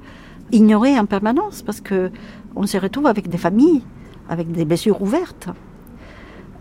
ignorés 0.52 0.98
en 0.98 1.06
permanence, 1.06 1.62
parce 1.62 1.80
que 1.80 2.10
on 2.56 2.66
se 2.66 2.76
retrouve 2.76 3.06
avec 3.06 3.28
des 3.28 3.38
familles, 3.38 3.82
avec 4.28 4.50
des 4.50 4.64
blessures 4.64 5.00
ouvertes. 5.00 5.48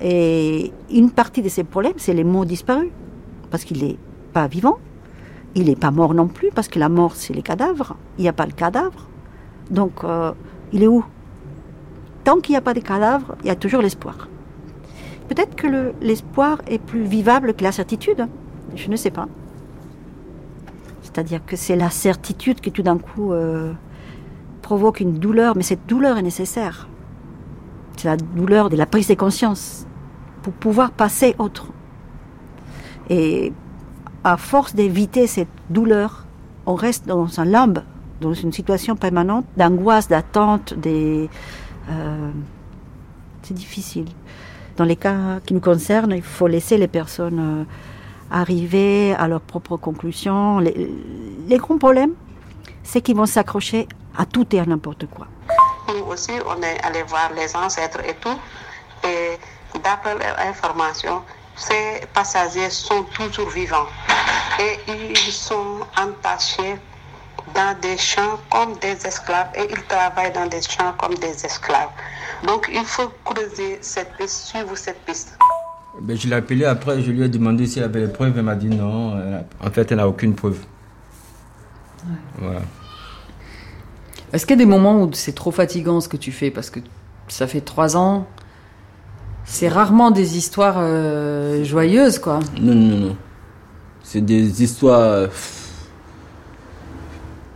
Et 0.02 0.72
une 0.92 1.10
partie 1.10 1.42
de 1.42 1.50
ces 1.50 1.64
problèmes, 1.64 1.98
c'est 1.98 2.14
les 2.14 2.24
mots 2.24 2.46
disparus, 2.46 2.92
parce 3.50 3.64
qu'il 3.64 3.84
est 3.84 3.98
pas 4.34 4.48
vivant, 4.48 4.78
il 5.56 5.66
n'est 5.66 5.76
pas 5.76 5.90
mort 5.90 6.14
non 6.14 6.28
plus, 6.28 6.50
parce 6.54 6.68
que 6.68 6.78
la 6.78 6.90
mort, 6.90 7.16
c'est 7.16 7.34
les 7.34 7.42
cadavres. 7.42 7.96
Il 8.20 8.22
n'y 8.22 8.28
a 8.28 8.34
pas 8.34 8.46
le 8.46 8.52
cadavre. 8.52 9.08
Donc, 9.72 10.04
euh, 10.04 10.32
il 10.72 10.84
est 10.84 10.88
où? 10.88 11.04
Tant 12.24 12.40
qu'il 12.40 12.54
n'y 12.54 12.58
a 12.58 12.62
pas 12.62 12.76
de 12.76 12.80
cadavre, 12.80 13.36
il 13.42 13.48
y 13.48 13.50
a 13.50 13.56
toujours 13.56 13.82
l'espoir. 13.82 14.30
Peut-être 15.28 15.56
que 15.56 15.66
le, 15.68 15.94
l'espoir 16.02 16.62
est 16.68 16.78
plus 16.78 17.04
vivable 17.04 17.54
que 17.56 17.64
la 17.64 17.72
certitude. 17.72 18.28
Je 18.76 18.90
ne 18.90 18.96
sais 18.96 19.12
pas. 19.12 19.28
C'est-à-dire 21.02 21.46
que 21.46 21.56
c'est 21.56 21.76
la 21.76 21.90
certitude 21.90 22.62
qui 22.62 22.72
tout 22.72 22.84
d'un 22.84 22.98
coup 22.98 23.34
euh, 23.34 23.74
provoque 24.62 25.00
une 25.00 25.14
douleur, 25.14 25.56
mais 25.56 25.64
cette 25.64 25.88
douleur 25.88 26.18
est 26.18 26.22
nécessaire. 26.22 26.88
C'est 27.96 28.08
la 28.08 28.18
douleur 28.18 28.70
de 28.70 28.76
la 28.76 28.86
prise 28.86 29.08
de 29.08 29.16
conscience 29.16 29.88
pour 30.44 30.54
pouvoir 30.54 30.92
passer 30.92 31.36
autre. 31.40 31.68
Et 33.10 33.54
à 34.24 34.38
force 34.38 34.76
d'éviter 34.76 35.26
cette 35.26 35.48
douleur, 35.70 36.26
on 36.66 36.76
reste 36.76 37.08
dans 37.08 37.40
un 37.40 37.46
limbe, 37.46 37.80
dans 38.22 38.34
une 38.34 38.52
situation 38.52 38.96
permanente 38.96 39.46
d'angoisse, 39.56 40.08
d'attente, 40.08 40.74
des... 40.74 41.30
Euh, 41.90 42.32
c'est 43.42 43.54
difficile. 43.54 44.06
Dans 44.76 44.84
les 44.84 44.98
cas 44.98 45.40
qui 45.46 45.54
nous 45.54 45.62
concernent, 45.62 46.12
il 46.12 46.22
faut 46.22 46.48
laisser 46.48 46.78
les 46.78 46.88
personnes 46.88 47.40
euh, 47.40 47.64
arriver 48.32 49.14
à 49.16 49.28
leurs 49.28 49.42
propres 49.42 49.78
conclusions. 49.78 50.60
Les, 50.60 50.90
les 51.48 51.58
grands 51.58 51.78
problèmes, 51.78 52.14
c'est 52.84 53.02
qu'ils 53.02 53.16
vont 53.16 53.26
s'accrocher 53.26 53.88
à 54.18 54.26
tout 54.26 54.48
et 54.56 54.60
à 54.60 54.66
n'importe 54.66 55.06
quoi. 55.08 55.28
Nous 55.88 56.06
aussi, 56.12 56.32
on 56.48 56.62
est 56.62 56.84
allé 56.84 57.04
voir 57.04 57.32
les 57.36 57.56
ancêtres 57.56 58.00
et 58.06 58.16
tout. 58.16 58.38
Et 59.04 59.38
d'après 59.84 60.16
l'information, 60.18 61.22
ces 61.56 62.02
passagers 62.14 62.70
sont 62.70 63.04
toujours 63.04 63.50
vivants. 63.50 63.88
Et 64.60 64.80
ils 64.88 65.32
sont 65.32 65.80
entachés 65.98 66.76
dans 67.54 67.80
des 67.80 67.98
champs 67.98 68.40
comme 68.50 68.76
des 68.78 69.06
esclaves 69.06 69.50
et 69.56 69.68
ils 69.70 69.84
travaillent 69.84 70.34
dans 70.34 70.48
des 70.48 70.62
champs 70.62 70.94
comme 70.98 71.16
des 71.16 71.46
esclaves. 71.46 71.90
Donc 72.44 72.70
il 72.72 72.86
faut 72.86 73.12
creuser 73.24 73.80
cette 73.82 74.16
piste, 74.18 74.48
suivre 74.48 74.76
cette 74.76 75.04
piste. 75.06 75.38
Ben, 76.02 76.16
je 76.18 76.28
l'ai 76.28 76.36
appelé 76.36 76.66
après, 76.66 77.02
je 77.02 77.12
lui 77.12 77.24
ai 77.24 77.30
demandé 77.30 77.66
s'il 77.66 77.84
avait 77.84 78.02
des 78.08 78.14
preuves. 78.14 78.34
Elle 78.38 78.44
m'a 78.44 78.56
dit 78.56 78.70
non. 78.70 79.14
En 79.60 79.70
fait, 79.72 79.92
elle 79.92 79.98
n'a 79.98 80.08
aucune 80.08 80.36
preuve. 80.36 80.60
Ouais. 82.06 82.16
Voilà. 82.40 82.62
Est-ce 84.32 84.46
qu'il 84.46 84.56
y 84.56 84.60
a 84.62 84.64
des 84.64 84.70
moments 84.70 85.02
où 85.02 85.10
c'est 85.14 85.34
trop 85.34 85.52
fatigant 85.52 86.02
ce 86.02 86.08
que 86.08 86.18
tu 86.18 86.32
fais? 86.32 86.52
Parce 86.52 86.70
que 86.70 86.80
ça 87.28 87.48
fait 87.48 87.62
trois 87.62 87.96
ans. 87.98 88.28
C'est 89.46 89.70
rarement 89.70 90.12
des 90.12 90.38
histoires 90.38 90.76
euh, 90.78 91.64
joyeuses, 91.64 92.20
quoi. 92.20 92.40
Non, 92.60 92.76
non, 92.76 92.98
non. 92.98 93.16
C'est 94.04 94.22
des 94.22 94.62
histoires. 94.62 95.30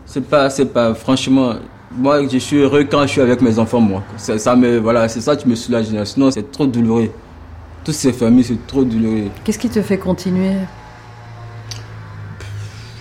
C'est 0.05 0.21
pas, 0.21 0.49
c'est 0.49 0.65
pas, 0.65 0.93
franchement, 0.93 1.55
moi 1.91 2.27
je 2.27 2.37
suis 2.37 2.57
heureux 2.57 2.83
quand 2.83 3.03
je 3.03 3.07
suis 3.07 3.21
avec 3.21 3.41
mes 3.41 3.59
enfants, 3.59 3.79
moi. 3.79 4.03
Ça, 4.17 4.37
ça 4.37 4.55
me, 4.55 4.77
voilà, 4.77 5.07
c'est 5.07 5.21
ça 5.21 5.35
qui 5.35 5.47
me 5.47 5.55
soulage. 5.55 5.87
Sinon, 6.05 6.31
c'est 6.31 6.51
trop 6.51 6.65
douloureux. 6.65 7.09
Toutes 7.83 7.95
ces 7.95 8.13
familles, 8.13 8.43
c'est 8.43 8.67
trop 8.67 8.83
douloureux. 8.83 9.29
Qu'est-ce 9.43 9.57
qui 9.57 9.69
te 9.69 9.81
fait 9.81 9.97
continuer? 9.97 10.55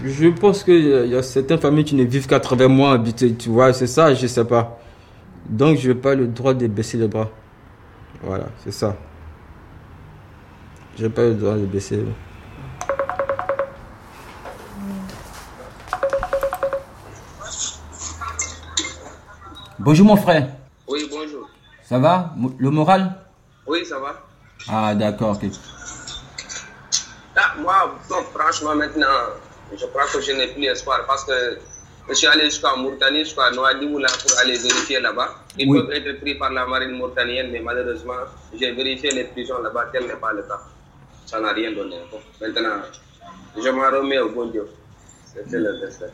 Je 0.02 0.28
pense 0.28 0.64
qu'il 0.64 0.86
y, 0.88 0.94
a- 0.94 1.04
il 1.04 1.10
y 1.10 1.16
a 1.16 1.22
certaines 1.22 1.58
familles 1.58 1.84
qui 1.84 1.94
ne 1.94 2.04
vivent 2.04 2.26
qu'à 2.26 2.40
travers 2.40 2.70
moi, 2.70 2.92
habité, 2.92 3.34
tu 3.34 3.50
vois, 3.50 3.74
c'est 3.74 3.86
ça, 3.86 4.14
je 4.14 4.26
sais 4.26 4.44
pas. 4.46 4.80
Donc, 5.48 5.76
je 5.78 5.88
n'ai 5.90 5.94
pas 5.94 6.14
le 6.14 6.26
droit 6.26 6.54
de 6.54 6.66
baisser 6.66 6.96
les 6.96 7.08
bras. 7.08 7.28
Voilà, 8.22 8.46
c'est 8.64 8.72
ça. 8.72 8.96
Je 10.98 11.04
n'ai 11.04 11.10
pas 11.10 11.22
le 11.24 11.34
droit 11.34 11.54
de 11.56 11.66
baisser 11.66 11.96
les 11.96 12.02
bras. 12.04 12.14
Bonjour 19.78 20.06
mon 20.06 20.16
frère, 20.16 20.48
Oui, 20.88 21.08
bonjour. 21.10 21.48
ça 21.82 21.98
va? 21.98 22.34
Le 22.58 22.70
moral? 22.70 23.14
Oui, 23.66 23.84
ça 23.84 23.98
va. 23.98 24.20
Ah 24.68 24.94
d'accord, 24.94 25.36
ok. 25.36 25.50
Ah, 27.36 27.54
moi, 27.58 27.98
franchement, 28.34 28.74
maintenant, 28.74 29.06
je 29.76 29.86
crois 29.86 30.06
que 30.12 30.20
je 30.20 30.32
n'ai 30.32 30.48
plus 30.48 30.64
espoir 30.66 31.06
parce 31.06 31.24
que 31.24 31.58
je 32.08 32.14
suis 32.14 32.26
allé 32.26 32.44
jusqu'en 32.46 32.76
Mauritanie, 32.76 33.20
jusqu'à 33.24 33.50
Nouadhibou, 33.52 33.98
là, 33.98 34.08
pour 34.20 34.38
aller 34.40 34.56
vérifier 34.58 35.00
là-bas. 35.00 35.34
Ils 35.56 35.68
Oui. 35.68 35.78
peuvent 35.80 35.92
être 35.92 36.20
pris 36.20 36.34
par 36.34 36.50
la 36.52 36.66
marine 36.66 36.92
mauritanienne, 36.98 37.50
mais 37.50 37.60
malheureusement, 37.60 38.14
j'ai 38.58 38.72
vérifié 38.72 39.10
les 39.12 39.24
prisons 39.24 39.62
là-bas, 39.62 39.86
tel 39.92 40.06
n'est 40.06 40.14
pas 40.14 40.32
le 40.32 40.42
cas. 40.42 40.60
Ça 41.26 41.40
n'a 41.40 41.52
rien 41.52 41.72
donné. 41.72 41.96
Bon, 42.10 42.18
maintenant, 42.40 42.82
je 43.56 43.68
m'en 43.70 43.90
remets 43.90 44.18
au 44.18 44.30
bon 44.30 44.46
Dieu. 44.46 44.68
C'était 45.32 45.58
le 45.58 45.78
destin. 45.78 46.06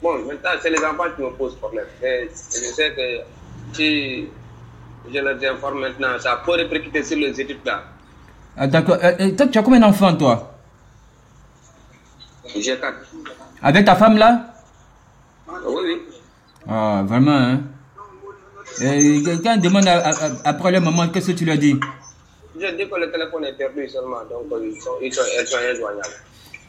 Bon, 0.00 0.18
maintenant, 0.24 0.50
c'est 0.62 0.70
les 0.70 0.84
enfants 0.84 1.10
qui 1.16 1.22
me 1.22 1.30
posent 1.32 1.56
problème. 1.56 1.86
Mais 2.00 2.28
je 2.28 2.72
sais 2.72 2.92
que 2.94 3.74
si 3.76 4.28
je 5.12 5.18
les 5.18 5.46
informe 5.48 5.80
maintenant. 5.80 6.18
Ça 6.18 6.42
peut 6.44 6.52
répercuter 6.52 7.02
sur 7.02 7.16
les 7.18 7.38
études 7.40 7.64
là. 7.64 7.82
Ah, 8.56 8.66
d'accord. 8.66 8.96
Euh, 9.02 9.12
euh, 9.20 9.30
toi, 9.36 9.46
tu 9.48 9.58
as 9.58 9.62
combien 9.62 9.80
d'enfants, 9.80 10.14
toi? 10.16 10.54
J'ai 12.54 12.78
quatre. 12.78 12.98
Avec 13.62 13.84
ta 13.84 13.96
femme, 13.96 14.16
là? 14.16 14.54
Oui, 15.48 15.82
oui. 15.84 16.02
Ah, 16.68 17.02
vraiment, 17.06 17.32
hein? 17.36 17.60
Et 18.80 19.22
quand 19.42 19.54
on 19.56 19.60
demande 19.60 19.86
à- 19.88 20.10
après 20.44 20.70
le 20.72 20.80
moment, 20.80 21.08
qu'est-ce 21.08 21.28
que 21.32 21.36
tu 21.36 21.44
leur 21.44 21.56
dis 21.56 21.78
Je 22.58 22.66
dis 22.76 22.88
que 22.88 22.96
le 22.98 23.10
téléphone 23.10 23.44
est 23.44 23.52
perdu 23.52 23.88
seulement, 23.88 24.20
donc 24.30 24.50
euh, 24.52 24.70
ils 24.72 24.80
sont, 24.80 24.90
ils 25.02 25.12
sont, 25.12 25.22
elles 25.38 25.46
sont 25.46 25.56
injoignables. 25.58 26.16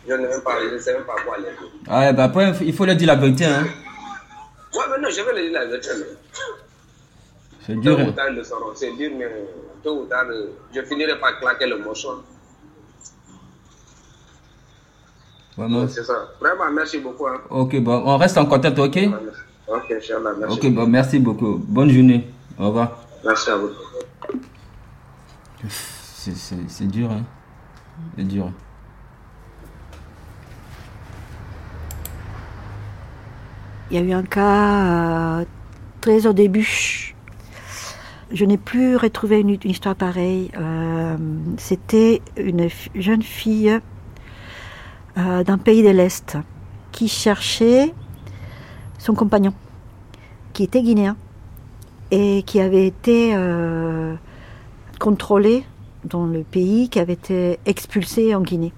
Je 0.08 0.14
ne 0.14 0.28
même 0.28 0.42
pas, 0.42 0.52
je 0.70 0.76
ne 0.76 0.80
sais 0.80 0.94
même 0.94 1.04
pas 1.04 1.16
quoi 1.26 1.38
les 1.38 1.44
dire. 1.44 1.72
Ah, 1.90 2.12
bah 2.14 2.26
après, 2.26 2.54
il 2.62 2.74
faut 2.74 2.86
leur 2.86 2.96
dire 2.96 3.08
la 3.08 3.16
vérité, 3.16 3.46
hein? 3.46 3.66
Ouais, 4.74 4.84
mais 4.92 5.02
non, 5.02 5.10
je 5.10 5.22
vais 5.22 5.34
le 5.34 5.50
dire 5.50 5.54
la 5.60 5.66
vérité. 5.66 5.90
mais 5.98 6.06
C'est 7.68 7.74
Tôt 7.76 7.82
dur, 7.82 7.98
ou 8.00 8.02
hein 8.02 8.12
tard, 8.14 8.30
ils 8.30 8.36
le 8.36 8.44
sauront. 8.46 8.72
C'est 8.76 8.94
dur, 8.96 9.12
mais 9.18 9.28
tôt 9.84 10.02
ou 10.02 10.06
tard, 10.06 10.26
je 10.74 10.82
finirai 10.84 11.20
par 11.20 11.38
claquer 11.38 11.68
le 11.68 11.78
morceau. 11.80 12.24
Vraiment. 15.58 15.86
C'est 15.90 16.04
ça. 16.06 16.30
Vraiment, 16.40 16.72
merci 16.72 17.00
beaucoup. 17.00 17.28
Hein. 17.28 17.42
Ok, 17.50 17.78
bon, 17.82 18.04
on 18.06 18.16
reste 18.18 18.38
en 18.38 18.46
contact, 18.46 18.80
ok? 18.80 18.98
Ok, 19.68 19.92
Inch'Allah, 19.92 20.32
merci. 20.40 20.58
Ok, 20.66 20.74
bon, 20.74 20.88
merci 20.88 21.20
beaucoup. 21.20 21.58
Bonne 21.68 21.90
journée. 21.90 22.26
Au 22.58 22.68
revoir. 22.68 23.04
Merci 23.26 23.50
à 23.50 23.58
vous. 23.58 23.70
C'est- 25.68 26.36
C'est 26.36 26.58
c'est 26.70 26.86
dur, 26.88 27.12
hein 27.12 27.24
C'est 28.18 28.24
dur. 28.28 28.50
Il 33.90 33.98
y 33.98 34.00
a 34.00 34.04
eu 34.04 34.12
un 34.14 34.24
cas 34.24 35.40
euh, 35.42 35.46
très 36.02 36.26
au 36.28 36.34
début. 36.34 37.07
Je 38.30 38.44
n'ai 38.44 38.58
plus 38.58 38.98
retrouvé 38.98 39.40
une, 39.40 39.58
histoire 39.64 39.96
pareille. 39.96 40.52
Euh, 40.58 41.16
C'était 41.58 42.22
une 42.36 42.68
jeune 42.94 43.22
fille 43.22 43.80
euh, 45.18 45.44
d'un 45.44 45.58
pays 45.58 45.82
de 45.82 45.90
l'Est 45.90 46.38
qui 46.92 47.08
cherchait 47.08 47.94
son 48.98 49.14
compagnon, 49.14 49.54
qui 50.52 50.64
était 50.64 50.82
guinéen 50.82 51.16
et 52.12 52.44
qui 52.46 52.60
avait 52.60 52.86
été 52.86 53.34
euh, 53.34 54.16
contrôlé 55.00 55.64
dans 56.04 56.26
le 56.26 56.44
pays, 56.44 56.90
qui 56.90 57.00
avait 57.00 57.14
été 57.14 57.60
expulsé 57.66 58.36
en 58.36 58.42
Guinée. 58.42 58.74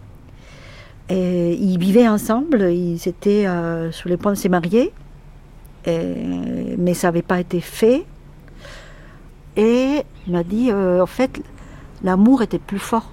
Ils 1.09 1.77
vivaient 1.79 2.07
ensemble, 2.07 2.71
ils 2.71 3.07
étaient 3.07 3.47
sur 3.89 4.09
le 4.09 4.17
point 4.17 4.33
de 4.33 4.37
se 4.37 4.47
marier, 4.47 4.93
mais 5.87 6.93
ça 6.93 7.07
n'avait 7.07 7.23
pas 7.23 7.39
été 7.39 7.61
fait. 7.61 8.05
Et 9.55 10.03
il 10.27 10.33
m'a 10.33 10.43
dit, 10.43 10.71
euh, 10.71 11.01
en 11.01 11.05
fait, 11.05 11.41
l'amour 12.03 12.41
était 12.41 12.59
plus 12.59 12.79
fort 12.79 13.09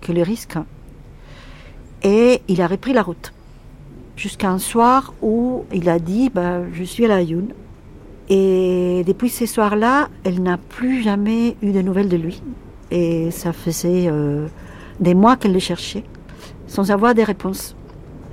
que 0.00 0.12
le 0.12 0.22
risque. 0.22 0.58
Et 2.02 2.42
il 2.48 2.60
a 2.60 2.66
repris 2.66 2.92
la 2.92 3.02
route. 3.02 3.32
Jusqu'à 4.16 4.50
un 4.50 4.58
soir 4.58 5.14
où 5.22 5.64
il 5.72 5.88
a 5.88 5.98
dit, 5.98 6.30
bah, 6.30 6.60
je 6.72 6.84
suis 6.84 7.04
à 7.04 7.08
la 7.08 7.22
Youn. 7.22 7.48
Et 8.28 9.04
depuis 9.06 9.28
ce 9.28 9.46
soir-là, 9.46 10.08
elle 10.24 10.42
n'a 10.42 10.58
plus 10.58 11.02
jamais 11.02 11.56
eu 11.62 11.72
de 11.72 11.82
nouvelles 11.82 12.08
de 12.08 12.16
lui. 12.16 12.42
Et 12.90 13.30
ça 13.30 13.52
faisait 13.52 14.06
euh, 14.08 14.46
des 15.00 15.14
mois 15.14 15.36
qu'elle 15.36 15.52
le 15.52 15.58
cherchait, 15.58 16.04
sans 16.66 16.90
avoir 16.90 17.14
des 17.14 17.24
réponses. 17.24 17.74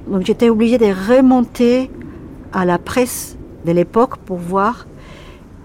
Donc 0.07 0.26
j'étais 0.26 0.49
obligée 0.49 0.78
de 0.78 0.86
remonter 0.86 1.89
à 2.51 2.66
la 2.66 2.78
presse 2.78 3.38
de 3.66 3.72
l'époque 3.72 4.18
pour 4.18 4.38
voir. 4.38 4.88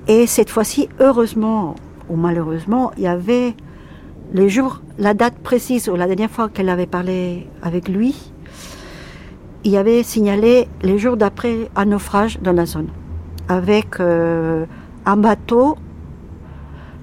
Et 0.06 0.26
cette 0.26 0.50
fois-ci, 0.50 0.88
heureusement 1.00 1.76
ou 2.10 2.16
malheureusement, 2.16 2.92
il 2.98 3.04
y 3.04 3.06
avait 3.06 3.54
le 4.32 4.48
jour, 4.48 4.82
la 4.98 5.14
date 5.14 5.38
précise 5.38 5.88
ou 5.88 5.96
la 5.96 6.06
dernière 6.06 6.30
fois 6.30 6.48
qu'elle 6.48 6.68
avait 6.68 6.86
parlé 6.86 7.46
avec 7.62 7.88
lui, 7.88 8.14
il 9.64 9.76
avait 9.76 10.02
signalé 10.02 10.68
les 10.82 10.98
jours 10.98 11.16
d'après 11.16 11.70
un 11.74 11.86
naufrage 11.86 12.38
dans 12.42 12.52
la 12.52 12.66
zone, 12.66 12.88
avec 13.48 13.98
euh, 14.00 14.66
un 15.06 15.16
bateau, 15.16 15.78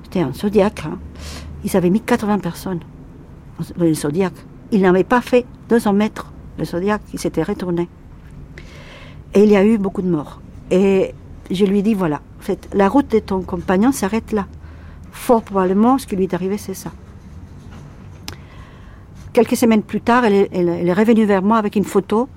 c'était 0.04 0.22
un 0.22 0.34
Zodiac, 0.34 0.84
hein. 0.86 1.00
ils 1.64 1.76
avaient 1.76 1.90
mis 1.90 2.02
80 2.02 2.38
personnes 2.38 2.82
dans 3.78 3.86
le 3.86 3.94
Zodiac. 3.94 4.34
Ils 4.72 4.82
n'avaient 4.82 5.04
pas 5.04 5.22
fait 5.22 5.46
200 5.70 5.94
mètres, 5.94 6.32
le 6.60 6.66
Zodiac, 6.66 7.02
il 7.14 7.20
s'était 7.20 7.44
retourné. 7.44 7.90
Et 9.34 9.44
il 9.44 9.50
y 9.50 9.56
a 9.56 9.66
eu 9.66 9.78
beaucoup 9.78 10.02
de 10.02 10.10
morts. 10.10 10.42
Et 10.70 11.16
je 11.50 11.66
lui 11.66 11.82
dis, 11.82 11.94
voilà, 11.94 12.22
en 12.42 12.44
fait, 12.44 12.68
la 12.74 12.90
route 12.90 13.08
de 13.12 13.20
ton 13.20 13.44
compagnon 13.44 13.92
s'arrête 13.92 14.32
là. 14.32 14.48
Fort 15.12 15.44
probablement, 15.44 16.00
ce 16.00 16.08
qui 16.08 16.16
lui 16.16 16.24
est 16.24 16.34
arrivé, 16.34 16.58
c'est 16.58 16.74
ça. 16.74 16.92
Quelques 19.32 19.56
semaines 19.56 19.84
plus 19.84 20.02
tard, 20.02 20.26
elle 20.26 20.34
est, 20.52 20.94
revenue 20.94 21.26
vers 21.26 21.44
moi 21.44 21.58
avec 21.58 21.76
une 21.76 21.84
photo 21.84 22.28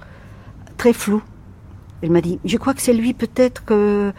très 0.77 0.93
floue. 0.93 1.23
Elle 2.03 2.11
m'a 2.11 2.21
dit, 2.21 2.39
je 2.45 2.59
crois 2.59 2.75
que 2.75 2.83
c'est 2.83 2.93
lui 2.93 3.15
peut-être 3.15 3.65
que 3.65 4.13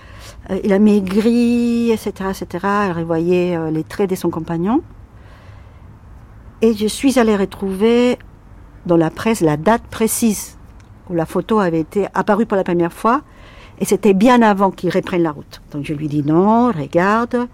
euh, 0.50 0.74
a 0.76 0.80
maigri, 0.80 1.92
etc., 1.92 2.32
etc. 2.32 2.66
Elle 2.88 2.94
revoyait 2.94 3.56
euh, 3.56 3.70
les 3.70 3.84
traits 3.84 4.10
de 4.10 4.16
son 4.16 4.32
compagnon. 4.32 4.82
Et 6.64 6.74
je 6.74 6.88
suis 6.88 7.20
allée 7.20 7.36
retrouver 7.36 8.18
dans 8.88 8.98
la 8.98 9.12
presse 9.12 9.42
la 9.42 9.56
date 9.56 9.84
précise 9.84 10.58
où 11.12 11.14
la 11.14 11.28
photo 11.28 11.60
avait 11.60 11.82
été 11.82 12.08
apparue 12.16 12.48
pour 12.48 12.58
la 12.58 12.64
première 12.64 12.92
fois. 12.92 13.22
Et 13.80 13.86
c'était 13.86 14.13
bien 14.13 14.41
avant 14.41 14.71
qu'il 14.71 14.89
reprenne 14.89 15.23
la 15.23 15.32
route. 15.32 15.61
Donc 15.71 15.84
je 15.86 15.93
lui 15.93 16.07
dis 16.07 16.23
non, 16.23 16.71
regarde, 16.71 17.47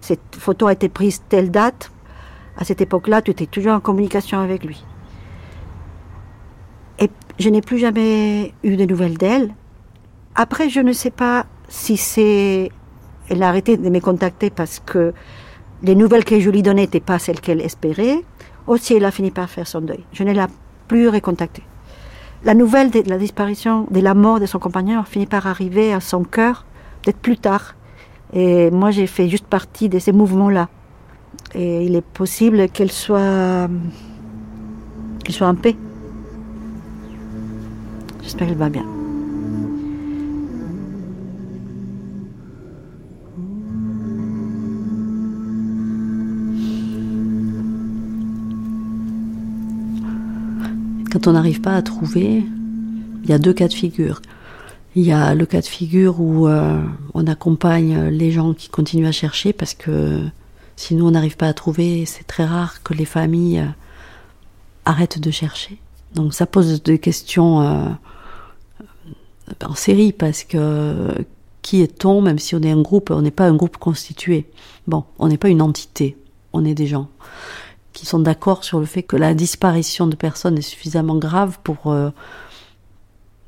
cette 0.00 0.36
photo 0.36 0.66
a 0.66 0.72
été 0.72 0.88
prise 0.88 1.22
telle 1.28 1.50
date. 1.50 1.90
À 2.56 2.64
cette 2.64 2.80
époque-là, 2.80 3.22
tu 3.22 3.30
étais 3.30 3.46
toujours 3.46 3.72
en 3.72 3.80
communication 3.80 4.38
avec 4.38 4.64
lui. 4.64 4.84
Et 6.98 7.10
je 7.38 7.48
n'ai 7.48 7.60
plus 7.60 7.78
jamais 7.78 8.52
eu 8.62 8.76
de 8.76 8.84
nouvelles 8.84 9.18
d'elle. 9.18 9.54
Après, 10.34 10.68
je 10.68 10.80
ne 10.80 10.92
sais 10.92 11.10
pas 11.10 11.46
si 11.68 11.96
c'est... 11.96 12.70
Elle 13.28 13.42
a 13.42 13.48
arrêté 13.48 13.76
de 13.76 13.88
me 13.88 14.00
contacter 14.00 14.50
parce 14.50 14.80
que 14.84 15.14
les 15.82 15.94
nouvelles 15.94 16.24
que 16.24 16.38
je 16.38 16.50
lui 16.50 16.62
donnais 16.62 16.82
n'étaient 16.82 17.00
pas 17.00 17.18
celles 17.18 17.40
qu'elle 17.40 17.60
espérait, 17.60 18.22
ou 18.66 18.76
si 18.76 18.94
elle 18.94 19.04
a 19.04 19.10
fini 19.10 19.30
par 19.30 19.48
faire 19.48 19.66
son 19.66 19.80
deuil. 19.80 20.04
Je 20.12 20.24
ne 20.24 20.32
l'ai 20.32 20.44
plus 20.88 21.08
recontactée. 21.08 21.62
La 22.44 22.52
nouvelle 22.52 22.90
de 22.90 23.02
la 23.08 23.16
disparition, 23.16 23.86
de 23.90 24.00
la 24.00 24.12
mort 24.12 24.38
de 24.38 24.44
son 24.44 24.58
compagnon 24.58 25.00
a 25.00 25.04
fini 25.04 25.24
par 25.24 25.46
arriver 25.46 25.94
à 25.94 26.00
son 26.00 26.24
cœur, 26.24 26.66
peut-être 27.00 27.16
plus 27.16 27.38
tard. 27.38 27.74
Et 28.34 28.70
moi, 28.70 28.90
j'ai 28.90 29.06
fait 29.06 29.30
juste 29.30 29.46
partie 29.46 29.88
de 29.88 29.98
ces 29.98 30.12
mouvements-là. 30.12 30.68
Et 31.54 31.86
il 31.86 31.96
est 31.96 32.04
possible 32.04 32.68
qu'elle 32.68 32.92
soit, 32.92 33.68
qu'elle 35.24 35.34
soit 35.34 35.48
en 35.48 35.54
paix. 35.54 35.74
J'espère 38.22 38.48
qu'elle 38.48 38.58
va 38.58 38.68
bien. 38.68 38.84
Quand 51.14 51.28
on 51.28 51.32
n'arrive 51.34 51.60
pas 51.60 51.76
à 51.76 51.80
trouver, 51.80 52.42
il 53.22 53.30
y 53.30 53.32
a 53.32 53.38
deux 53.38 53.52
cas 53.52 53.68
de 53.68 53.72
figure. 53.72 54.20
Il 54.96 55.04
y 55.04 55.12
a 55.12 55.36
le 55.36 55.46
cas 55.46 55.60
de 55.60 55.66
figure 55.66 56.20
où 56.20 56.48
euh, 56.48 56.82
on 57.14 57.28
accompagne 57.28 58.08
les 58.08 58.32
gens 58.32 58.52
qui 58.52 58.68
continuent 58.68 59.06
à 59.06 59.12
chercher 59.12 59.52
parce 59.52 59.74
que 59.74 60.24
sinon 60.74 61.06
on 61.06 61.10
n'arrive 61.12 61.36
pas 61.36 61.46
à 61.46 61.54
trouver. 61.54 62.04
C'est 62.04 62.24
très 62.24 62.44
rare 62.44 62.82
que 62.82 62.94
les 62.94 63.04
familles 63.04 63.60
euh, 63.60 63.66
arrêtent 64.86 65.20
de 65.20 65.30
chercher. 65.30 65.78
Donc 66.16 66.34
ça 66.34 66.46
pose 66.46 66.82
des 66.82 66.98
questions 66.98 67.60
euh, 67.60 67.88
en 69.64 69.76
série 69.76 70.10
parce 70.10 70.42
que 70.42 71.14
qui 71.62 71.80
est-on 71.80 72.22
Même 72.22 72.40
si 72.40 72.56
on 72.56 72.60
est 72.60 72.72
un 72.72 72.82
groupe, 72.82 73.12
on 73.12 73.22
n'est 73.22 73.30
pas 73.30 73.46
un 73.46 73.54
groupe 73.54 73.76
constitué. 73.76 74.46
Bon, 74.88 75.04
on 75.20 75.28
n'est 75.28 75.38
pas 75.38 75.48
une 75.48 75.62
entité, 75.62 76.16
on 76.52 76.64
est 76.64 76.74
des 76.74 76.88
gens 76.88 77.08
qui 77.94 78.04
sont 78.04 78.18
d'accord 78.18 78.64
sur 78.64 78.80
le 78.80 78.86
fait 78.86 79.02
que 79.02 79.16
la 79.16 79.32
disparition 79.32 80.06
de 80.06 80.16
personnes 80.16 80.58
est 80.58 80.62
suffisamment 80.62 81.16
grave 81.16 81.58
pour 81.62 81.86
euh, 81.86 82.10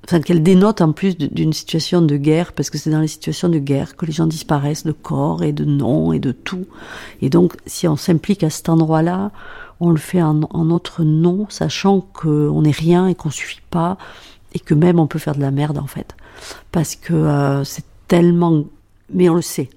enfin 0.05 0.21
qu'elle 0.21 0.43
dénote 0.43 0.81
en 0.81 0.93
plus 0.93 1.19
d'une 1.19 1.53
situation 1.53 2.01
de 2.01 2.17
guerre 2.17 2.53
parce 2.53 2.71
que 2.71 2.79
c'est 2.79 2.91
dans 2.91 3.01
les 3.01 3.09
situations 3.09 3.49
de 3.49 3.59
guerre 3.59 3.97
que 3.97 4.07
les 4.07 4.13
gens 4.13 4.27
disparaissent 4.27 4.87
de 4.87 4.93
corps 4.93 5.43
et 5.43 5.53
de 5.53 5.65
noms 5.65 6.13
et 6.13 6.21
de 6.21 6.33
tout. 6.33 6.65
Et 7.21 7.29
donc 7.29 7.55
si 7.67 7.87
on 7.89 7.97
s'implique 7.97 8.45
à 8.45 8.51
cet 8.51 8.69
endroit-là 8.69 9.33
on 9.81 9.91
le 9.91 9.99
fait 9.99 10.23
en, 10.23 10.43
en 10.43 10.65
notre 10.65 11.03
nom 11.03 11.47
sachant 11.51 12.01
qu'on 12.01 12.63
n'est 12.63 12.71
rien 12.71 13.09
et 13.09 13.15
qu'on 13.15 13.31
suffit 13.31 13.61
pas 13.69 13.99
et 14.55 14.61
que 14.61 14.75
même 14.75 15.01
on 15.01 15.09
peut 15.09 15.19
faire 15.19 15.35
de 15.35 15.41
la 15.41 15.51
merde 15.51 15.77
en 15.77 15.89
fait. 15.89 16.15
Parce 16.71 16.95
que 16.95 17.13
euh, 17.13 17.65
c'est 17.65 17.85
tellement 18.07 18.65
mais 19.13 19.29
on 19.29 19.35
le 19.35 19.43
sait 19.43 19.71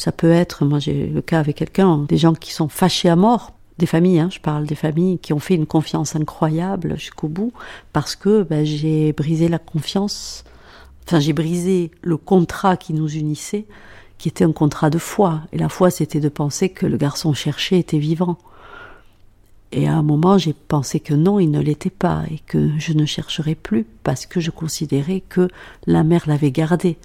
ça 0.00 0.12
peut 0.12 0.30
être, 0.30 0.64
moi 0.64 0.78
j'ai 0.78 1.08
le 1.08 1.20
cas 1.20 1.40
avec 1.40 1.56
quelqu'un, 1.56 1.98
des 2.08 2.16
gens 2.16 2.32
qui 2.32 2.54
sont 2.54 2.68
fâchés 2.68 3.10
à 3.10 3.16
mort, 3.16 3.52
des 3.76 3.84
familles, 3.84 4.20
hein, 4.20 4.30
je 4.32 4.40
parle 4.40 4.64
des 4.64 4.74
familles 4.74 5.18
qui 5.18 5.34
ont 5.34 5.38
fait 5.38 5.54
une 5.54 5.66
confiance 5.66 6.16
incroyable 6.16 6.96
jusqu'au 6.96 7.28
bout, 7.28 7.52
parce 7.92 8.16
que 8.16 8.42
ben, 8.42 8.64
j'ai 8.64 9.12
brisé 9.12 9.48
la 9.48 9.58
confiance, 9.58 10.44
enfin 11.06 11.20
j'ai 11.20 11.34
brisé 11.34 11.90
le 12.00 12.16
contrat 12.16 12.78
qui 12.78 12.94
nous 12.94 13.10
unissait, 13.14 13.66
qui 14.16 14.28
était 14.28 14.44
un 14.44 14.52
contrat 14.52 14.88
de 14.88 14.96
foi. 14.96 15.42
Et 15.52 15.58
la 15.58 15.68
foi, 15.68 15.90
c'était 15.90 16.20
de 16.20 16.30
penser 16.30 16.70
que 16.70 16.86
le 16.86 16.96
garçon 16.96 17.34
cherché 17.34 17.78
était 17.78 17.98
vivant. 17.98 18.38
Et 19.72 19.86
à 19.86 19.94
un 19.94 20.02
moment, 20.02 20.38
j'ai 20.38 20.54
pensé 20.54 20.98
que 20.98 21.12
non, 21.12 21.38
il 21.38 21.50
ne 21.50 21.60
l'était 21.60 21.90
pas 21.90 22.24
et 22.30 22.38
que 22.38 22.70
je 22.78 22.94
ne 22.94 23.04
chercherais 23.04 23.54
plus 23.54 23.84
parce 24.02 24.24
que 24.24 24.40
je 24.40 24.50
considérais 24.50 25.22
que 25.28 25.48
la 25.86 26.04
mère 26.04 26.24
l'avait 26.26 26.52
gardé. 26.52 26.96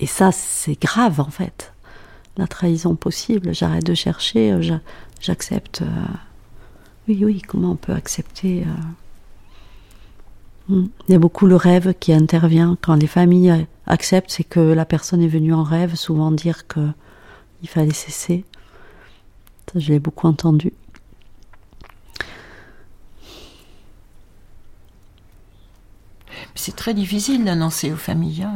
Et 0.00 0.06
ça, 0.06 0.32
c'est 0.32 0.80
grave 0.80 1.20
en 1.20 1.30
fait. 1.30 1.72
La 2.38 2.46
trahison 2.46 2.94
possible, 2.94 3.52
j'arrête 3.52 3.84
de 3.84 3.94
chercher, 3.94 4.52
euh, 4.52 4.78
j'accepte. 5.20 5.82
Euh, 5.82 6.06
oui, 7.08 7.24
oui, 7.24 7.42
comment 7.42 7.72
on 7.72 7.76
peut 7.76 7.92
accepter 7.92 8.64
euh, 10.68 10.72
hmm. 10.72 10.88
Il 11.08 11.12
y 11.12 11.16
a 11.16 11.18
beaucoup 11.18 11.46
le 11.46 11.56
rêve 11.56 11.94
qui 11.98 12.12
intervient 12.12 12.78
quand 12.80 12.94
les 12.94 13.08
familles 13.08 13.66
acceptent, 13.86 14.30
c'est 14.30 14.44
que 14.44 14.60
la 14.60 14.84
personne 14.84 15.20
est 15.20 15.28
venue 15.28 15.52
en 15.52 15.64
rêve, 15.64 15.96
souvent 15.96 16.30
dire 16.30 16.68
que 16.68 16.88
il 17.60 17.68
fallait 17.68 17.92
cesser. 17.92 18.44
Ça, 19.72 19.80
je 19.80 19.92
l'ai 19.92 19.98
beaucoup 19.98 20.28
entendu. 20.28 20.72
C'est 26.54 26.76
très 26.76 26.94
difficile 26.94 27.44
d'annoncer 27.44 27.92
aux 27.92 27.96
familles. 27.96 28.44
Hein. 28.44 28.54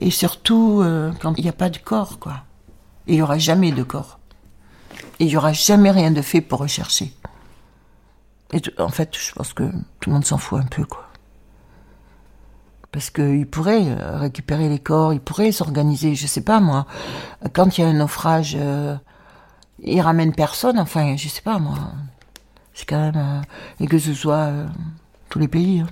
Et 0.00 0.10
surtout 0.10 0.82
quand 1.20 1.34
il 1.38 1.44
n'y 1.44 1.48
a 1.48 1.52
pas 1.52 1.70
de 1.70 1.78
corps, 1.78 2.18
quoi. 2.18 2.42
Il 3.06 3.16
n'y 3.16 3.22
aura 3.22 3.38
jamais 3.38 3.72
de 3.72 3.82
corps. 3.82 4.18
Il 5.18 5.26
n'y 5.26 5.36
aura 5.36 5.52
jamais 5.52 5.90
rien 5.90 6.10
de 6.10 6.22
fait 6.22 6.40
pour 6.40 6.60
rechercher. 6.60 7.12
Et 8.52 8.60
en 8.78 8.88
fait, 8.88 9.16
je 9.16 9.32
pense 9.32 9.52
que 9.52 9.64
tout 10.00 10.10
le 10.10 10.12
monde 10.12 10.24
s'en 10.24 10.38
fout 10.38 10.60
un 10.60 10.66
peu, 10.66 10.84
quoi. 10.84 11.06
Parce 12.92 13.10
qu'ils 13.10 13.46
pourraient 13.46 13.84
euh, 13.86 14.18
récupérer 14.18 14.68
les 14.68 14.78
corps, 14.78 15.12
ils 15.12 15.20
pourraient 15.20 15.52
s'organiser, 15.52 16.14
je 16.14 16.26
sais 16.26 16.40
pas 16.40 16.60
moi. 16.60 16.86
Quand 17.52 17.76
il 17.76 17.82
y 17.82 17.84
a 17.84 17.88
un 17.88 17.92
naufrage, 17.92 18.56
euh, 18.58 18.96
ils 19.80 20.00
ramènent 20.00 20.34
personne, 20.34 20.78
enfin, 20.78 21.16
je 21.16 21.28
sais 21.28 21.42
pas 21.42 21.58
moi. 21.58 21.76
C'est 22.72 22.86
quand 22.86 23.12
même. 23.12 23.42
et 23.80 23.86
que 23.86 23.98
ce 23.98 24.14
soit 24.14 24.50
tous 25.28 25.38
les 25.38 25.48
pays. 25.48 25.80
Hein. 25.80 25.88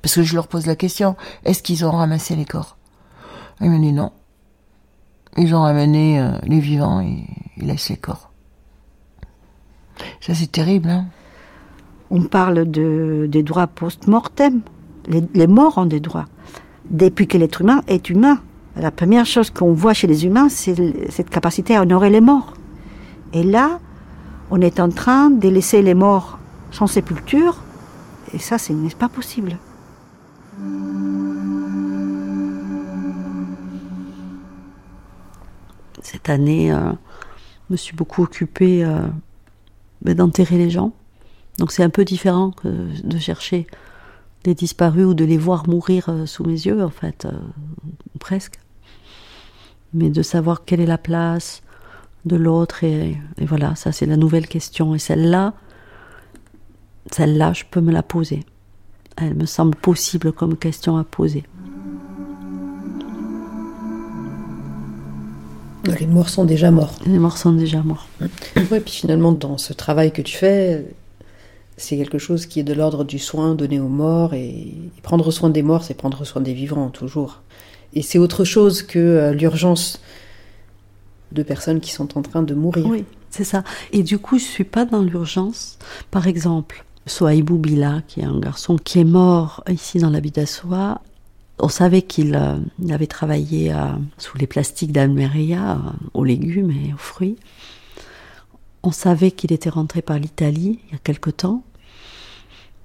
Parce 0.00 0.14
que 0.14 0.22
je 0.22 0.34
leur 0.34 0.48
pose 0.48 0.66
la 0.66 0.76
question, 0.76 1.16
est-ce 1.44 1.62
qu'ils 1.62 1.84
ont 1.84 1.90
ramassé 1.90 2.36
les 2.36 2.44
corps? 2.44 2.76
Ils 3.60 3.70
me 3.70 3.78
disent 3.78 3.94
non. 3.94 4.12
Ils 5.36 5.54
ont 5.54 5.62
ramené 5.62 6.20
euh, 6.20 6.32
les 6.44 6.60
vivants 6.60 7.00
et 7.00 7.24
ils 7.56 7.66
laissent 7.66 7.88
les 7.88 7.96
corps. 7.96 8.30
Ça 10.20 10.34
c'est 10.34 10.50
terrible. 10.50 10.88
Hein 10.88 11.06
On 12.10 12.22
parle 12.22 12.70
de, 12.70 13.26
des 13.28 13.42
droits 13.42 13.66
post-mortem. 13.66 14.60
Les, 15.08 15.46
morts 15.46 15.78
ont 15.78 15.86
des 15.86 16.00
droits. 16.00 16.26
Depuis 16.88 17.26
que 17.26 17.36
l'être 17.36 17.60
humain 17.60 17.82
est 17.88 18.08
humain, 18.08 18.40
la 18.76 18.90
première 18.90 19.26
chose 19.26 19.50
qu'on 19.50 19.72
voit 19.72 19.92
chez 19.92 20.06
les 20.06 20.24
humains, 20.24 20.48
c'est 20.48 20.74
cette 21.10 21.28
capacité 21.28 21.76
à 21.76 21.82
honorer 21.82 22.08
les 22.08 22.22
morts. 22.22 22.54
Et 23.34 23.42
là, 23.42 23.80
on 24.50 24.60
est 24.60 24.80
en 24.80 24.88
train 24.88 25.30
de 25.30 25.48
laisser 25.48 25.82
les 25.82 25.94
morts 25.94 26.38
sans 26.70 26.86
sépulture, 26.86 27.62
et 28.32 28.38
ça, 28.38 28.58
ce 28.58 28.72
n'est 28.72 28.88
pas 28.90 29.08
possible. 29.08 29.58
Cette 36.14 36.30
année, 36.30 36.72
euh, 36.72 36.92
je 37.68 37.72
me 37.72 37.76
suis 37.76 37.96
beaucoup 37.96 38.22
occupée 38.22 38.84
euh, 38.84 39.00
ben, 40.02 40.14
d'enterrer 40.14 40.58
les 40.58 40.70
gens. 40.70 40.92
Donc 41.58 41.72
c'est 41.72 41.82
un 41.82 41.90
peu 41.90 42.04
différent 42.04 42.52
que 42.52 42.68
de 43.02 43.18
chercher 43.18 43.66
des 44.44 44.54
disparus 44.54 45.06
ou 45.06 45.14
de 45.14 45.24
les 45.24 45.38
voir 45.38 45.68
mourir 45.68 46.08
euh, 46.08 46.24
sous 46.24 46.44
mes 46.44 46.52
yeux, 46.52 46.84
en 46.84 46.90
fait, 46.90 47.26
presque. 48.20 48.60
Mais 49.92 50.08
de 50.08 50.22
savoir 50.22 50.64
quelle 50.64 50.80
est 50.80 50.86
la 50.86 50.98
place 50.98 51.64
de 52.26 52.36
l'autre, 52.36 52.84
et, 52.84 53.20
et 53.38 53.44
voilà, 53.44 53.74
ça 53.74 53.90
c'est 53.90 54.06
la 54.06 54.16
nouvelle 54.16 54.46
question. 54.46 54.94
Et 54.94 55.00
celle-là, 55.00 55.52
celle-là, 57.10 57.54
je 57.54 57.64
peux 57.68 57.80
me 57.80 57.90
la 57.90 58.04
poser 58.04 58.46
elle 59.16 59.34
me 59.34 59.46
semble 59.46 59.76
possible 59.76 60.32
comme 60.32 60.56
question 60.56 60.96
à 60.96 61.04
poser. 61.04 61.44
Les 65.86 66.06
morts 66.06 66.28
sont 66.28 66.44
déjà 66.44 66.70
morts. 66.70 66.94
Les 67.06 67.18
morts 67.18 67.36
sont 67.36 67.52
déjà 67.52 67.82
morts. 67.82 68.08
Oui, 68.20 68.80
puis 68.80 68.92
finalement, 68.92 69.32
dans 69.32 69.58
ce 69.58 69.72
travail 69.72 70.12
que 70.12 70.22
tu 70.22 70.36
fais, 70.36 70.84
c'est 71.76 71.96
quelque 71.96 72.18
chose 72.18 72.46
qui 72.46 72.60
est 72.60 72.64
de 72.64 72.72
l'ordre 72.72 73.04
du 73.04 73.18
soin 73.18 73.54
donné 73.54 73.80
aux 73.80 73.88
morts. 73.88 74.34
Et 74.34 74.74
prendre 75.02 75.30
soin 75.30 75.50
des 75.50 75.62
morts, 75.62 75.84
c'est 75.84 75.94
prendre 75.94 76.24
soin 76.24 76.40
des 76.40 76.54
vivants, 76.54 76.88
toujours. 76.88 77.42
Et 77.94 78.02
c'est 78.02 78.18
autre 78.18 78.44
chose 78.44 78.82
que 78.82 78.98
euh, 78.98 79.32
l'urgence 79.32 80.00
de 81.32 81.42
personnes 81.42 81.80
qui 81.80 81.90
sont 81.90 82.16
en 82.16 82.22
train 82.22 82.42
de 82.42 82.54
mourir. 82.54 82.86
Oui, 82.86 83.04
c'est 83.30 83.44
ça. 83.44 83.64
Et 83.92 84.02
du 84.02 84.18
coup, 84.18 84.38
je 84.38 84.44
suis 84.44 84.64
pas 84.64 84.84
dans 84.84 85.02
l'urgence. 85.02 85.78
Par 86.10 86.26
exemple, 86.26 86.84
Soaibou 87.06 87.58
Bila, 87.58 88.02
qui 88.06 88.20
est 88.20 88.24
un 88.24 88.38
garçon 88.38 88.76
qui 88.76 89.00
est 89.00 89.04
mort 89.04 89.62
ici 89.68 89.98
dans 89.98 90.10
l'habitat 90.10 90.46
Soa. 90.46 91.00
On 91.58 91.68
savait 91.68 92.02
qu'il 92.02 92.34
euh, 92.34 92.56
avait 92.92 93.06
travaillé 93.06 93.72
euh, 93.72 93.92
sous 94.18 94.36
les 94.38 94.46
plastiques 94.46 94.92
d'Almeria, 94.92 95.72
euh, 95.72 95.90
aux 96.12 96.24
légumes 96.24 96.70
et 96.70 96.92
aux 96.92 96.98
fruits. 96.98 97.36
On 98.82 98.90
savait 98.90 99.30
qu'il 99.30 99.52
était 99.52 99.70
rentré 99.70 100.02
par 100.02 100.18
l'Italie 100.18 100.80
il 100.86 100.92
y 100.92 100.94
a 100.96 100.98
quelque 100.98 101.30
temps. 101.30 101.62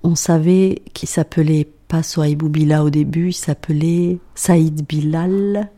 On 0.04 0.16
savait 0.16 0.84
qu'il 0.94 1.10
s'appelait 1.10 1.68
pas 1.88 2.04
Soaibou 2.04 2.48
Bila 2.48 2.84
au 2.84 2.90
début, 2.90 3.30
il 3.30 3.34
s'appelait 3.34 4.20
Saïd 4.36 4.86
Bilal. 4.88 5.72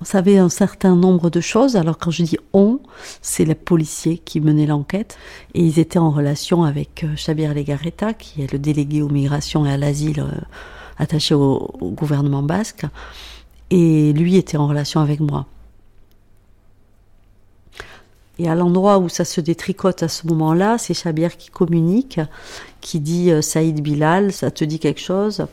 On 0.00 0.04
savait 0.04 0.36
un 0.36 0.50
certain 0.50 0.94
nombre 0.94 1.30
de 1.30 1.40
choses. 1.40 1.76
Alors 1.76 1.96
quand 1.96 2.10
je 2.10 2.24
dis 2.24 2.36
on, 2.52 2.78
c'est 3.22 3.46
les 3.46 3.54
policiers 3.54 4.18
qui 4.18 4.40
menaient 4.40 4.66
l'enquête 4.66 5.16
et 5.54 5.62
ils 5.64 5.78
étaient 5.78 5.98
en 5.98 6.10
relation 6.10 6.62
avec 6.62 7.06
Xavier 7.14 7.54
Legarreta, 7.54 8.12
qui 8.12 8.42
est 8.42 8.52
le 8.52 8.58
délégué 8.58 9.00
aux 9.00 9.08
migrations 9.08 9.64
et 9.64 9.72
à 9.72 9.78
l'asile 9.78 10.24
attaché 10.98 11.34
au, 11.34 11.70
gouvernement 11.82 12.42
basque. 12.42 12.86
Et 13.70 14.12
lui 14.12 14.36
était 14.36 14.56
en 14.56 14.66
relation 14.66 15.00
avec 15.00 15.20
moi. 15.20 15.46
Et 18.38 18.48
à 18.48 18.54
l'endroit 18.54 18.98
où 18.98 19.08
ça 19.08 19.24
se 19.24 19.40
détricote 19.40 20.02
à 20.02 20.08
ce 20.08 20.26
moment-là, 20.26 20.76
c'est 20.78 20.92
Xavier 20.92 21.28
qui 21.38 21.50
communique, 21.50 22.20
qui 22.80 22.98
dit 22.98 23.30
euh, 23.30 23.42
Saïd 23.42 23.80
Bilal, 23.80 24.32
ça 24.32 24.50
te 24.50 24.64
dit 24.64 24.80
quelque 24.80 25.00
chose? 25.00 25.46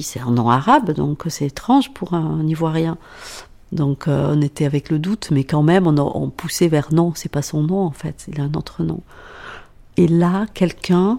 C'est 0.00 0.20
un 0.20 0.30
nom 0.30 0.48
arabe, 0.48 0.92
donc 0.92 1.24
c'est 1.28 1.46
étrange 1.46 1.92
pour 1.92 2.14
un 2.14 2.46
Ivoirien. 2.46 2.96
Donc 3.72 4.06
euh, 4.06 4.34
on 4.34 4.40
était 4.40 4.66
avec 4.66 4.90
le 4.90 4.98
doute, 4.98 5.28
mais 5.30 5.44
quand 5.44 5.62
même 5.62 5.86
on, 5.86 6.30
poussait 6.30 6.68
vers 6.68 6.92
non, 6.92 7.12
c'est 7.14 7.30
pas 7.30 7.42
son 7.42 7.62
nom 7.62 7.80
en 7.80 7.90
fait, 7.90 8.26
il 8.28 8.40
a 8.40 8.44
un 8.44 8.54
autre 8.54 8.82
nom. 8.82 9.00
Et 9.96 10.08
là, 10.08 10.46
quelqu'un 10.54 11.18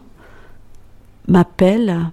m'appelle, 1.28 2.12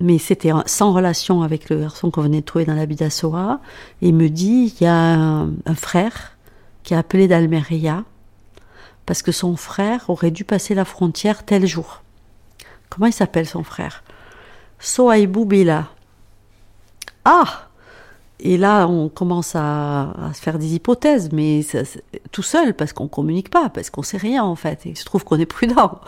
mais 0.00 0.18
c'était 0.18 0.52
sans 0.66 0.92
relation 0.92 1.42
avec 1.42 1.70
le 1.70 1.80
garçon 1.80 2.10
qu'on 2.10 2.22
venait 2.22 2.40
de 2.40 2.46
trouver 2.46 2.64
dans 2.64 2.74
l'habit 2.74 2.96
d'Assoa, 2.96 3.60
et 4.02 4.12
me 4.12 4.28
dit 4.28 4.74
il 4.78 4.84
y 4.84 4.86
a 4.86 4.94
un, 4.94 5.74
frère 5.74 6.36
qui 6.82 6.94
a 6.94 6.98
appelé 6.98 7.28
d'Almeria 7.28 8.04
parce 9.06 9.22
que 9.22 9.32
son 9.32 9.56
frère 9.56 10.10
aurait 10.10 10.30
dû 10.30 10.44
passer 10.44 10.74
la 10.74 10.84
frontière 10.84 11.44
tel 11.44 11.66
jour. 11.66 12.02
Comment 12.90 13.06
il 13.06 13.12
s'appelle 13.12 13.46
son 13.46 13.62
frère? 13.62 14.02
Soaibou 14.80 15.44
Bila. 15.44 15.88
Ah 17.24 17.66
et 18.38 18.58
là, 18.58 18.86
on 18.86 19.08
commence 19.08 19.54
à, 19.54 20.12
se 20.34 20.40
faire 20.40 20.58
des 20.58 20.74
hypothèses, 20.74 21.30
mais 21.32 21.64
tout 22.32 22.42
seul, 22.42 22.74
parce 22.74 22.92
qu'on 22.92 23.08
communique 23.08 23.48
pas, 23.48 23.70
parce 23.70 23.88
qu'on 23.88 24.02
sait 24.02 24.18
rien 24.18 24.44
en 24.44 24.56
fait. 24.56 24.84
Et 24.84 24.90
il 24.90 24.96
se 24.96 25.04
trouve 25.04 25.24
qu'on 25.24 25.38
est 25.38 25.46
prudent. 25.46 26.00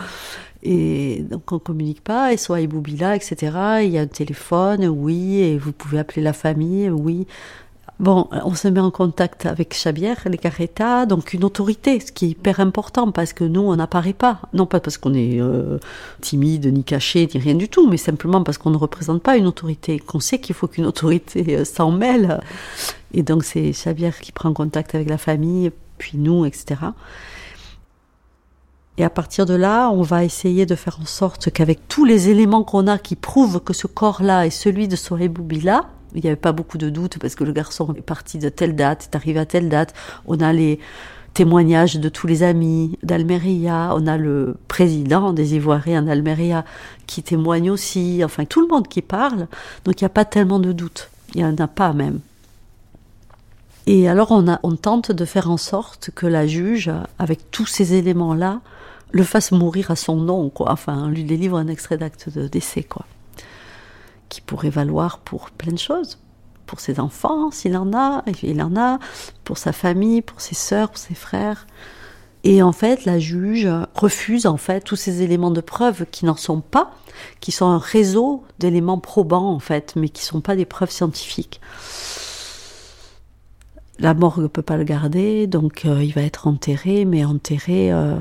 Et 0.63 1.25
donc 1.31 1.53
on 1.53 1.59
communique 1.59 2.03
pas, 2.03 2.33
et 2.33 2.37
soit 2.37 2.61
Iboubila, 2.61 3.15
etc. 3.15 3.37
Il 3.83 3.91
y 3.91 3.99
a 3.99 4.03
un 4.03 4.07
téléphone, 4.07 4.87
oui, 4.87 5.41
et 5.41 5.59
vous 5.59 5.73
pouvez 5.73 5.99
appeler 5.99 6.23
la 6.23 6.33
famille, 6.33 6.91
oui. 6.91 7.27
Bon, 8.01 8.29
on 8.31 8.55
se 8.55 8.69
met 8.69 8.79
en 8.79 8.93
contact 8.93 9.45
avec 9.45 9.71
Xavier, 9.71 10.15
les 10.27 10.39
Carreta, 10.39 11.05
donc 11.05 11.33
une 11.33 11.43
autorité, 11.43 11.99
ce 11.99 12.13
qui 12.13 12.27
est 12.27 12.29
hyper 12.29 12.61
important 12.61 13.11
parce 13.11 13.33
que 13.33 13.43
nous, 13.43 13.63
on 13.63 13.75
n'apparaît 13.75 14.13
pas. 14.13 14.41
Non 14.53 14.67
pas 14.67 14.79
parce 14.79 14.99
qu'on 14.99 15.15
est 15.15 15.41
euh, 15.41 15.79
timide, 16.21 16.67
ni 16.73 16.85
caché, 16.85 17.29
ni 17.35 17.41
rien 17.41 17.57
du 17.57 17.69
tout, 17.69 17.89
mais 17.91 17.97
simplement 17.97 18.45
parce 18.45 18.57
qu'on 18.57 18.71
ne 18.71 18.77
représente 18.77 19.21
pas 19.21 19.37
une 19.37 19.49
autorité, 19.49 19.99
qu'on 19.99 20.21
sait 20.21 20.39
qu'il 20.39 20.55
faut 20.55 20.69
qu'une 20.69 20.87
autorité 20.87 21.57
euh, 21.59 21.65
s'en 21.65 21.91
mêle. 21.91 22.41
Et 23.13 23.25
donc 23.25 23.43
c'est 23.43 23.71
Xavier 23.71 24.11
qui 24.21 24.31
prend 24.31 24.53
contact 24.53 24.95
avec 24.95 25.09
la 25.09 25.19
famille, 25.19 25.73
puis 25.99 26.19
nous, 26.19 26.45
etc. 26.45 26.77
Et 28.99 29.05
à 29.05 29.11
partir 29.11 29.47
de 29.47 29.55
là, 29.55 29.91
on 29.91 30.03
va 30.03 30.25
essayer 30.25 30.67
de 30.67 30.75
faire 30.75 30.99
en 31.01 31.07
sorte 31.07 31.51
qu'avec 31.53 31.87
tous 31.87 32.05
les 32.05 32.31
éléments 32.31 32.65
qu'on 32.65 32.89
a 32.89 32.99
qui 32.99 33.15
prouvent 33.15 33.61
que 33.61 33.73
ce 33.73 33.87
corps-là 33.87 34.45
est 34.45 34.51
celui 34.51 34.89
de 34.89 34.97
Sohebou 34.97 35.45
Bila, 35.45 35.83
il 36.17 36.23
n'y 36.23 36.27
avait 36.27 36.35
pas 36.35 36.51
beaucoup 36.51 36.79
de 36.79 36.91
doutes 36.91 37.19
parce 37.21 37.37
que 37.37 37.45
le 37.45 37.53
garçon 37.53 37.95
est 37.97 38.03
parti 38.03 38.39
de 38.39 38.49
telle 38.49 38.75
date, 38.75 39.09
est 39.13 39.17
arrivé 39.17 39.39
à 39.39 39.47
telle 39.47 39.69
date. 39.69 39.95
On 40.27 40.41
a 40.41 40.53
les 40.53 40.81
témoignages 41.33 41.95
de 41.95 42.09
tous 42.09 42.27
les 42.27 42.43
amis 42.43 42.99
d'Almeria, 43.05 43.93
on 43.95 44.09
a 44.09 44.17
le 44.17 44.57
président 44.67 45.33
des 45.33 45.55
Ivoiriens 45.55 46.03
d'Almeria 46.03 46.65
qui 47.07 47.23
témoigne 47.23 47.71
aussi, 47.71 48.23
enfin 48.25 48.47
tout 48.47 48.61
le 48.61 48.67
monde 48.67 48.89
qui 48.89 49.03
parle, 49.03 49.47
donc 49.85 50.01
il 50.01 50.05
n'y 50.05 50.07
a 50.07 50.11
pas 50.11 50.25
tellement 50.25 50.59
de 50.59 50.73
doutes. 50.73 51.11
Il 51.35 51.45
n'y 51.45 51.49
en 51.49 51.57
a 51.59 51.69
pas 51.69 51.93
même. 51.93 52.19
Et 53.87 54.09
alors 54.09 54.33
on, 54.33 54.49
a, 54.49 54.59
on 54.65 54.75
tente 54.75 55.13
de 55.13 55.25
faire 55.25 55.51
en 55.51 55.57
sorte 55.57 56.11
que 56.17 56.27
la 56.27 56.49
juge, 56.49 56.91
avec 57.21 57.53
tous 57.53 57.67
ces 57.67 57.95
éléments-là, 57.95 58.61
le 59.11 59.23
fasse 59.23 59.53
mourir 59.53 59.91
à 59.91 59.97
son 59.97 60.17
nom, 60.17 60.51
quoi. 60.51 60.71
Enfin, 60.71 61.05
on 61.05 61.09
lui 61.09 61.25
délivre 61.25 61.57
un 61.57 61.69
extrait 61.69 61.97
d'acte 61.97 62.29
de 62.29 62.49
décès, 62.49 62.83
quoi. 62.83 63.07
Qui 64.29 64.41
pourrait 64.41 64.71
valoir 64.71 65.19
pour 65.19 65.51
plein 65.51 65.73
de 65.73 65.79
choses. 65.79 66.19
Pour 66.67 66.81
ses 66.81 67.01
enfants, 67.01 67.51
s'il 67.51 67.77
en 67.77 67.95
a, 67.95 68.23
il 68.43 68.61
en 68.61 68.77
a, 68.77 68.99
pour 69.45 69.57
sa 69.57 69.73
famille, 69.73 70.21
pour 70.21 70.41
ses 70.41 70.55
sœurs, 70.55 70.91
pour 70.91 70.99
ses 70.99 71.15
frères. 71.15 71.67
Et 72.45 72.63
en 72.63 72.73
fait, 72.73 73.05
la 73.05 73.19
juge 73.19 73.69
refuse 73.95 74.47
en 74.47 74.57
fait 74.57 74.83
tous 74.83 74.97
ces 74.97 75.23
éléments 75.23 75.51
de 75.51 75.61
preuve 75.61 76.07
qui 76.11 76.25
n'en 76.25 76.37
sont 76.37 76.61
pas, 76.61 76.93
qui 77.41 77.53
sont 77.53 77.67
un 77.67 77.79
réseau 77.79 78.45
d'éléments 78.59 78.99
probants 78.99 79.53
en 79.53 79.59
fait, 79.59 79.95
mais 79.97 80.09
qui 80.09 80.23
ne 80.23 80.27
sont 80.27 80.41
pas 80.41 80.57
des 80.57 80.65
preuves 80.65 80.91
scientifiques. 80.91 81.61
La 83.99 84.15
morgue 84.15 84.43
ne 84.43 84.47
peut 84.47 84.63
pas 84.63 84.77
le 84.77 84.85
garder, 84.85 85.49
donc 85.49 85.85
euh, 85.85 86.05
il 86.05 86.13
va 86.13 86.23
être 86.23 86.47
enterré, 86.47 87.05
mais 87.05 87.25
enterré 87.25 87.93
euh, 87.93 88.17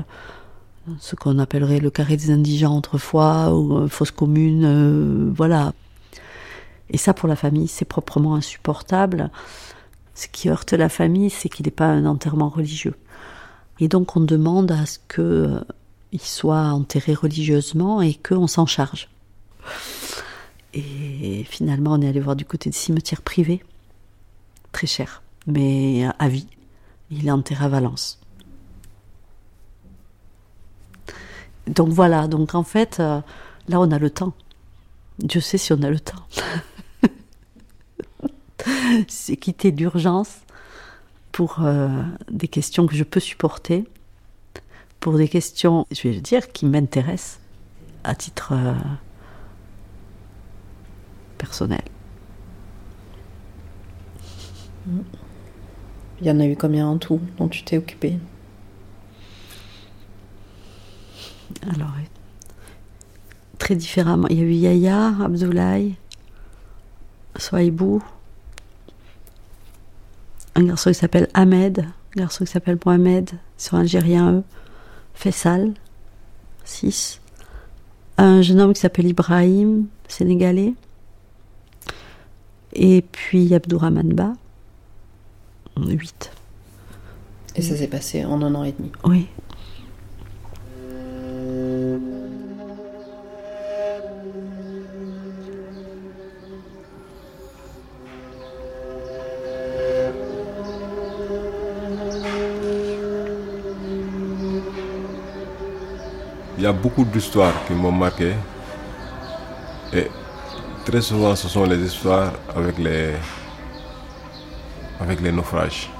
ce 0.98 1.16
qu'on 1.16 1.38
appellerait 1.38 1.80
le 1.80 1.90
carré 1.90 2.16
des 2.16 2.30
indigents 2.30 2.76
autrefois, 2.76 3.54
ou 3.54 3.78
euh, 3.78 3.88
fosse 3.88 4.10
commune, 4.10 4.64
euh, 4.64 5.32
voilà. 5.34 5.72
Et 6.90 6.96
ça, 6.96 7.14
pour 7.14 7.28
la 7.28 7.36
famille, 7.36 7.68
c'est 7.68 7.84
proprement 7.84 8.34
insupportable. 8.34 9.30
Ce 10.14 10.26
qui 10.28 10.48
heurte 10.48 10.72
la 10.72 10.88
famille, 10.88 11.30
c'est 11.30 11.48
qu'il 11.48 11.66
n'est 11.66 11.70
pas 11.70 11.86
un 11.86 12.06
enterrement 12.06 12.48
religieux. 12.48 12.94
Et 13.80 13.88
donc, 13.88 14.16
on 14.16 14.20
demande 14.20 14.72
à 14.72 14.86
ce 14.86 14.98
qu'il 14.98 15.24
euh, 15.24 15.60
soit 16.18 16.68
enterré 16.68 17.14
religieusement 17.14 18.02
et 18.02 18.14
qu'on 18.14 18.46
s'en 18.46 18.66
charge. 18.66 19.08
Et 20.74 21.44
finalement, 21.44 21.92
on 21.92 22.00
est 22.00 22.08
allé 22.08 22.20
voir 22.20 22.36
du 22.36 22.44
côté 22.44 22.70
des 22.70 22.76
cimetières 22.76 23.22
privés, 23.22 23.62
très 24.72 24.86
cher, 24.86 25.22
mais 25.46 26.06
à 26.18 26.28
vie. 26.28 26.46
Il 27.10 27.26
est 27.26 27.30
enterré 27.30 27.64
à 27.64 27.68
Valence. 27.68 28.18
Donc 31.68 31.88
voilà, 31.88 32.28
donc 32.28 32.54
en 32.54 32.62
fait, 32.62 33.00
euh, 33.00 33.20
là 33.68 33.80
on 33.80 33.90
a 33.90 33.98
le 33.98 34.10
temps. 34.10 34.32
Dieu 35.18 35.40
sait 35.40 35.58
si 35.58 35.72
on 35.72 35.82
a 35.82 35.90
le 35.90 36.00
temps. 36.00 36.22
C'est 39.08 39.36
quitter 39.36 39.70
l'urgence 39.70 40.38
pour 41.32 41.58
euh, 41.62 41.88
des 42.30 42.48
questions 42.48 42.86
que 42.86 42.94
je 42.94 43.04
peux 43.04 43.20
supporter, 43.20 43.84
pour 45.00 45.16
des 45.16 45.28
questions, 45.28 45.86
je 45.90 46.08
vais 46.08 46.20
dire, 46.20 46.52
qui 46.52 46.66
m'intéressent 46.66 47.40
à 48.04 48.14
titre 48.14 48.52
euh, 48.52 48.74
personnel. 51.36 51.82
Il 56.20 56.26
y 56.26 56.30
en 56.30 56.40
a 56.40 56.46
eu 56.46 56.56
combien 56.56 56.88
en 56.88 56.98
tout 56.98 57.20
dont 57.36 57.48
tu 57.48 57.62
t'es 57.62 57.76
occupé 57.76 58.18
Alors, 61.70 61.92
très 63.58 63.74
différemment. 63.74 64.28
Il 64.28 64.38
y 64.38 64.40
a 64.40 64.44
eu 64.44 64.52
Yaya, 64.52 65.14
Abdoulaye, 65.20 65.94
Soaibou, 67.36 68.02
un 70.54 70.64
garçon 70.64 70.90
qui 70.90 70.94
s'appelle 70.94 71.28
Ahmed, 71.34 71.80
un 71.80 72.20
garçon 72.20 72.44
qui 72.44 72.50
s'appelle 72.50 72.78
Mohamed, 72.84 73.30
ils 73.32 73.62
sont 73.62 73.76
algériens 73.76 74.32
eux, 74.32 74.44
Faisal, 75.14 75.74
6, 76.64 77.20
un 78.16 78.42
jeune 78.42 78.60
homme 78.60 78.72
qui 78.72 78.80
s'appelle 78.80 79.06
Ibrahim, 79.06 79.86
sénégalais, 80.08 80.74
et 82.72 83.02
puis 83.02 83.54
Abdourahman 83.54 84.12
Ba, 84.14 84.32
8. 85.76 86.30
Et 87.56 87.62
ça 87.62 87.76
s'est 87.76 87.88
passé 87.88 88.24
en 88.24 88.42
un 88.42 88.54
an 88.54 88.64
et 88.64 88.72
demi. 88.72 88.92
Oui. 89.04 89.26
A 106.68 106.72
beaucoup 106.72 107.04
d'histoires 107.04 107.52
qui 107.66 107.72
m'ont 107.72 107.92
marqué. 107.92 108.32
Et 109.92 110.08
très 110.84 111.00
souvent, 111.00 111.34
ce 111.34 111.48
sont 111.48 111.64
les 111.64 111.78
histoires 111.78 112.32
avec 112.54 112.78
les, 112.78 113.14
avec 115.00 115.20
les 115.20 115.32
naufrages. 115.32 115.90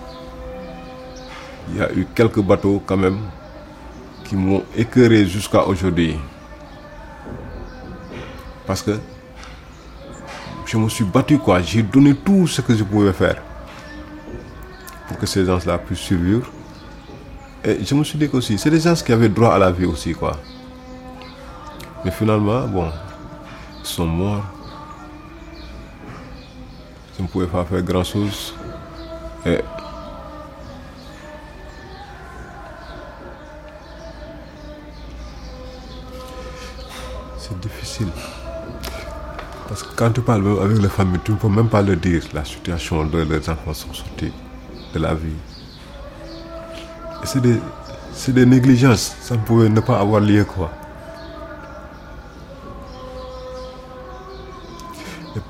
Il 1.70 1.78
y 1.78 1.82
a 1.82 1.92
eu 1.92 2.06
quelques 2.14 2.40
bateaux 2.40 2.82
quand 2.84 2.96
même 2.96 3.18
qui 4.24 4.36
m'ont 4.36 4.62
écœuré 4.76 5.26
jusqu'à 5.26 5.64
aujourd'hui. 5.64 6.16
Parce 8.66 8.82
que 8.82 8.98
je 10.66 10.76
me 10.76 10.88
suis 10.88 11.04
battu, 11.04 11.38
quoi. 11.38 11.62
J'ai 11.62 11.82
donné 11.82 12.14
tout 12.14 12.46
ce 12.46 12.60
que 12.60 12.74
je 12.74 12.84
pouvais 12.84 13.12
faire 13.12 13.42
pour 15.06 15.16
que 15.16 15.26
ces 15.26 15.46
gens-là 15.46 15.78
puissent 15.78 16.00
survivre. 16.00 16.46
Et 17.64 17.84
je 17.84 17.94
me 17.94 18.04
suis 18.04 18.18
dit 18.18 18.28
aussi, 18.32 18.58
c'est 18.58 18.70
des 18.70 18.80
gens 18.80 18.94
qui 18.94 19.12
avaient 19.12 19.28
droit 19.30 19.54
à 19.54 19.58
la 19.58 19.70
vie 19.70 19.86
aussi, 19.86 20.12
quoi. 20.12 20.36
Mais 22.04 22.10
finalement, 22.10 22.66
bon, 22.68 22.90
ils 23.80 23.86
sont 23.86 24.06
morts. 24.06 24.44
Je 27.16 27.22
ne 27.22 27.28
pouvais 27.28 27.46
pas 27.46 27.64
faire 27.64 27.82
grand-chose. 27.82 28.54
C'est 37.38 37.58
difficile. 37.60 38.08
Parce 39.68 39.82
que 39.82 39.94
quand 39.96 40.12
tu 40.12 40.20
parles 40.20 40.46
avec 40.62 40.78
les 40.78 40.88
familles, 40.88 41.20
tu 41.24 41.32
ne 41.32 41.36
peux 41.36 41.48
même 41.48 41.68
pas 41.68 41.82
leur 41.82 41.96
dire 41.96 42.22
la 42.32 42.44
situation 42.44 43.04
dont 43.04 43.26
les 43.28 43.50
enfants 43.50 43.74
sont 43.74 43.92
sortis 43.92 44.32
de 44.94 44.98
la 44.98 45.14
vie. 45.14 45.36
C'est 47.24 47.40
des, 47.40 47.58
des 48.28 48.46
négligences. 48.46 49.16
Ça 49.20 49.34
ne 49.34 49.40
pouvait 49.40 49.68
ne 49.68 49.80
pas 49.80 49.98
avoir 49.98 50.20
lieu, 50.20 50.44
quoi. 50.44 50.70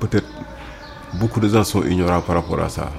Peut-être 0.09 0.27
beaucoup 1.13 1.39
de 1.39 1.47
gens 1.47 1.63
sont 1.63 1.83
ignorants 1.83 2.21
par 2.21 2.35
rapport 2.35 2.59
à 2.59 2.69
ça. 2.69 2.91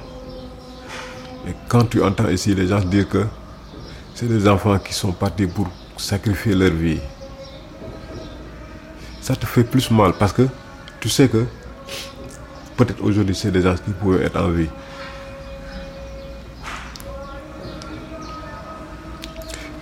Et 1.49 1.55
quand 1.69 1.85
tu 1.85 2.03
entends 2.03 2.29
ici 2.29 2.55
les 2.55 2.67
gens 2.67 2.81
dire 2.81 3.09
que 3.09 3.27
c'est 4.15 4.27
des 4.29 4.47
enfants 4.49 4.79
qui 4.79 4.93
sont 4.93 5.13
partis 5.13 5.47
pour 5.47 5.69
sacrifier 5.97 6.55
leur 6.55 6.71
vie, 6.71 7.01
ça 9.21 9.37
te 9.37 9.47
fait 9.47 9.65
plus 9.65 9.91
mal 9.91 10.13
parce 10.19 10.33
que 10.33 10.47
tu 11.01 11.09
sais 11.09 11.29
que 11.29 11.47
peut-être 12.77 13.03
aujourd'hui 13.03 13.35
c'est 13.35 13.51
des 13.51 13.63
gens 13.63 13.75
qui 13.75 13.91
pouvaient 13.93 14.25
être 14.25 14.41
en 14.41 14.49
vie. 14.49 14.69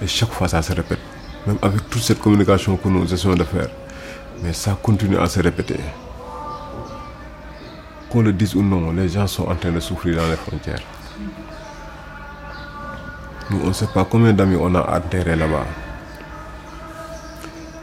Et 0.01 0.07
chaque 0.07 0.31
fois 0.31 0.49
ça 0.49 0.63
se 0.63 0.73
répète. 0.73 1.01
Même 1.47 1.59
avec 1.63 1.89
toute 1.89 2.03
cette 2.03 2.21
communication 2.21 2.77
que 2.77 2.89
nous 2.89 3.13
essayons 3.13 3.35
de 3.35 3.45
faire. 3.45 3.69
Mais 4.43 4.53
ça 4.53 4.79
continue 4.81 5.17
à 5.19 5.27
se 5.27 5.41
répéter. 5.41 5.81
Qu'on 8.11 8.23
le 8.23 8.33
dise 8.33 8.55
ou 8.55 8.63
non, 8.63 8.91
les 8.93 9.09
gens 9.09 9.27
sont 9.27 9.47
en 9.49 9.55
train 9.55 9.71
de 9.71 9.81
souffrir 9.81 10.17
dans 10.17 10.29
les 10.29 10.37
frontières. 10.37 10.81
Nous, 13.51 13.61
on 13.63 13.69
ne 13.69 13.73
sait 13.73 13.87
pas 13.87 14.05
combien 14.05 14.33
d'amis 14.33 14.57
on 14.59 14.75
a 14.75 14.97
enterrés 14.97 15.37
là-bas. 15.37 15.67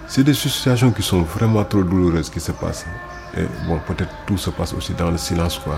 C'est 0.08 0.24
des 0.24 0.34
situations 0.34 0.92
qui 0.92 1.04
sont 1.04 1.22
vraiment 1.22 1.64
trop 1.64 1.84
douloureuses 1.84 2.30
qui 2.30 2.40
se 2.40 2.52
passent. 2.52 2.86
Et 3.38 3.44
bon, 3.68 3.80
peut-être 3.86 4.14
tout 4.26 4.38
se 4.38 4.50
passe 4.50 4.74
aussi 4.74 4.94
dans 4.94 5.12
le 5.12 5.18
silence, 5.18 5.60
quoi. 5.60 5.78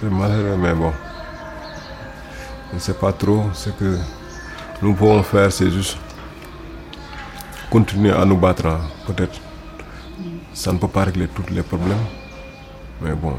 C'est 0.00 0.10
malheureux, 0.10 0.56
mais 0.58 0.74
bon. 0.74 0.92
Je 2.70 2.74
ne 2.74 2.80
sais 2.80 2.94
pas 2.94 3.12
trop. 3.12 3.44
Ce 3.54 3.70
que 3.70 3.96
nous 4.82 4.94
pouvons 4.94 5.22
faire, 5.22 5.50
c'est 5.50 5.70
juste 5.70 5.98
continuer 7.70 8.12
à 8.12 8.24
nous 8.24 8.36
battre. 8.36 8.66
hein. 8.66 8.80
Peut-être 9.06 9.40
ça 10.54 10.72
ne 10.72 10.78
peut 10.78 10.88
pas 10.88 11.04
régler 11.04 11.28
tous 11.28 11.52
les 11.52 11.62
problèmes. 11.62 12.04
Mais 13.02 13.14
bon, 13.14 13.34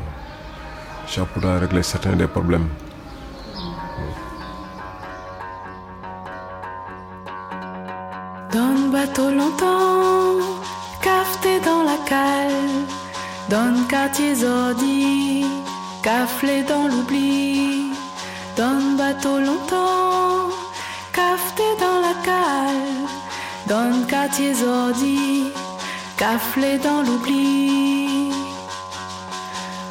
ça 1.08 1.26
pourra 1.26 1.58
régler 1.60 1.84
certains 1.84 2.16
des 2.16 2.28
problèmes. 2.28 2.70
Dans 8.54 8.74
le 8.80 8.92
bateau 8.92 9.30
longtemps, 9.32 10.38
cafeté 11.02 11.60
dans 11.66 11.84
la 11.84 11.98
cale, 12.08 12.86
dans 13.50 13.72
le 13.76 13.88
quartier 13.88 14.36
Zordi, 14.36 15.46
caflé 16.04 16.64
dans 16.64 16.88
l'oubli. 16.88 17.92
Dans 18.56 18.78
le 18.80 18.98
bateau 18.98 19.40
longtemps, 19.40 20.50
cafeté 21.14 21.64
dans 21.80 22.00
la 22.08 22.14
cale, 22.26 23.08
dans 23.68 23.90
le 23.90 24.06
quartier 24.06 24.54
Zordi, 24.54 25.52
caflé 26.16 26.78
dans 26.78 27.02
l'oubli. 27.02 28.32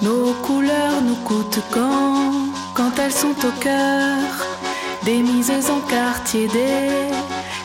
Nos 0.03 0.33
couleurs 0.43 1.01
nous 1.03 1.17
coûtent 1.17 1.63
quand, 1.71 2.33
quand 2.75 2.93
elles 2.99 3.13
sont 3.13 3.37
au 3.47 3.61
cœur 3.61 4.17
des 5.05 5.19
mises 5.19 5.51
en 5.51 5.81
quartier, 5.89 6.49
des 6.49 7.11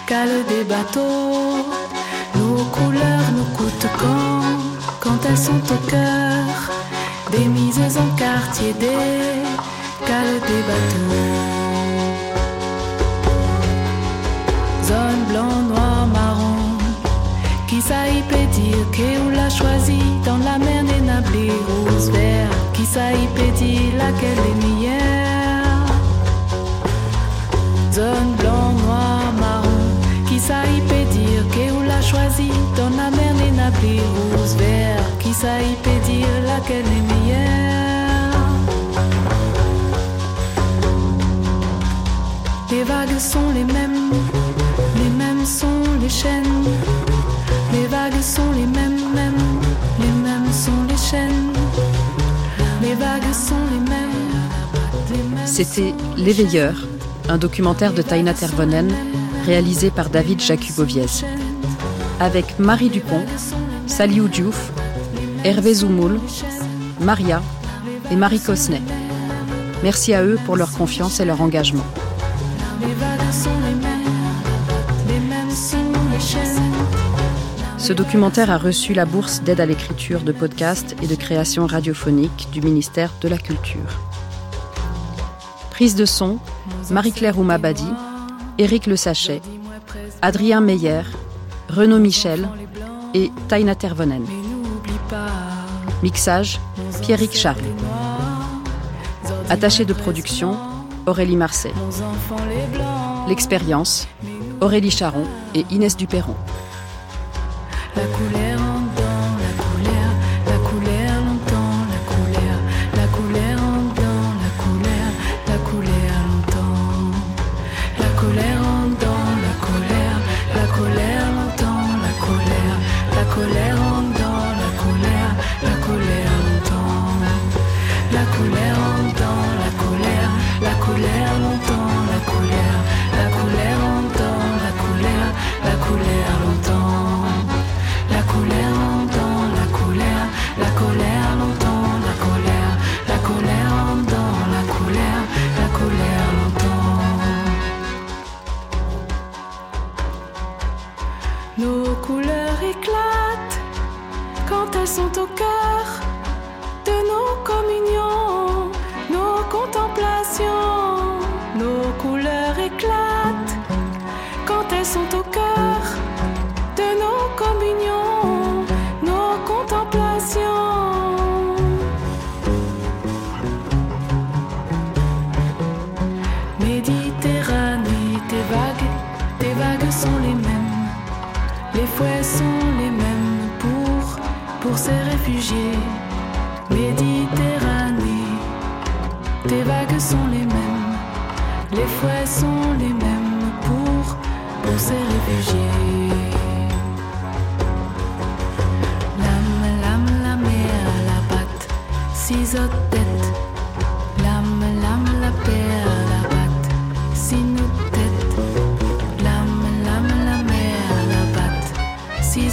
cales 0.05 0.45
des 0.49 0.63
bateaux. 0.63 1.65
Nos 2.35 2.63
couleurs 2.75 3.31
nous 3.37 3.49
coûtent 3.55 3.91
quand, 3.97 4.41
quand 4.99 5.19
elles 5.29 5.37
sont 5.37 5.63
au 5.75 5.89
cœur 5.89 6.45
des 7.31 7.45
mises 7.45 7.97
en 7.97 8.15
quartier, 8.17 8.73
des 8.73 9.43
cales 10.05 10.39
des 10.47 10.61
bateaux. 10.69 11.60
Blanc, 15.31 15.61
noir, 15.69 16.07
marron. 16.07 16.77
Qui 17.67 17.81
ça 17.81 18.07
y 18.09 18.21
peut 18.23 18.49
dire 18.51 18.83
que 18.91 19.09
ou 19.23 19.29
l'a 19.29 19.49
choisi 19.49 19.99
dans 20.25 20.37
la 20.37 20.57
mer 20.59 20.83
des 20.83 21.01
nablés 21.01 21.53
rose 21.67 22.09
vert 22.11 22.49
Qui 22.73 22.85
ça 22.85 23.13
y 23.13 23.27
peut 23.35 23.53
dire 23.57 23.93
laquelle 23.97 24.43
est 24.51 24.59
meilleure? 24.65 25.87
Zone 27.93 28.33
blanc, 28.39 28.73
noir, 28.83 29.31
marron. 29.39 29.83
Qui 30.27 30.39
ça 30.39 30.63
y 30.77 30.81
peut 30.89 31.07
dire 31.11 31.43
que 31.53 31.65
ou 31.75 31.81
l'a 31.87 32.01
choisi 32.01 32.51
dans 32.77 32.91
la 33.01 33.09
mer 33.17 33.33
des 33.41 33.51
nablés 33.51 34.01
rose 34.15 34.55
vert 34.55 35.03
Qui 35.19 35.33
ça 35.33 35.61
y 35.61 35.73
peut 35.83 36.01
dire 36.05 36.35
laquelle 36.45 36.85
est 36.97 37.05
meilleure? 37.13 37.71
Les 42.71 42.83
vagues 42.83 43.19
sont 43.19 43.49
les 43.53 43.65
mêmes, 43.65 44.11
les. 46.01 46.09
Les 47.71 47.87
les 47.87 47.87
les 47.87 48.65
les. 48.65 49.31
Les 49.99 50.11
les 52.83 52.95
les 52.95 52.95
C'était 55.45 55.93
L'éveilleur, 56.17 56.75
un 57.29 57.37
documentaire 57.37 57.93
de 57.93 58.01
Taina 58.01 58.33
Tervonen 58.33 58.91
réalisé 59.45 59.91
par 59.91 60.09
David 60.09 60.39
Jacuboviez. 60.39 61.05
Avec 62.19 62.59
Marie 62.59 62.89
Dupont, 62.89 63.25
Saliou 63.87 64.27
Diouf, 64.27 64.71
Hervé 65.43 65.73
Zoumoul, 65.73 66.19
Maria 66.99 67.41
et 68.11 68.15
Marie 68.15 68.39
Cosnet. 68.39 68.81
Merci 69.83 70.13
à 70.13 70.23
eux 70.23 70.37
pour 70.45 70.55
leur 70.55 70.71
confiance 70.71 71.19
et 71.19 71.25
leur 71.25 71.41
engagement. 71.41 71.85
Ce 77.81 77.93
documentaire 77.93 78.51
a 78.51 78.59
reçu 78.59 78.93
la 78.93 79.05
bourse 79.05 79.41
d'aide 79.41 79.59
à 79.59 79.65
l'écriture 79.65 80.21
de 80.21 80.31
podcasts 80.31 80.95
et 81.01 81.07
de 81.07 81.15
création 81.15 81.65
radiophonique 81.65 82.47
du 82.51 82.61
ministère 82.61 83.11
de 83.21 83.27
la 83.27 83.39
Culture. 83.39 83.99
Prise 85.71 85.95
de 85.95 86.05
son, 86.05 86.37
Marie-Claire 86.91 87.39
Oumabadi, 87.39 87.87
Éric 88.59 88.85
Le 88.85 88.95
Sachet, 88.95 89.41
Adrien 90.21 90.61
Meyer, 90.61 91.01
Renaud 91.69 91.97
Michel 91.97 92.47
et 93.15 93.31
Taina 93.47 93.73
Tervonen. 93.73 94.27
Mixage, 96.03 96.59
Pierrick 97.01 97.35
Charles. 97.35 97.63
Attaché 99.49 99.85
de 99.85 99.93
production, 99.93 100.55
Aurélie 101.07 101.35
Marseille. 101.35 101.73
L'expérience, 103.27 104.07
Aurélie 104.61 104.91
Charon 104.91 105.25
et 105.55 105.65
Inès 105.71 105.97
Duperron. 105.97 106.35
La 107.95 108.05
couleur 108.07 108.60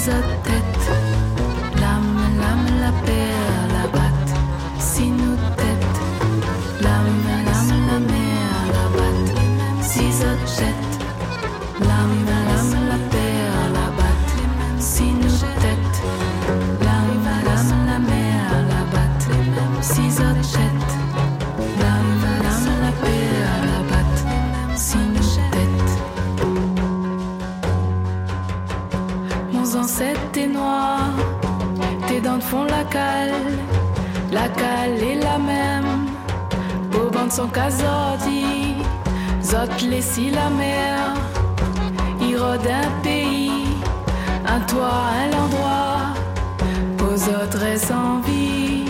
six 0.08 0.14
autres 0.14 0.42
têtes. 0.42 0.47
Sont 37.38 37.46
casordis, 37.46 38.74
zot 39.40 39.70
laissi 39.88 40.28
la 40.30 40.50
mer. 40.50 41.14
Irode 42.20 42.66
un 42.66 42.90
pays, 43.04 43.78
un 44.44 44.58
toit, 44.66 45.04
un 45.22 45.30
endroit. 45.44 46.00
Aux 46.98 47.20
autres 47.36 47.62
est 47.62 47.78
sans 47.78 48.18
vie, 48.22 48.86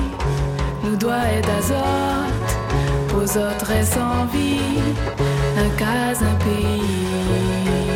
nous 0.82 0.96
doit 0.96 1.26
être 1.36 1.50
azote. 1.58 2.48
Aux 3.18 3.36
autres 3.36 3.70
est 3.70 3.84
sans 3.84 4.24
vie, 4.32 4.80
un 5.58 5.68
cas, 5.76 6.14
un 6.18 6.36
pays. 6.46 7.87